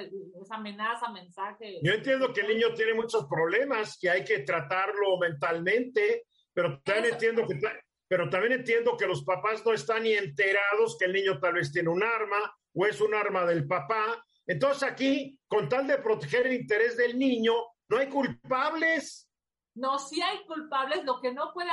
Esa 0.42 0.56
amenaza, 0.56 1.10
mensaje. 1.10 1.80
Yo 1.84 1.94
entiendo 1.94 2.32
que 2.34 2.42
el 2.42 2.48
niño 2.48 2.74
tiene 2.74 2.94
muchos 2.94 3.28
problemas, 3.28 3.98
que 4.00 4.10
hay 4.10 4.24
que 4.24 4.40
tratarlo 4.40 5.18
mentalmente, 5.20 6.26
pero 6.54 6.82
también 6.84 7.14
entiendo 7.14 7.46
que 7.48 7.60
pero 8.08 8.30
también 8.30 8.52
entiendo 8.52 8.98
que 8.98 9.08
los 9.08 9.24
papás 9.24 9.66
no 9.66 9.72
están 9.72 10.04
ni 10.04 10.12
enterados 10.12 10.98
que 11.00 11.06
el 11.06 11.14
niño 11.14 11.40
tal 11.40 11.54
vez 11.54 11.72
tiene 11.72 11.88
un 11.88 12.04
arma 12.04 12.58
o 12.74 12.86
es 12.86 13.00
un 13.00 13.16
arma 13.16 13.46
del 13.46 13.66
papá. 13.66 14.22
Entonces 14.48 14.84
aquí, 14.84 15.40
con 15.48 15.70
tal 15.70 15.88
de 15.88 15.98
proteger 15.98 16.48
el 16.48 16.54
interés 16.54 16.98
del 16.98 17.18
niño, 17.18 17.54
no 17.90 17.98
hay 17.98 18.08
culpables. 18.08 19.28
No, 19.74 20.00
sí 20.00 20.22
hay 20.22 20.46
culpables. 20.46 21.06
Lo 21.06 21.22
que 21.22 21.34
no 21.34 21.54
puede 21.54 21.70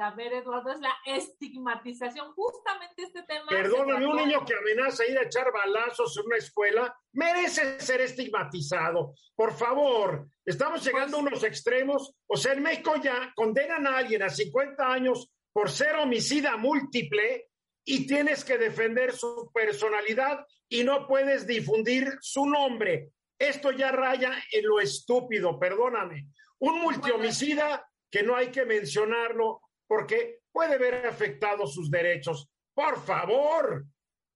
haber, 0.00 0.32
Eduardo, 0.32 0.72
es 0.72 0.80
la 0.80 0.94
estigmatización. 1.06 2.32
Justamente 2.32 3.02
este 3.02 3.22
tema. 3.22 3.46
Perdóname, 3.48 4.06
un 4.06 4.16
niño 4.16 4.44
que 4.44 4.54
amenaza 4.54 5.06
ir 5.06 5.18
a 5.18 5.22
echar 5.22 5.52
balazos 5.52 6.16
en 6.18 6.26
una 6.26 6.36
escuela 6.36 6.96
merece 7.12 7.78
ser 7.80 8.00
estigmatizado. 8.00 9.14
Por 9.36 9.52
favor, 9.52 10.26
estamos 10.44 10.84
llegando 10.84 11.18
a 11.18 11.20
unos 11.20 11.44
extremos. 11.44 12.12
O 12.26 12.36
sea, 12.36 12.54
en 12.54 12.62
México 12.62 12.94
ya 13.00 13.32
condenan 13.36 13.86
a 13.86 13.98
alguien 13.98 14.22
a 14.22 14.30
50 14.30 14.84
años 14.84 15.30
por 15.52 15.70
ser 15.70 15.94
homicida 15.96 16.56
múltiple 16.56 17.50
y 17.90 18.06
tienes 18.06 18.44
que 18.44 18.58
defender 18.58 19.12
su 19.12 19.50
personalidad 19.50 20.44
y 20.68 20.84
no 20.84 21.06
puedes 21.06 21.46
difundir 21.46 22.18
su 22.20 22.44
nombre. 22.44 23.12
Esto 23.38 23.70
ya 23.70 23.90
raya 23.90 24.32
en 24.52 24.66
lo 24.66 24.78
estúpido, 24.78 25.58
perdóname. 25.58 26.26
Un 26.58 26.82
multihomicida 26.82 27.88
que 28.10 28.22
no 28.22 28.36
hay 28.36 28.48
que 28.48 28.66
mencionarlo 28.66 29.62
porque 29.86 30.40
puede 30.52 30.76
ver 30.76 31.06
afectados 31.06 31.72
sus 31.72 31.90
derechos. 31.90 32.50
Por 32.74 33.02
favor. 33.02 33.86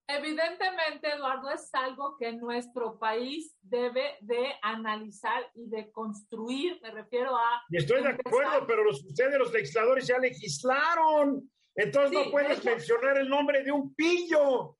Evidentemente, 0.07 1.11
Eduardo, 1.13 1.51
es 1.51 1.69
algo 1.75 2.17
que 2.17 2.33
nuestro 2.33 2.97
país 2.97 3.55
debe 3.61 4.17
de 4.21 4.55
analizar 4.63 5.43
y 5.53 5.69
de 5.69 5.91
construir. 5.91 6.79
Me 6.81 6.89
refiero 6.89 7.37
a... 7.37 7.61
Y 7.69 7.77
estoy 7.77 8.01
de 8.01 8.09
acuerdo, 8.09 8.65
pero 8.65 8.83
los, 8.83 9.03
ustedes, 9.05 9.37
los 9.37 9.53
legisladores, 9.53 10.07
ya 10.07 10.17
legislaron. 10.17 11.51
Entonces 11.75 12.11
no 12.11 12.31
puedes 12.31 12.63
mencionar 12.63 13.17
el 13.17 13.29
nombre 13.29 13.63
de 13.63 13.71
un 13.71 13.93
pillo. 13.95 14.77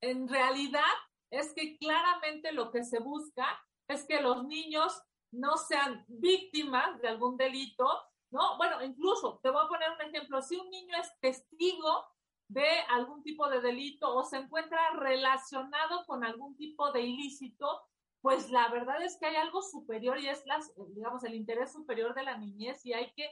En 0.00 0.28
realidad 0.28 0.82
es 1.30 1.52
que 1.54 1.78
claramente 1.78 2.52
lo 2.52 2.70
que 2.70 2.84
se 2.84 2.98
busca 2.98 3.46
es 3.88 4.06
que 4.06 4.20
los 4.20 4.44
niños 4.44 5.02
no 5.32 5.56
sean 5.56 6.04
víctimas 6.08 7.00
de 7.00 7.08
algún 7.08 7.36
delito, 7.36 7.86
¿no? 8.30 8.56
Bueno, 8.56 8.82
incluso, 8.82 9.40
te 9.42 9.50
voy 9.50 9.64
a 9.64 9.68
poner 9.68 9.90
un 9.90 10.00
ejemplo, 10.02 10.42
si 10.42 10.56
un 10.56 10.70
niño 10.70 10.96
es 11.00 11.10
testigo 11.20 12.06
de 12.48 12.68
algún 12.90 13.22
tipo 13.22 13.48
de 13.48 13.60
delito 13.60 14.14
o 14.14 14.22
se 14.22 14.36
encuentra 14.36 14.90
relacionado 14.90 16.04
con 16.06 16.24
algún 16.24 16.56
tipo 16.56 16.92
de 16.92 17.00
ilícito, 17.00 17.82
pues 18.20 18.50
la 18.50 18.68
verdad 18.68 19.02
es 19.02 19.18
que 19.18 19.26
hay 19.26 19.36
algo 19.36 19.60
superior 19.62 20.18
y 20.18 20.28
es, 20.28 20.44
las, 20.46 20.72
digamos, 20.94 21.24
el 21.24 21.34
interés 21.34 21.72
superior 21.72 22.14
de 22.14 22.22
la 22.22 22.36
niñez 22.36 22.84
y 22.84 22.92
hay 22.92 23.12
que 23.14 23.28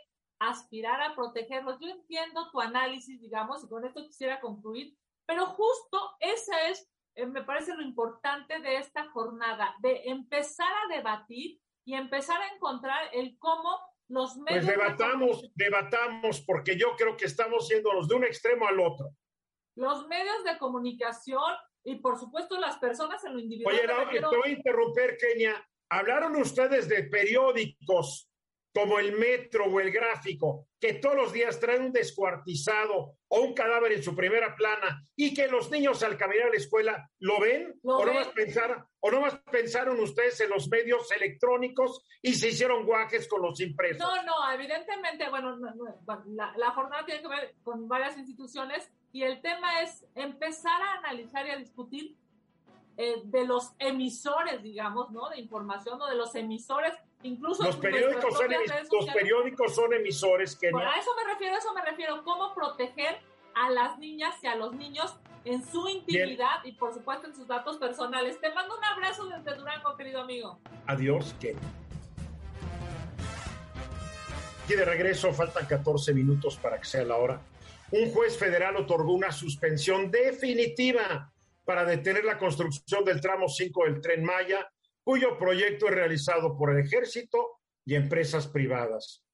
aspirar 0.48 1.00
a 1.02 1.14
protegerlos. 1.14 1.78
Yo 1.80 1.88
entiendo 1.88 2.50
tu 2.50 2.60
análisis, 2.60 3.20
digamos, 3.20 3.64
y 3.64 3.68
con 3.68 3.84
esto 3.84 4.04
quisiera 4.04 4.40
concluir, 4.40 4.96
pero 5.26 5.46
justo 5.46 5.98
ese 6.20 6.52
es, 6.70 6.90
eh, 7.14 7.26
me 7.26 7.42
parece 7.42 7.74
lo 7.74 7.82
importante 7.82 8.60
de 8.60 8.76
esta 8.76 9.08
jornada, 9.10 9.74
de 9.80 10.02
empezar 10.06 10.70
a 10.84 10.94
debatir 10.94 11.60
y 11.84 11.94
empezar 11.94 12.40
a 12.40 12.54
encontrar 12.54 13.08
el 13.12 13.38
cómo 13.38 13.78
los 14.08 14.34
pues 14.34 14.42
medios... 14.44 14.64
Pues 14.64 14.76
debatamos, 14.76 15.50
debatamos, 15.54 16.40
porque 16.42 16.76
yo 16.76 16.96
creo 16.96 17.16
que 17.16 17.26
estamos 17.26 17.68
yéndonos 17.68 18.08
de 18.08 18.14
un 18.14 18.24
extremo 18.24 18.66
al 18.66 18.80
otro. 18.80 19.10
Los 19.74 20.06
medios 20.06 20.44
de 20.44 20.58
comunicación 20.58 21.52
y 21.84 21.96
por 21.96 22.18
supuesto 22.18 22.58
las 22.58 22.78
personas 22.78 23.24
en 23.24 23.32
lo 23.34 23.40
individual. 23.40 23.74
Oye, 23.74 24.20
no, 24.20 24.30
te 24.30 24.36
voy 24.36 24.50
a 24.50 24.52
interrumpir, 24.52 25.16
Kenia. 25.18 25.68
Hablaron 25.90 26.36
ustedes 26.36 26.88
de 26.88 27.04
periódicos 27.04 28.31
como 28.74 28.98
el 28.98 29.12
metro 29.12 29.66
o 29.66 29.80
el 29.80 29.90
gráfico, 29.92 30.68
que 30.80 30.94
todos 30.94 31.14
los 31.14 31.32
días 31.32 31.60
traen 31.60 31.82
un 31.82 31.92
descuartizado 31.92 33.16
o 33.28 33.40
un 33.40 33.54
cadáver 33.54 33.92
en 33.92 34.02
su 34.02 34.16
primera 34.16 34.56
plana 34.56 35.06
y 35.14 35.34
que 35.34 35.46
los 35.46 35.70
niños 35.70 36.02
al 36.02 36.16
caminar 36.16 36.48
a 36.48 36.50
la 36.50 36.56
escuela 36.56 37.10
lo 37.18 37.38
ven, 37.40 37.78
o, 37.82 38.04
No 38.04 38.14
más 38.14 38.28
pensar, 38.28 38.86
o 39.00 39.10
no 39.10 39.20
más 39.20 39.36
pensaron 39.50 40.00
ustedes 40.00 40.40
en 40.40 40.50
los 40.50 40.68
medios 40.68 41.10
electrónicos 41.12 42.04
y 42.22 42.34
se 42.34 42.48
hicieron 42.48 42.86
guajes 42.86 43.28
con 43.28 43.42
los 43.42 43.60
impresos. 43.60 43.98
No, 43.98 44.22
no, 44.22 44.52
evidentemente, 44.52 45.28
bueno, 45.28 45.58
la, 46.26 46.70
jornada 46.70 47.04
tiene 47.04 47.20
que 47.22 47.28
ver 47.28 47.54
con 47.62 47.88
varias 47.88 48.16
instituciones 48.16 48.90
y 49.12 49.22
el 49.24 49.42
tema 49.42 49.82
es 49.82 50.06
empezar 50.14 50.80
a 50.80 50.94
analizar 50.94 51.46
y 51.46 51.50
a 51.50 51.56
discutir 51.56 52.16
eh, 52.96 53.20
de 53.24 53.46
los 53.46 53.72
emisores, 53.78 54.62
digamos, 54.62 55.10
¿no? 55.10 55.28
De 55.28 55.38
información 55.38 56.00
o 56.00 56.06
de 56.06 56.14
los 56.14 56.34
emisores 56.34 56.92
Incluso 57.24 57.62
los 57.62 57.76
periódicos, 57.76 58.36
son, 58.36 58.50
los 58.50 59.06
periódicos 59.14 59.74
son 59.74 59.92
emisores 59.92 60.56
que 60.56 60.68
A 60.68 60.98
eso 60.98 61.10
me 61.16 61.32
refiero, 61.32 61.54
a 61.54 61.58
eso 61.58 61.72
me 61.72 61.82
refiero. 61.82 62.24
¿Cómo 62.24 62.54
proteger 62.54 63.20
a 63.54 63.70
las 63.70 63.98
niñas 63.98 64.34
y 64.42 64.48
a 64.48 64.56
los 64.56 64.74
niños 64.74 65.14
en 65.44 65.64
su 65.64 65.88
intimidad 65.88 66.64
y 66.64 66.72
por 66.72 66.92
supuesto 66.92 67.28
en 67.28 67.34
sus 67.34 67.46
datos 67.46 67.76
personales? 67.76 68.40
Te 68.40 68.52
mando 68.52 68.76
un 68.76 68.84
abrazo 68.84 69.26
desde 69.26 69.56
Durango, 69.56 69.96
querido 69.96 70.22
amigo. 70.22 70.58
Adiós, 70.86 71.34
que 71.40 71.56
Aquí 74.64 74.74
de 74.74 74.84
regreso, 74.84 75.32
faltan 75.32 75.66
14 75.66 76.14
minutos 76.14 76.56
para 76.56 76.78
que 76.78 76.84
sea 76.84 77.04
la 77.04 77.16
hora. 77.16 77.40
Un 77.90 78.10
juez 78.12 78.38
federal 78.38 78.76
otorgó 78.76 79.12
una 79.12 79.32
suspensión 79.32 80.10
definitiva 80.10 81.32
para 81.64 81.84
detener 81.84 82.24
la 82.24 82.38
construcción 82.38 83.04
del 83.04 83.20
tramo 83.20 83.48
5 83.48 83.84
del 83.84 84.00
tren 84.00 84.24
Maya 84.24 84.71
cuyo 85.04 85.38
proyecto 85.38 85.86
es 85.86 85.94
realizado 85.94 86.56
por 86.56 86.70
el 86.70 86.84
ejército 86.84 87.60
y 87.84 87.94
empresas 87.94 88.46
privadas. 88.48 89.24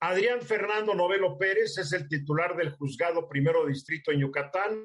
Adrián 0.00 0.42
Fernando 0.42 0.94
Novelo 0.94 1.38
Pérez 1.38 1.78
es 1.78 1.92
el 1.92 2.08
titular 2.08 2.56
del 2.56 2.72
juzgado 2.72 3.26
primero 3.28 3.64
distrito 3.66 4.12
en 4.12 4.20
Yucatán 4.20 4.84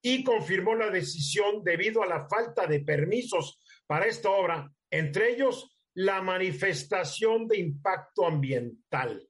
y 0.00 0.22
confirmó 0.22 0.74
la 0.74 0.90
decisión 0.90 1.64
debido 1.64 2.02
a 2.02 2.06
la 2.06 2.28
falta 2.28 2.66
de 2.66 2.80
permisos 2.80 3.60
para 3.86 4.06
esta 4.06 4.30
obra, 4.30 4.70
entre 4.90 5.32
ellos 5.32 5.76
la 5.94 6.22
manifestación 6.22 7.48
de 7.48 7.58
impacto 7.58 8.26
ambiental. 8.26 9.28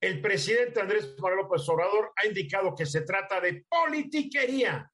El 0.00 0.20
presidente 0.20 0.80
Andrés 0.80 1.16
Manuel 1.18 1.42
López 1.42 1.68
Obrador 1.68 2.12
ha 2.14 2.26
indicado 2.26 2.74
que 2.74 2.86
se 2.86 3.00
trata 3.00 3.40
de 3.40 3.64
politiquería 3.68 4.88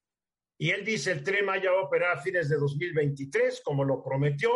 y 0.57 0.71
él 0.71 0.83
dice 0.83 1.11
el 1.11 1.23
tren 1.23 1.45
Maya 1.45 1.71
va 1.71 1.81
a 1.81 1.83
operar 1.83 2.17
a 2.17 2.21
fines 2.21 2.49
de 2.49 2.57
2023, 2.57 3.61
como 3.63 3.83
lo 3.83 4.01
prometió, 4.01 4.51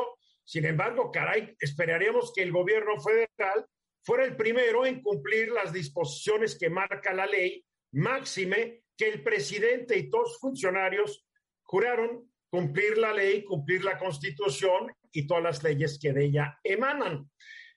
sin 0.49 0.65
embargo, 0.65 1.11
caray, 1.11 1.55
esperaríamos 1.59 2.33
que 2.33 2.41
el 2.41 2.51
gobierno 2.51 2.99
federal 2.99 3.67
fuera 4.03 4.25
el 4.25 4.35
primero 4.35 4.83
en 4.83 4.99
cumplir 4.99 5.51
las 5.51 5.71
disposiciones 5.71 6.57
que 6.57 6.71
marca 6.71 7.13
la 7.13 7.27
ley, 7.27 7.63
máxime 7.91 8.81
que 8.97 9.09
el 9.09 9.21
presidente 9.21 9.95
y 9.95 10.09
todos 10.09 10.39
funcionarios 10.39 11.23
juraron 11.61 12.31
cumplir 12.49 12.97
la 12.97 13.13
ley, 13.13 13.43
cumplir 13.43 13.83
la 13.83 13.99
constitución 13.99 14.91
y 15.11 15.27
todas 15.27 15.43
las 15.43 15.61
leyes 15.61 15.99
que 16.01 16.13
de 16.13 16.25
ella 16.25 16.57
emanan. 16.63 17.29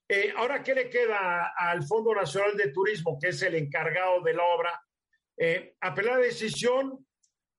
Eh, 0.09 0.33
ahora, 0.35 0.63
¿qué 0.63 0.75
le 0.75 0.89
queda 0.89 1.53
al 1.55 1.83
Fondo 1.83 2.15
Nacional 2.15 2.57
de 2.57 2.73
Turismo, 2.73 3.19
que 3.21 3.29
es 3.29 3.43
el 3.43 3.55
encargado 3.55 4.23
de 4.23 4.33
la 4.33 4.45
obra? 4.45 4.83
Eh, 5.37 5.75
apelar 5.79 6.21
la 6.21 6.25
decisión 6.25 7.07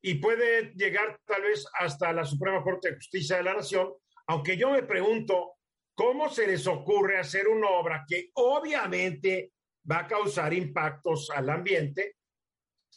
y 0.01 0.15
puede 0.15 0.73
llegar 0.73 1.19
tal 1.23 1.43
vez 1.43 1.67
hasta 1.77 2.11
la 2.11 2.25
Suprema 2.25 2.63
Corte 2.63 2.89
de 2.89 2.95
Justicia 2.95 3.37
de 3.37 3.43
la 3.43 3.53
Nación 3.53 3.93
aunque 4.27 4.57
yo 4.57 4.71
me 4.71 4.83
pregunto, 4.83 5.57
¿cómo 5.95 6.29
se 6.29 6.47
les 6.47 6.65
ocurre 6.67 7.19
hacer 7.19 7.47
una 7.47 7.69
obra 7.69 8.05
que 8.07 8.29
obviamente 8.33 9.51
va 9.89 9.99
a 9.99 10.07
causar 10.07 10.53
impactos 10.53 11.29
al 11.29 11.49
ambiente 11.49 12.17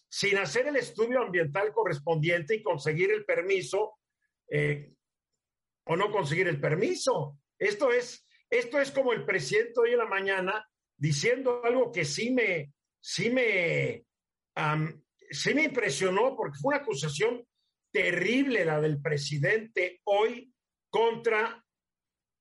sin 0.08 0.38
hacer 0.38 0.68
el 0.68 0.76
estudio 0.76 1.20
ambiental 1.20 1.72
correspondiente 1.72 2.54
y 2.54 2.62
conseguir 2.62 3.10
el 3.10 3.24
permiso 3.24 3.98
eh, 4.48 4.92
o 5.84 5.96
no 5.96 6.10
conseguir 6.10 6.48
el 6.48 6.60
permiso? 6.60 7.38
Esto 7.58 7.92
es, 7.92 8.26
esto 8.48 8.80
es 8.80 8.90
como 8.90 9.12
el 9.12 9.24
presidente 9.24 9.80
hoy 9.80 9.92
en 9.92 9.98
la 9.98 10.06
mañana 10.06 10.66
diciendo 10.96 11.62
algo 11.64 11.92
que 11.92 12.04
sí 12.04 12.30
me, 12.30 12.72
sí 13.00 13.30
me, 13.30 14.04
sí 15.30 15.54
me 15.54 15.64
impresionó 15.64 16.36
porque 16.36 16.58
fue 16.60 16.74
una 16.74 16.82
acusación 16.82 17.46
terrible 17.92 18.64
la 18.64 18.80
del 18.80 19.00
presidente 19.00 20.00
hoy 20.04 20.52
contra 20.90 21.64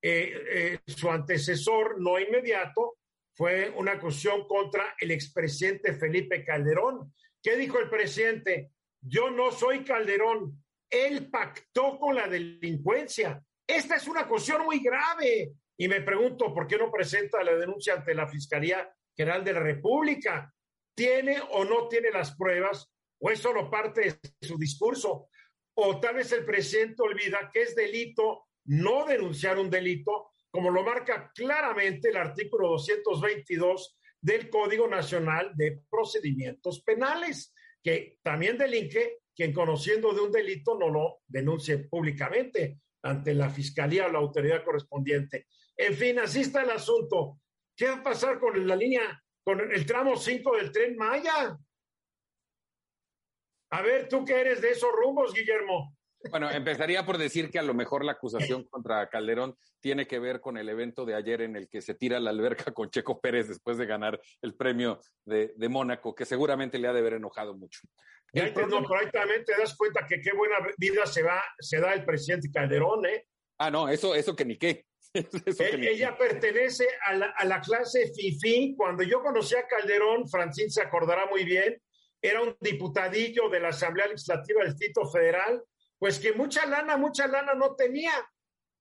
eh, 0.02 0.34
eh, 0.50 0.80
su 0.86 1.10
antecesor 1.10 2.00
no 2.00 2.20
inmediato, 2.20 2.98
fue 3.34 3.70
una 3.72 3.94
acusación 3.94 4.48
contra 4.48 4.96
el 5.00 5.12
expresidente 5.12 5.94
Felipe 5.94 6.44
Calderón. 6.46 7.14
¿Qué 7.42 7.58
dijo 7.58 7.80
el 7.80 7.90
presidente? 7.90 8.72
Yo 9.02 9.30
no 9.30 9.52
soy 9.52 9.84
Calderón, 9.84 10.64
él 10.90 11.30
pactó 11.30 12.00
con 12.00 12.16
la 12.16 12.28
delincuencia. 12.28 13.42
Esta 13.68 13.96
es 13.96 14.08
una 14.08 14.22
acusación 14.22 14.64
muy 14.66 14.80
grave. 14.80 15.54
Y 15.78 15.88
me 15.88 16.02
pregunto, 16.02 16.54
¿por 16.54 16.68
qué 16.68 16.78
no 16.78 16.92
presenta 16.92 17.44
la 17.44 17.56
denuncia 17.56 17.96
ante 17.96 18.14
la 18.14 18.28
Fiscalía 18.28 18.90
General 19.16 19.44
de 19.44 19.54
la 19.54 19.60
República? 19.60 20.54
¿Tiene 20.96 21.42
o 21.52 21.66
no 21.66 21.88
tiene 21.88 22.12
las 22.12 22.36
pruebas? 22.36 22.90
¿O 23.20 23.30
es 23.30 23.40
solo 23.40 23.70
parte 23.70 24.02
de 24.02 24.48
su 24.48 24.58
discurso? 24.58 25.28
O 25.76 26.00
tal 26.00 26.16
vez 26.16 26.32
el 26.32 26.46
presidente 26.46 27.02
olvida 27.02 27.50
que 27.54 27.64
es 27.64 27.76
delito 27.76 28.48
no 28.66 29.06
denunciar 29.06 29.60
un 29.60 29.70
delito, 29.70 30.32
como 30.50 30.72
lo 30.72 30.84
marca 30.84 31.32
claramente 31.36 32.10
el 32.10 32.18
artículo 32.18 32.70
222 32.70 34.00
del 34.22 34.50
Código 34.50 34.88
Nacional 34.88 35.52
de 35.56 35.82
Procedimientos 35.90 36.82
Penales, 36.82 37.54
que 37.84 38.18
también 38.24 38.58
delinque 38.58 39.20
quien 39.36 39.54
conociendo 39.54 40.14
de 40.14 40.22
un 40.22 40.32
delito 40.32 40.80
no 40.80 40.90
lo 40.90 41.20
denuncie 41.28 41.80
públicamente 41.80 42.80
ante 43.04 43.34
la 43.34 43.50
fiscalía 43.50 44.08
o 44.08 44.12
la 44.12 44.20
autoridad 44.20 44.64
correspondiente. 44.64 45.48
En 45.76 45.94
fin, 45.94 46.18
así 46.20 46.42
está 46.42 46.64
el 46.64 46.72
asunto. 46.72 47.40
¿Qué 47.76 47.86
va 47.88 47.98
a 47.98 48.04
pasar 48.04 48.40
con 48.40 48.66
la 48.66 48.76
línea, 48.76 49.22
con 49.44 49.60
el 49.60 49.86
tramo 49.86 50.16
5 50.16 50.56
del 50.56 50.72
tren 50.72 50.96
Maya? 50.96 51.58
A 53.72 53.82
ver, 53.82 54.08
tú 54.08 54.24
que 54.24 54.40
eres 54.40 54.62
de 54.62 54.72
esos 54.72 54.92
rumbos, 54.92 55.34
Guillermo. 55.34 55.96
Bueno, 56.30 56.50
empezaría 56.50 57.06
por 57.06 57.18
decir 57.18 57.50
que 57.52 57.60
a 57.60 57.64
lo 57.64 57.74
mejor 57.74 58.04
la 58.04 58.14
acusación 58.14 58.64
contra 58.64 59.10
Calderón 59.10 59.56
tiene 59.80 60.08
que 60.08 60.20
ver 60.20 60.42
con 60.42 60.58
el 60.58 60.70
evento 60.70 61.06
de 61.06 61.14
ayer 61.14 61.42
en 61.42 61.56
el 61.56 61.70
que 61.70 61.82
se 61.82 61.94
tira 61.94 62.20
la 62.20 62.32
alberca 62.32 62.74
con 62.74 62.90
Checo 62.90 63.22
Pérez 63.22 63.48
después 63.48 63.78
de 63.78 63.86
ganar 63.86 64.20
el 64.42 64.56
premio 64.56 65.00
de, 65.24 65.54
Mónaco, 65.70 66.16
que 66.16 66.26
seguramente 66.26 66.80
le 66.80 66.88
ha 66.88 66.94
de 66.94 67.00
haber 67.00 67.14
enojado 67.14 67.56
mucho. 67.56 67.82
Ya 68.34 68.48
no, 68.48 68.54
pero 68.54 69.00
ahí 69.00 69.10
también 69.12 69.46
te 69.46 69.54
das 69.58 69.76
cuenta 69.78 70.06
que 70.08 70.20
qué 70.20 70.32
buena 70.34 70.56
vida 70.78 71.06
se 71.06 71.24
va, 71.24 71.42
se 71.60 71.80
da 71.80 71.94
el 71.94 72.04
presidente 72.04 72.50
Calderón, 72.52 73.06
¿eh? 73.06 73.28
Ah, 73.58 73.72
no, 73.72 73.88
eso, 73.88 74.16
eso 74.16 74.36
que 74.36 74.46
ni 74.46 74.58
qué. 74.58 74.86
ella 75.14 76.18
pertenece 76.18 76.88
a 77.06 77.14
la, 77.14 77.28
a 77.28 77.46
la 77.46 77.62
clase 77.62 78.12
FIFI. 78.14 78.76
Cuando 78.76 79.04
yo 79.04 79.22
conocí 79.22 79.56
a 79.56 79.66
Calderón, 79.68 80.28
Francín 80.28 80.70
se 80.70 80.82
acordará 80.82 81.28
muy 81.28 81.46
bien, 81.46 81.82
era 82.28 82.42
un 82.42 82.56
diputadillo 82.60 83.50
de 83.50 83.60
la 83.60 83.70
Asamblea 83.70 84.08
Legislativa 84.08 84.62
del 84.62 84.72
Distrito 84.72 85.06
Federal, 85.10 85.64
pues 85.98 86.20
que 86.20 86.34
mucha 86.34 86.66
lana, 86.66 86.98
mucha 86.98 87.28
lana 87.28 87.54
no 87.54 87.76
tenía. 87.76 88.14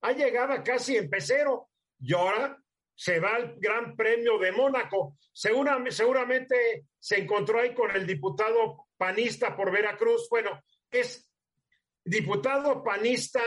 Ha 0.02 0.12
llegado 0.12 0.62
casi 0.62 0.96
en 0.96 1.08
pecero 1.08 1.68
y 2.00 2.14
ahora 2.14 2.58
se 2.94 3.18
va 3.20 3.36
al 3.36 3.56
Gran 3.58 3.96
Premio 3.96 4.38
de 4.38 4.52
Mónaco. 4.52 5.16
seguramente 5.32 6.86
se 6.98 7.20
encontró 7.20 7.60
ahí 7.60 7.74
con 7.74 7.90
el 7.90 8.06
diputado 8.06 8.86
panista 8.96 9.56
por 9.56 9.72
Veracruz. 9.72 10.28
Bueno, 10.30 10.62
es 10.90 11.30
diputado 12.04 12.82
panista 12.84 13.42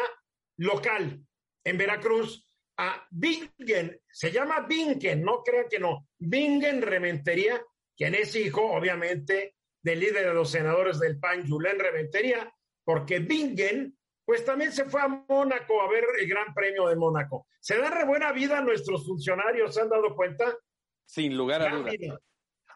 local 0.58 1.22
en 1.64 1.78
Veracruz 1.78 2.48
a 2.78 3.08
Bingen, 3.10 4.00
se 4.12 4.32
llama 4.32 4.62
Bingen, 4.62 5.24
no 5.24 5.42
crean 5.44 5.68
que 5.70 5.80
no, 5.80 6.08
Bingen 6.18 6.82
Rementería, 6.82 7.62
quien 7.96 8.14
es 8.14 8.36
hijo, 8.36 8.62
obviamente, 8.72 9.57
del 9.82 10.00
líder 10.00 10.28
de 10.28 10.34
los 10.34 10.52
senadores 10.52 11.00
del 11.00 11.20
PAN, 11.20 11.48
Julen 11.48 11.80
Rementería, 11.80 12.54
porque 12.84 13.20
Bingen, 13.20 13.98
pues 14.26 14.44
también 14.44 14.72
se 14.72 14.86
fue 14.86 15.02
a 15.02 15.08
Mónaco 15.08 15.82
a 15.82 15.90
ver 15.90 16.04
el 16.20 16.28
Gran 16.28 16.54
Premio 16.54 16.88
de 16.88 16.96
Mónaco. 16.96 17.48
Se 17.60 17.78
da 17.78 17.90
re 17.90 18.06
buena 18.06 18.32
vida 18.32 18.60
a 18.60 18.62
nuestros 18.62 19.06
funcionarios, 19.06 19.74
¿se 19.74 19.82
han 19.82 19.90
dado 19.90 20.16
cuenta? 20.16 20.58
Sin 21.06 21.38
lugar 21.38 21.62
a 21.62 21.76
dudas. 21.76 21.96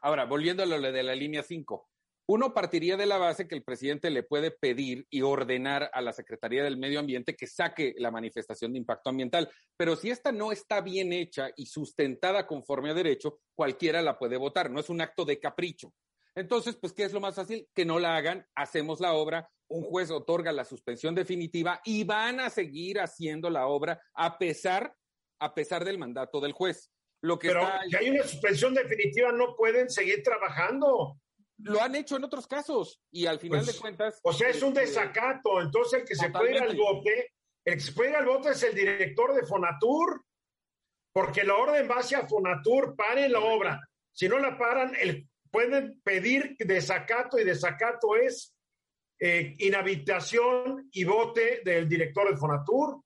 Ahora, 0.01 0.25
volviendo 0.25 0.63
a 0.63 0.65
lo 0.65 0.79
de 0.81 1.03
la 1.03 1.15
línea 1.15 1.43
5, 1.43 1.91
uno 2.27 2.53
partiría 2.53 2.95
de 2.97 3.05
la 3.05 3.17
base 3.17 3.47
que 3.47 3.55
el 3.55 3.63
presidente 3.63 4.09
le 4.09 4.23
puede 4.23 4.51
pedir 4.51 5.05
y 5.09 5.21
ordenar 5.21 5.91
a 5.93 6.01
la 6.01 6.13
Secretaría 6.13 6.63
del 6.63 6.77
Medio 6.77 6.99
Ambiente 6.99 7.35
que 7.35 7.45
saque 7.45 7.93
la 7.97 8.09
manifestación 8.09 8.71
de 8.71 8.79
impacto 8.79 9.09
ambiental, 9.09 9.51
pero 9.75 9.97
si 9.97 10.09
esta 10.09 10.31
no 10.31 10.51
está 10.51 10.81
bien 10.81 11.11
hecha 11.11 11.49
y 11.57 11.65
sustentada 11.65 12.47
conforme 12.47 12.91
a 12.91 12.93
derecho, 12.93 13.39
cualquiera 13.53 14.01
la 14.01 14.17
puede 14.17 14.37
votar, 14.37 14.71
no 14.71 14.79
es 14.79 14.89
un 14.89 15.01
acto 15.01 15.25
de 15.25 15.39
capricho. 15.39 15.93
Entonces, 16.35 16.77
pues, 16.77 16.93
¿qué 16.93 17.03
es 17.03 17.13
lo 17.13 17.19
más 17.19 17.35
fácil? 17.35 17.67
Que 17.73 17.85
no 17.85 17.99
la 17.99 18.15
hagan, 18.15 18.47
hacemos 18.55 18.99
la 18.99 19.13
obra, 19.13 19.49
un 19.67 19.83
juez 19.83 20.11
otorga 20.11 20.51
la 20.51 20.65
suspensión 20.65 21.15
definitiva 21.15 21.81
y 21.83 22.03
van 22.03 22.39
a 22.39 22.49
seguir 22.49 22.99
haciendo 22.99 23.49
la 23.49 23.67
obra 23.67 24.01
a 24.13 24.37
pesar, 24.37 24.95
a 25.39 25.53
pesar 25.53 25.83
del 25.83 25.97
mandato 25.97 26.39
del 26.39 26.53
juez. 26.53 26.91
Lo 27.21 27.37
que 27.37 27.49
Pero 27.49 27.67
si 27.87 27.95
hay 27.95 28.09
una 28.09 28.23
suspensión 28.23 28.73
definitiva, 28.73 29.31
no 29.31 29.55
pueden 29.55 29.89
seguir 29.89 30.23
trabajando. 30.23 31.17
Lo 31.57 31.81
han 31.81 31.95
hecho 31.95 32.15
en 32.15 32.23
otros 32.23 32.47
casos 32.47 32.99
y 33.11 33.27
al 33.27 33.39
final 33.39 33.59
de 33.59 33.73
pues, 33.73 33.79
cuentas. 33.79 34.19
O 34.23 34.33
sea, 34.33 34.49
es 34.49 34.61
un 34.63 34.69
este, 34.69 34.81
desacato. 34.81 35.61
Entonces, 35.61 36.01
el 36.01 36.07
que 36.07 36.15
se 36.15 36.31
puede 36.31 36.55
ir 36.55 36.61
al 36.61 36.75
bote, 36.75 37.33
el 37.65 37.73
que 37.75 37.79
se 37.79 37.91
puede 37.91 38.09
ir 38.09 38.15
al 38.15 38.25
bote 38.25 38.49
es 38.49 38.63
el 38.63 38.73
director 38.73 39.35
de 39.35 39.45
Fonatur, 39.45 40.25
porque 41.13 41.43
la 41.43 41.55
orden 41.55 41.87
va 41.89 41.99
hacia 41.99 42.27
Fonatur, 42.27 42.95
paren 42.95 43.31
la 43.31 43.39
obra. 43.39 43.79
Si 44.11 44.27
no 44.27 44.39
la 44.39 44.57
paran, 44.57 44.93
el 44.99 45.29
pueden 45.51 46.01
pedir 46.01 46.55
desacato 46.59 47.37
y 47.37 47.43
desacato 47.43 48.15
es 48.15 48.55
eh, 49.19 49.53
inhabitación 49.59 50.89
y 50.91 51.03
bote 51.03 51.61
del 51.63 51.87
director 51.87 52.31
de 52.31 52.37
Fonatur. 52.37 53.03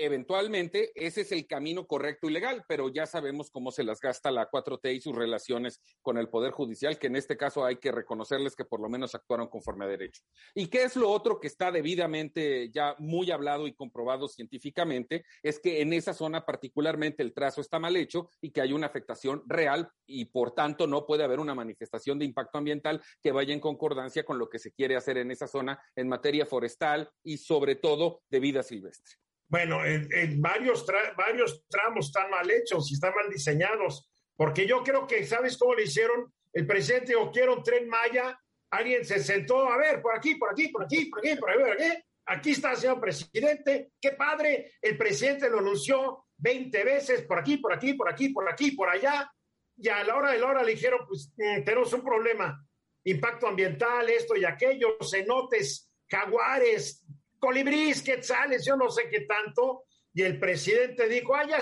Eventualmente 0.00 0.92
ese 0.94 1.20
es 1.22 1.32
el 1.32 1.46
camino 1.46 1.86
correcto 1.86 2.28
y 2.28 2.32
legal, 2.32 2.64
pero 2.66 2.88
ya 2.88 3.06
sabemos 3.06 3.50
cómo 3.50 3.70
se 3.70 3.84
las 3.84 4.00
gasta 4.00 4.30
la 4.30 4.50
4T 4.50 4.94
y 4.94 5.00
sus 5.00 5.14
relaciones 5.14 5.80
con 6.02 6.18
el 6.18 6.28
Poder 6.28 6.52
Judicial, 6.52 6.98
que 6.98 7.08
en 7.08 7.16
este 7.16 7.36
caso 7.36 7.64
hay 7.64 7.76
que 7.76 7.92
reconocerles 7.92 8.56
que 8.56 8.64
por 8.64 8.80
lo 8.80 8.88
menos 8.88 9.14
actuaron 9.14 9.48
conforme 9.48 9.84
a 9.84 9.88
derecho. 9.88 10.22
¿Y 10.54 10.68
qué 10.68 10.84
es 10.84 10.96
lo 10.96 11.10
otro 11.10 11.38
que 11.38 11.46
está 11.46 11.70
debidamente 11.70 12.70
ya 12.70 12.96
muy 12.98 13.30
hablado 13.30 13.66
y 13.66 13.74
comprobado 13.74 14.28
científicamente? 14.28 15.24
Es 15.42 15.58
que 15.60 15.82
en 15.82 15.92
esa 15.92 16.14
zona 16.14 16.44
particularmente 16.44 17.22
el 17.22 17.32
trazo 17.32 17.60
está 17.60 17.78
mal 17.78 17.96
hecho 17.96 18.30
y 18.40 18.50
que 18.50 18.60
hay 18.60 18.72
una 18.72 18.86
afectación 18.86 19.42
real 19.46 19.90
y 20.06 20.24
por 20.26 20.52
tanto 20.52 20.86
no 20.86 21.06
puede 21.06 21.24
haber 21.24 21.40
una 21.40 21.54
manifestación 21.54 22.18
de 22.18 22.24
impacto 22.24 22.58
ambiental 22.58 23.02
que 23.22 23.32
vaya 23.32 23.52
en 23.52 23.60
concordancia 23.60 24.24
con 24.24 24.38
lo 24.38 24.48
que 24.48 24.58
se 24.58 24.72
quiere 24.72 24.96
hacer 24.96 25.18
en 25.18 25.30
esa 25.30 25.46
zona 25.46 25.80
en 25.94 26.08
materia 26.08 26.46
forestal 26.46 27.10
y 27.22 27.38
sobre 27.38 27.76
todo 27.76 28.22
de 28.30 28.40
vida 28.40 28.62
silvestre. 28.62 29.16
Bueno, 29.50 29.84
en, 29.84 30.40
varios, 30.40 30.86
varios 31.16 31.66
tramos 31.68 32.06
están 32.06 32.30
mal 32.30 32.48
hechos 32.48 32.88
y 32.88 32.94
están 32.94 33.12
mal 33.12 33.28
diseñados, 33.28 34.08
porque 34.36 34.64
yo 34.64 34.84
creo 34.84 35.08
que, 35.08 35.26
¿sabes 35.26 35.58
cómo 35.58 35.74
le 35.74 35.82
hicieron? 35.82 36.32
El 36.52 36.68
presidente 36.68 37.16
o 37.16 37.32
quiero 37.32 37.56
un 37.56 37.62
tren 37.64 37.88
Maya, 37.88 38.40
alguien 38.70 39.04
se 39.04 39.18
sentó, 39.18 39.68
a 39.68 39.76
ver, 39.76 40.00
por 40.00 40.16
aquí, 40.16 40.36
por 40.36 40.52
aquí, 40.52 40.68
por 40.68 40.84
aquí, 40.84 41.06
por 41.06 41.18
aquí, 41.18 41.34
por 41.36 41.50
aquí, 41.50 41.60
por 41.60 41.72
aquí. 41.72 42.02
Aquí 42.26 42.50
está 42.52 42.76
señor 42.76 43.00
presidente, 43.00 43.90
qué 44.00 44.12
padre, 44.12 44.74
el 44.80 44.96
presidente 44.96 45.50
lo 45.50 45.58
anunció 45.58 46.26
20 46.36 46.84
veces, 46.84 47.22
por 47.22 47.40
aquí, 47.40 47.56
por 47.56 47.72
aquí, 47.72 47.94
por 47.94 48.08
aquí, 48.08 48.28
por 48.28 48.48
aquí, 48.48 48.70
por 48.70 48.88
allá, 48.88 49.28
y 49.76 49.88
a 49.88 50.04
la 50.04 50.14
hora 50.14 50.30
de 50.30 50.38
la 50.38 50.46
hora 50.46 50.62
le 50.62 50.72
dijeron, 50.72 51.00
pues 51.08 51.32
mm, 51.36 51.64
tenemos 51.64 51.92
un 51.92 52.04
problema, 52.04 52.64
impacto 53.02 53.48
ambiental, 53.48 54.08
esto 54.08 54.36
y 54.36 54.44
aquello, 54.44 54.96
cenotes, 55.02 55.90
jaguares, 56.08 57.04
colibrís, 57.40 58.02
quetzales, 58.02 58.64
yo 58.64 58.76
no 58.76 58.90
sé 58.90 59.08
qué 59.10 59.22
tanto, 59.22 59.84
y 60.12 60.22
el 60.22 60.38
presidente 60.38 61.08
dijo, 61.08 61.34
ah, 61.34 61.44
ya 61.46 61.60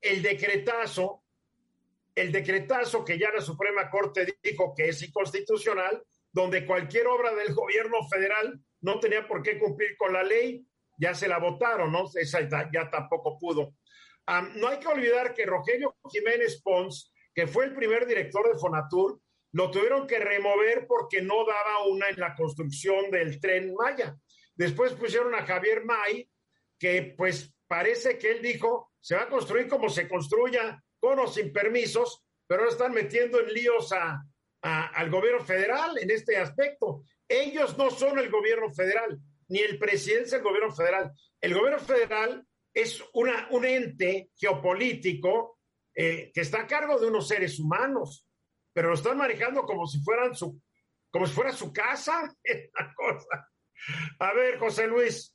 el 0.00 0.22
decretazo, 0.22 1.24
el 2.14 2.30
decretazo 2.30 3.04
que 3.04 3.18
ya 3.18 3.30
la 3.32 3.40
Suprema 3.40 3.90
Corte 3.90 4.38
dijo 4.42 4.74
que 4.76 4.88
es 4.88 5.02
inconstitucional, 5.02 6.02
donde 6.32 6.66
cualquier 6.66 7.06
obra 7.06 7.34
del 7.34 7.54
gobierno 7.54 8.06
federal 8.08 8.60
no 8.82 9.00
tenía 9.00 9.26
por 9.26 9.42
qué 9.42 9.58
cumplir 9.58 9.96
con 9.96 10.12
la 10.12 10.22
ley, 10.22 10.66
ya 10.98 11.14
se 11.14 11.28
la 11.28 11.38
votaron, 11.38 11.90
¿no? 11.92 12.04
Esa 12.14 12.48
ya 12.48 12.90
tampoco 12.90 13.38
pudo. 13.38 13.74
no 14.54 14.68
hay 14.68 14.78
que 14.78 14.88
olvidar 14.88 15.34
que 15.34 15.46
Rogelio 15.46 15.96
Jiménez 16.10 16.60
Pons, 16.62 17.12
que 17.34 17.46
fue 17.46 17.66
el 17.66 17.74
primer 17.74 18.06
director 18.06 18.50
de 18.50 18.58
Fonatur, 18.58 19.20
lo 19.52 19.70
tuvieron 19.70 20.06
que 20.06 20.18
remover 20.18 20.86
porque 20.86 21.22
no 21.22 21.46
daba 21.46 21.86
una 21.86 22.08
en 22.08 22.20
la 22.20 22.34
construcción 22.34 23.10
del 23.10 23.40
tren 23.40 23.72
Maya. 23.74 24.14
Después 24.56 24.94
pusieron 24.94 25.34
a 25.34 25.44
Javier 25.44 25.84
May, 25.84 26.28
que 26.78 27.14
pues 27.16 27.54
parece 27.66 28.18
que 28.18 28.32
él 28.32 28.42
dijo, 28.42 28.92
se 29.00 29.14
va 29.14 29.22
a 29.22 29.28
construir 29.28 29.68
como 29.68 29.88
se 29.88 30.08
construya, 30.08 30.82
con 30.98 31.18
o 31.18 31.26
sin 31.26 31.52
permisos, 31.52 32.24
pero 32.46 32.62
ahora 32.62 32.72
están 32.72 32.92
metiendo 32.92 33.40
en 33.40 33.52
líos 33.52 33.92
al 34.62 35.10
gobierno 35.10 35.44
federal 35.44 35.98
en 35.98 36.10
este 36.10 36.36
aspecto. 36.36 37.02
Ellos 37.28 37.76
no 37.76 37.90
son 37.90 38.18
el 38.18 38.30
gobierno 38.30 38.72
federal, 38.72 39.18
ni 39.48 39.60
el 39.60 39.78
presidente 39.78 40.30
del 40.30 40.42
gobierno 40.42 40.72
federal. 40.72 41.12
El 41.40 41.54
gobierno 41.54 41.80
federal 41.80 42.46
es 42.72 43.02
un 43.14 43.64
ente 43.64 44.30
geopolítico 44.36 45.58
eh, 45.94 46.30
que 46.32 46.42
está 46.42 46.62
a 46.62 46.66
cargo 46.66 46.98
de 46.98 47.08
unos 47.08 47.28
seres 47.28 47.58
humanos, 47.58 48.26
pero 48.72 48.88
lo 48.88 48.94
están 48.94 49.16
manejando 49.16 49.62
como 49.62 49.86
si 49.86 50.00
fueran 50.00 50.34
su, 50.34 50.60
como 51.10 51.26
si 51.26 51.32
fuera 51.32 51.52
su 51.52 51.72
casa, 51.72 52.34
es 52.42 52.70
cosa. 52.94 53.48
A 54.18 54.32
ver, 54.32 54.58
José 54.58 54.86
Luis. 54.86 55.34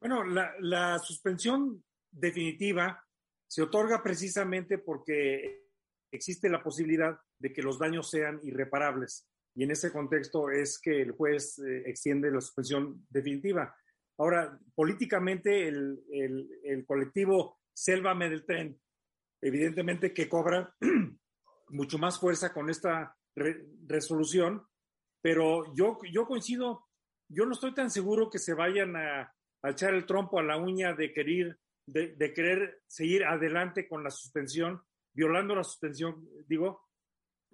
Bueno, 0.00 0.24
la, 0.24 0.98
suspensión 0.98 1.84
definitiva 2.10 3.04
se 3.46 3.62
otorga 3.62 4.02
precisamente 4.02 4.78
porque 4.78 5.68
existe 6.10 6.48
la 6.48 6.62
posibilidad 6.62 7.18
de 7.38 7.52
que 7.52 7.62
los 7.62 7.78
daños 7.78 8.08
sean 8.08 8.40
irreparables. 8.42 9.28
Y 9.54 9.64
en 9.64 9.72
ese 9.72 9.92
contexto 9.92 10.50
es 10.50 10.78
que 10.78 11.02
el 11.02 11.12
juez 11.12 11.58
eh, 11.58 11.82
extiende 11.86 12.30
la 12.30 12.40
suspensión 12.40 13.06
definitiva. 13.10 13.74
Ahora, 14.18 14.58
políticamente, 14.74 15.66
el, 15.66 16.84
colectivo 16.86 17.60
Sélvame 17.72 18.28
del 18.28 18.44
Tren, 18.44 18.78
evidentemente 19.40 20.12
que 20.12 20.28
cobra 20.28 20.74
mucho 21.68 21.98
más 21.98 22.18
fuerza 22.18 22.52
con 22.52 22.70
esta 22.70 23.16
resolución, 23.86 24.66
pero 25.22 25.74
yo, 25.74 25.98
yo 26.12 26.26
coincido 26.26 26.89
yo 27.30 27.46
no 27.46 27.52
estoy 27.52 27.72
tan 27.72 27.90
seguro 27.90 28.28
que 28.28 28.38
se 28.38 28.54
vayan 28.54 28.96
a, 28.96 29.32
echar 29.62 29.94
el 29.94 30.06
trompo 30.06 30.38
a 30.38 30.42
la 30.42 30.56
uña 30.56 30.94
de 30.94 31.12
querer, 31.12 31.58
de, 31.86 32.32
querer 32.34 32.82
seguir 32.86 33.24
adelante 33.24 33.88
con 33.88 34.02
la 34.02 34.10
suspensión, 34.10 34.82
violando 35.12 35.54
la 35.54 35.64
suspensión, 35.64 36.28
digo, 36.48 36.82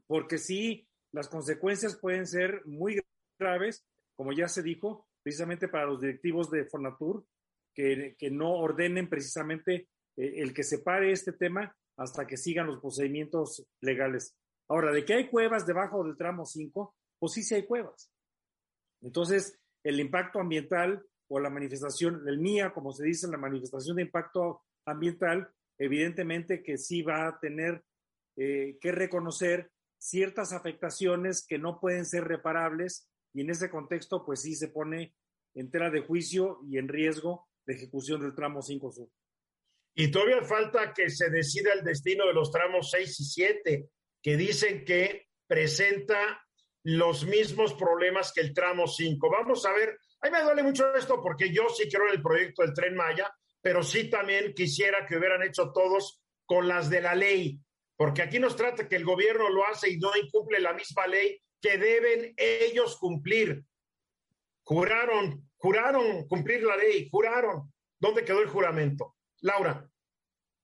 porque 0.06 0.38
sí, 0.38 0.88
las 1.12 1.28
consecuencias 1.28 1.96
pueden 1.96 2.26
ser 2.26 2.64
muy 2.64 3.00
graves, 3.38 3.84
como 4.14 4.32
ya 4.32 4.48
se 4.48 4.62
dijo, 4.62 5.08
precisamente 5.22 5.68
para 5.68 5.86
los 5.86 6.00
directivos 6.00 6.50
de 6.50 6.64
Fonatur, 6.64 7.26
que, 7.74 8.14
que 8.18 8.30
no 8.30 8.52
ordenen 8.54 9.08
precisamente 9.08 9.88
eh, 10.16 10.34
el 10.36 10.54
que 10.54 10.62
se 10.62 10.78
pare 10.78 11.12
este 11.12 11.32
tema 11.32 11.76
hasta 11.98 12.26
que 12.26 12.36
sigan 12.36 12.68
los 12.68 12.80
procedimientos 12.80 13.66
legales. 13.80 14.34
Ahora, 14.68 14.92
de 14.92 15.04
que 15.04 15.14
hay 15.14 15.28
cuevas 15.28 15.66
debajo 15.66 16.04
del 16.04 16.16
tramo 16.16 16.46
5, 16.46 16.94
pues 17.18 17.32
sí, 17.32 17.42
sí 17.42 17.54
hay 17.54 17.66
cuevas. 17.66 18.10
Entonces, 19.02 19.58
el 19.86 20.00
impacto 20.00 20.40
ambiental 20.40 21.04
o 21.28 21.38
la 21.38 21.48
manifestación, 21.48 22.28
el 22.28 22.38
MIA, 22.38 22.72
como 22.72 22.92
se 22.92 23.04
dice, 23.04 23.28
la 23.28 23.38
manifestación 23.38 23.96
de 23.96 24.02
impacto 24.02 24.62
ambiental, 24.84 25.48
evidentemente 25.78 26.62
que 26.62 26.76
sí 26.76 27.02
va 27.02 27.28
a 27.28 27.38
tener 27.38 27.84
eh, 28.36 28.78
que 28.80 28.90
reconocer 28.90 29.70
ciertas 29.96 30.52
afectaciones 30.52 31.46
que 31.46 31.58
no 31.58 31.78
pueden 31.80 32.04
ser 32.04 32.24
reparables 32.24 33.08
y 33.32 33.42
en 33.42 33.50
ese 33.50 33.70
contexto 33.70 34.24
pues 34.24 34.42
sí 34.42 34.56
se 34.56 34.68
pone 34.68 35.14
en 35.54 35.70
tela 35.70 35.90
de 35.90 36.00
juicio 36.00 36.60
y 36.68 36.78
en 36.78 36.88
riesgo 36.88 37.48
de 37.64 37.74
ejecución 37.74 38.20
del 38.22 38.34
tramo 38.34 38.62
5 38.62 38.90
sur. 38.90 39.08
Y 39.94 40.10
todavía 40.10 40.42
falta 40.42 40.92
que 40.92 41.10
se 41.10 41.30
decida 41.30 41.72
el 41.72 41.84
destino 41.84 42.26
de 42.26 42.34
los 42.34 42.50
tramos 42.50 42.90
6 42.90 43.20
y 43.20 43.24
7, 43.24 43.90
que 44.22 44.36
dicen 44.36 44.84
que 44.84 45.28
presenta 45.46 46.44
los 46.86 47.26
mismos 47.26 47.74
problemas 47.74 48.32
que 48.32 48.40
el 48.40 48.54
tramo 48.54 48.86
5. 48.86 49.28
Vamos 49.28 49.66
a 49.66 49.72
ver, 49.72 49.98
a 50.20 50.26
mí 50.26 50.32
me 50.32 50.42
duele 50.44 50.62
mucho 50.62 50.94
esto 50.94 51.20
porque 51.20 51.52
yo 51.52 51.68
sí 51.68 51.88
quiero 51.88 52.08
el 52.12 52.22
proyecto 52.22 52.62
del 52.62 52.74
tren 52.74 52.94
Maya, 52.94 53.28
pero 53.60 53.82
sí 53.82 54.08
también 54.08 54.54
quisiera 54.54 55.04
que 55.04 55.16
hubieran 55.16 55.42
hecho 55.42 55.72
todos 55.72 56.22
con 56.44 56.68
las 56.68 56.88
de 56.88 57.00
la 57.00 57.16
ley, 57.16 57.58
porque 57.96 58.22
aquí 58.22 58.38
nos 58.38 58.54
trata 58.54 58.88
que 58.88 58.94
el 58.94 59.04
gobierno 59.04 59.48
lo 59.48 59.66
hace 59.66 59.90
y 59.90 59.98
no 59.98 60.16
incumple 60.16 60.60
la 60.60 60.74
misma 60.74 61.08
ley 61.08 61.36
que 61.60 61.76
deben 61.76 62.32
ellos 62.36 62.96
cumplir. 62.98 63.64
Juraron, 64.62 65.50
juraron 65.56 66.28
cumplir 66.28 66.62
la 66.62 66.76
ley, 66.76 67.08
juraron. 67.10 67.72
¿Dónde 67.98 68.24
quedó 68.24 68.42
el 68.42 68.48
juramento? 68.48 69.16
Laura. 69.40 69.90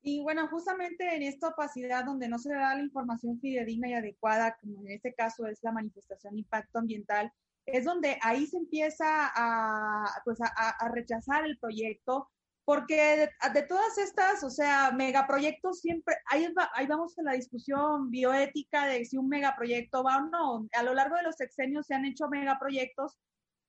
Y 0.02 0.20
bueno, 0.20 0.48
justamente 0.48 1.14
en 1.14 1.22
esta 1.22 1.48
opacidad 1.48 2.04
donde 2.04 2.28
no 2.28 2.38
se 2.38 2.52
da 2.52 2.74
la 2.74 2.82
información 2.82 3.38
fidedigna 3.38 3.88
y 3.88 3.94
adecuada, 3.94 4.56
como 4.60 4.80
en 4.82 4.90
este 4.90 5.14
caso 5.14 5.46
es 5.46 5.62
la 5.62 5.70
manifestación 5.70 6.36
impacto 6.36 6.80
ambiental, 6.80 7.32
es 7.66 7.84
donde 7.84 8.18
ahí 8.22 8.46
se 8.46 8.56
empieza 8.56 9.06
a, 9.06 10.20
pues 10.24 10.38
a, 10.40 10.88
rechazar 10.88 11.44
el 11.44 11.56
proyecto, 11.58 12.28
porque 12.64 13.30
de, 13.54 13.62
todas 13.62 13.96
estas, 13.98 14.42
o 14.42 14.50
sea, 14.50 14.90
megaproyectos 14.90 15.80
siempre, 15.80 16.16
ahí, 16.26 16.52
ahí 16.74 16.86
vamos 16.86 17.16
a 17.18 17.22
la 17.22 17.32
discusión 17.32 18.10
bioética 18.10 18.86
de 18.86 19.04
si 19.04 19.16
un 19.16 19.28
megaproyecto 19.28 20.02
va 20.02 20.16
o 20.16 20.26
no. 20.26 20.68
A 20.72 20.82
lo 20.82 20.94
largo 20.94 21.16
de 21.16 21.22
los 21.22 21.36
sexenios 21.36 21.86
se 21.86 21.94
han 21.94 22.04
hecho 22.04 22.28
megaproyectos 22.28 23.18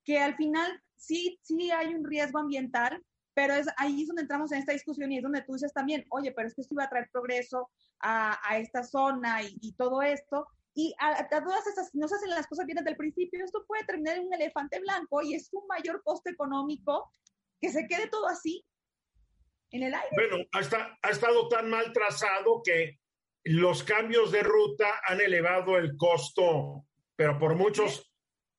que 0.04 0.20
al 0.20 0.36
final 0.36 0.82
sí, 0.96 1.40
sí 1.44 1.70
hay 1.72 1.94
un 1.94 2.04
riesgo 2.04 2.40
ambiental, 2.40 3.04
pero 3.34 3.54
es 3.54 3.68
ahí 3.78 4.02
es 4.02 4.08
donde 4.08 4.24
entramos 4.24 4.52
en 4.52 4.60
esta 4.60 4.74
discusión 4.74 5.12
y 5.12 5.18
es 5.18 5.24
donde 5.24 5.42
tú 5.42 5.54
dices 5.54 5.74
también, 5.74 6.06
oye, 6.10 6.32
pero 6.32 6.48
es 6.48 6.54
que 6.54 6.62
esto 6.62 6.76
iba 6.76 6.84
a 6.84 6.90
traer 6.90 7.10
progreso 7.12 7.70
a, 8.00 8.40
a 8.48 8.58
esta 8.58 8.84
zona 8.84 9.42
y, 9.44 9.74
todo 9.74 10.02
esto. 10.02 10.48
Y 10.76 10.94
a, 11.00 11.28
todas 11.30 11.68
esas, 11.68 11.94
no 11.94 12.08
se 12.08 12.16
hacen 12.16 12.30
las 12.30 12.48
cosas 12.48 12.66
bien 12.66 12.78
desde 12.78 12.92
el 12.92 12.98
principio, 12.98 13.44
esto 13.44 13.66
puede 13.68 13.86
terminar 13.86 14.18
en 14.18 14.28
un 14.28 14.34
elefante 14.34 14.80
blanco 14.80 15.22
y 15.22 15.36
es 15.36 15.50
un 15.52 15.66
mayor 15.68 16.02
costo 16.04 16.30
económico 16.30 17.14
que 17.60 17.70
se 17.70 17.88
quede 17.88 18.08
todo 18.08 18.28
así 18.28 18.66
en 19.72 19.84
el 19.84 19.94
aire. 19.94 20.10
Bueno, 20.16 20.46
ha, 20.52 20.98
ha 21.02 21.10
estado 21.10 21.48
tan 21.48 21.70
mal 21.70 21.94
trazado 21.94 22.62
que 22.64 23.00
los 23.44 23.84
cambios 23.84 24.32
de 24.32 24.44
ruta 24.44 25.02
han 25.06 25.22
elevado 25.22 25.78
el 25.78 25.98
costo, 25.98 26.86
pero 27.16 27.38
por 27.38 27.56
muchos 27.56 28.12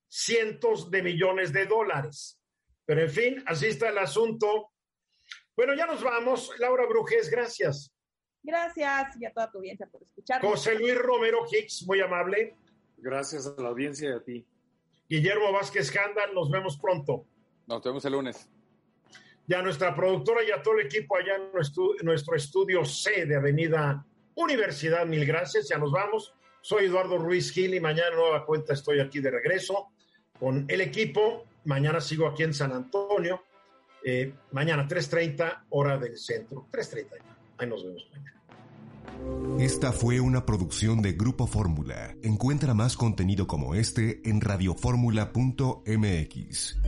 cientos 0.08 0.90
de 0.90 1.02
millones 1.02 1.52
de 1.52 1.66
dólares. 1.66 2.40
Pero 2.87 3.03
en 3.03 3.11
fin, 3.11 3.43
así 3.47 3.66
está 3.66 3.89
el 3.89 3.99
asunto. 3.99 4.70
Bueno, 5.57 5.74
ya 5.74 5.87
nos 5.87 6.03
vamos. 6.03 6.51
Laura 6.59 6.87
Brujes, 6.87 7.30
gracias. 7.30 7.93
Gracias 8.43 9.16
y 9.18 9.24
a 9.24 9.32
toda 9.32 9.51
tu 9.51 9.59
audiencia 9.59 9.87
por 9.87 10.03
escuchar. 10.03 10.43
José 10.43 10.74
Luis 10.74 10.97
Romero 10.99 11.47
Hicks, 11.51 11.85
muy 11.87 12.01
amable. 12.01 12.57
Gracias 12.99 13.47
a 13.47 13.61
la 13.61 13.68
audiencia 13.68 14.11
y 14.11 14.12
a 14.12 14.20
ti. 14.22 14.47
Guillermo 15.09 15.53
Vázquez 15.53 15.95
Handal, 15.97 16.35
nos 16.35 16.51
vemos 16.51 16.76
pronto. 16.78 17.26
Nos 17.66 17.82
vemos 17.82 18.05
el 18.05 18.12
lunes. 18.12 18.49
y 19.47 19.55
a 19.55 19.62
nuestra 19.62 19.95
productora 19.95 20.43
y 20.43 20.51
a 20.51 20.62
todo 20.62 20.74
el 20.78 20.87
equipo 20.87 21.16
allá 21.16 21.37
en 21.37 21.53
nuestro, 21.53 21.95
nuestro 22.03 22.35
estudio 22.37 22.85
C 22.85 23.26
de 23.26 23.37
Avenida 23.37 24.05
Universidad. 24.35 25.07
Mil 25.07 25.24
gracias, 25.26 25.68
ya 25.68 25.78
nos 25.78 25.93
vamos. 25.93 26.35
Soy 26.61 26.87
Eduardo 26.87 27.18
Ruiz 27.18 27.53
Gil 27.53 27.74
y 27.74 27.80
mañana 27.80 28.16
nueva 28.16 28.45
cuenta 28.47 28.72
estoy 28.72 29.01
aquí 29.01 29.20
de 29.20 29.30
regreso 29.30 29.91
con 30.39 30.64
el 30.68 30.80
equipo. 30.80 31.45
Mañana 31.64 32.00
sigo 32.00 32.26
aquí 32.26 32.42
en 32.42 32.54
San 32.54 32.72
Antonio. 32.72 33.42
Eh, 34.04 34.34
mañana 34.52 34.86
3.30 34.86 35.64
hora 35.70 35.98
del 35.98 36.18
centro. 36.18 36.66
3.30. 36.70 37.06
Ahí 37.58 37.68
nos 37.68 37.84
vemos 37.84 38.06
mañana. 38.12 38.34
Esta 39.58 39.92
fue 39.92 40.20
una 40.20 40.44
producción 40.44 41.00
de 41.00 41.12
Grupo 41.12 41.46
Fórmula. 41.46 42.14
Encuentra 42.22 42.74
más 42.74 42.96
contenido 42.96 43.46
como 43.46 43.74
este 43.74 44.28
en 44.28 44.40
radioformula.mx. 44.40 46.80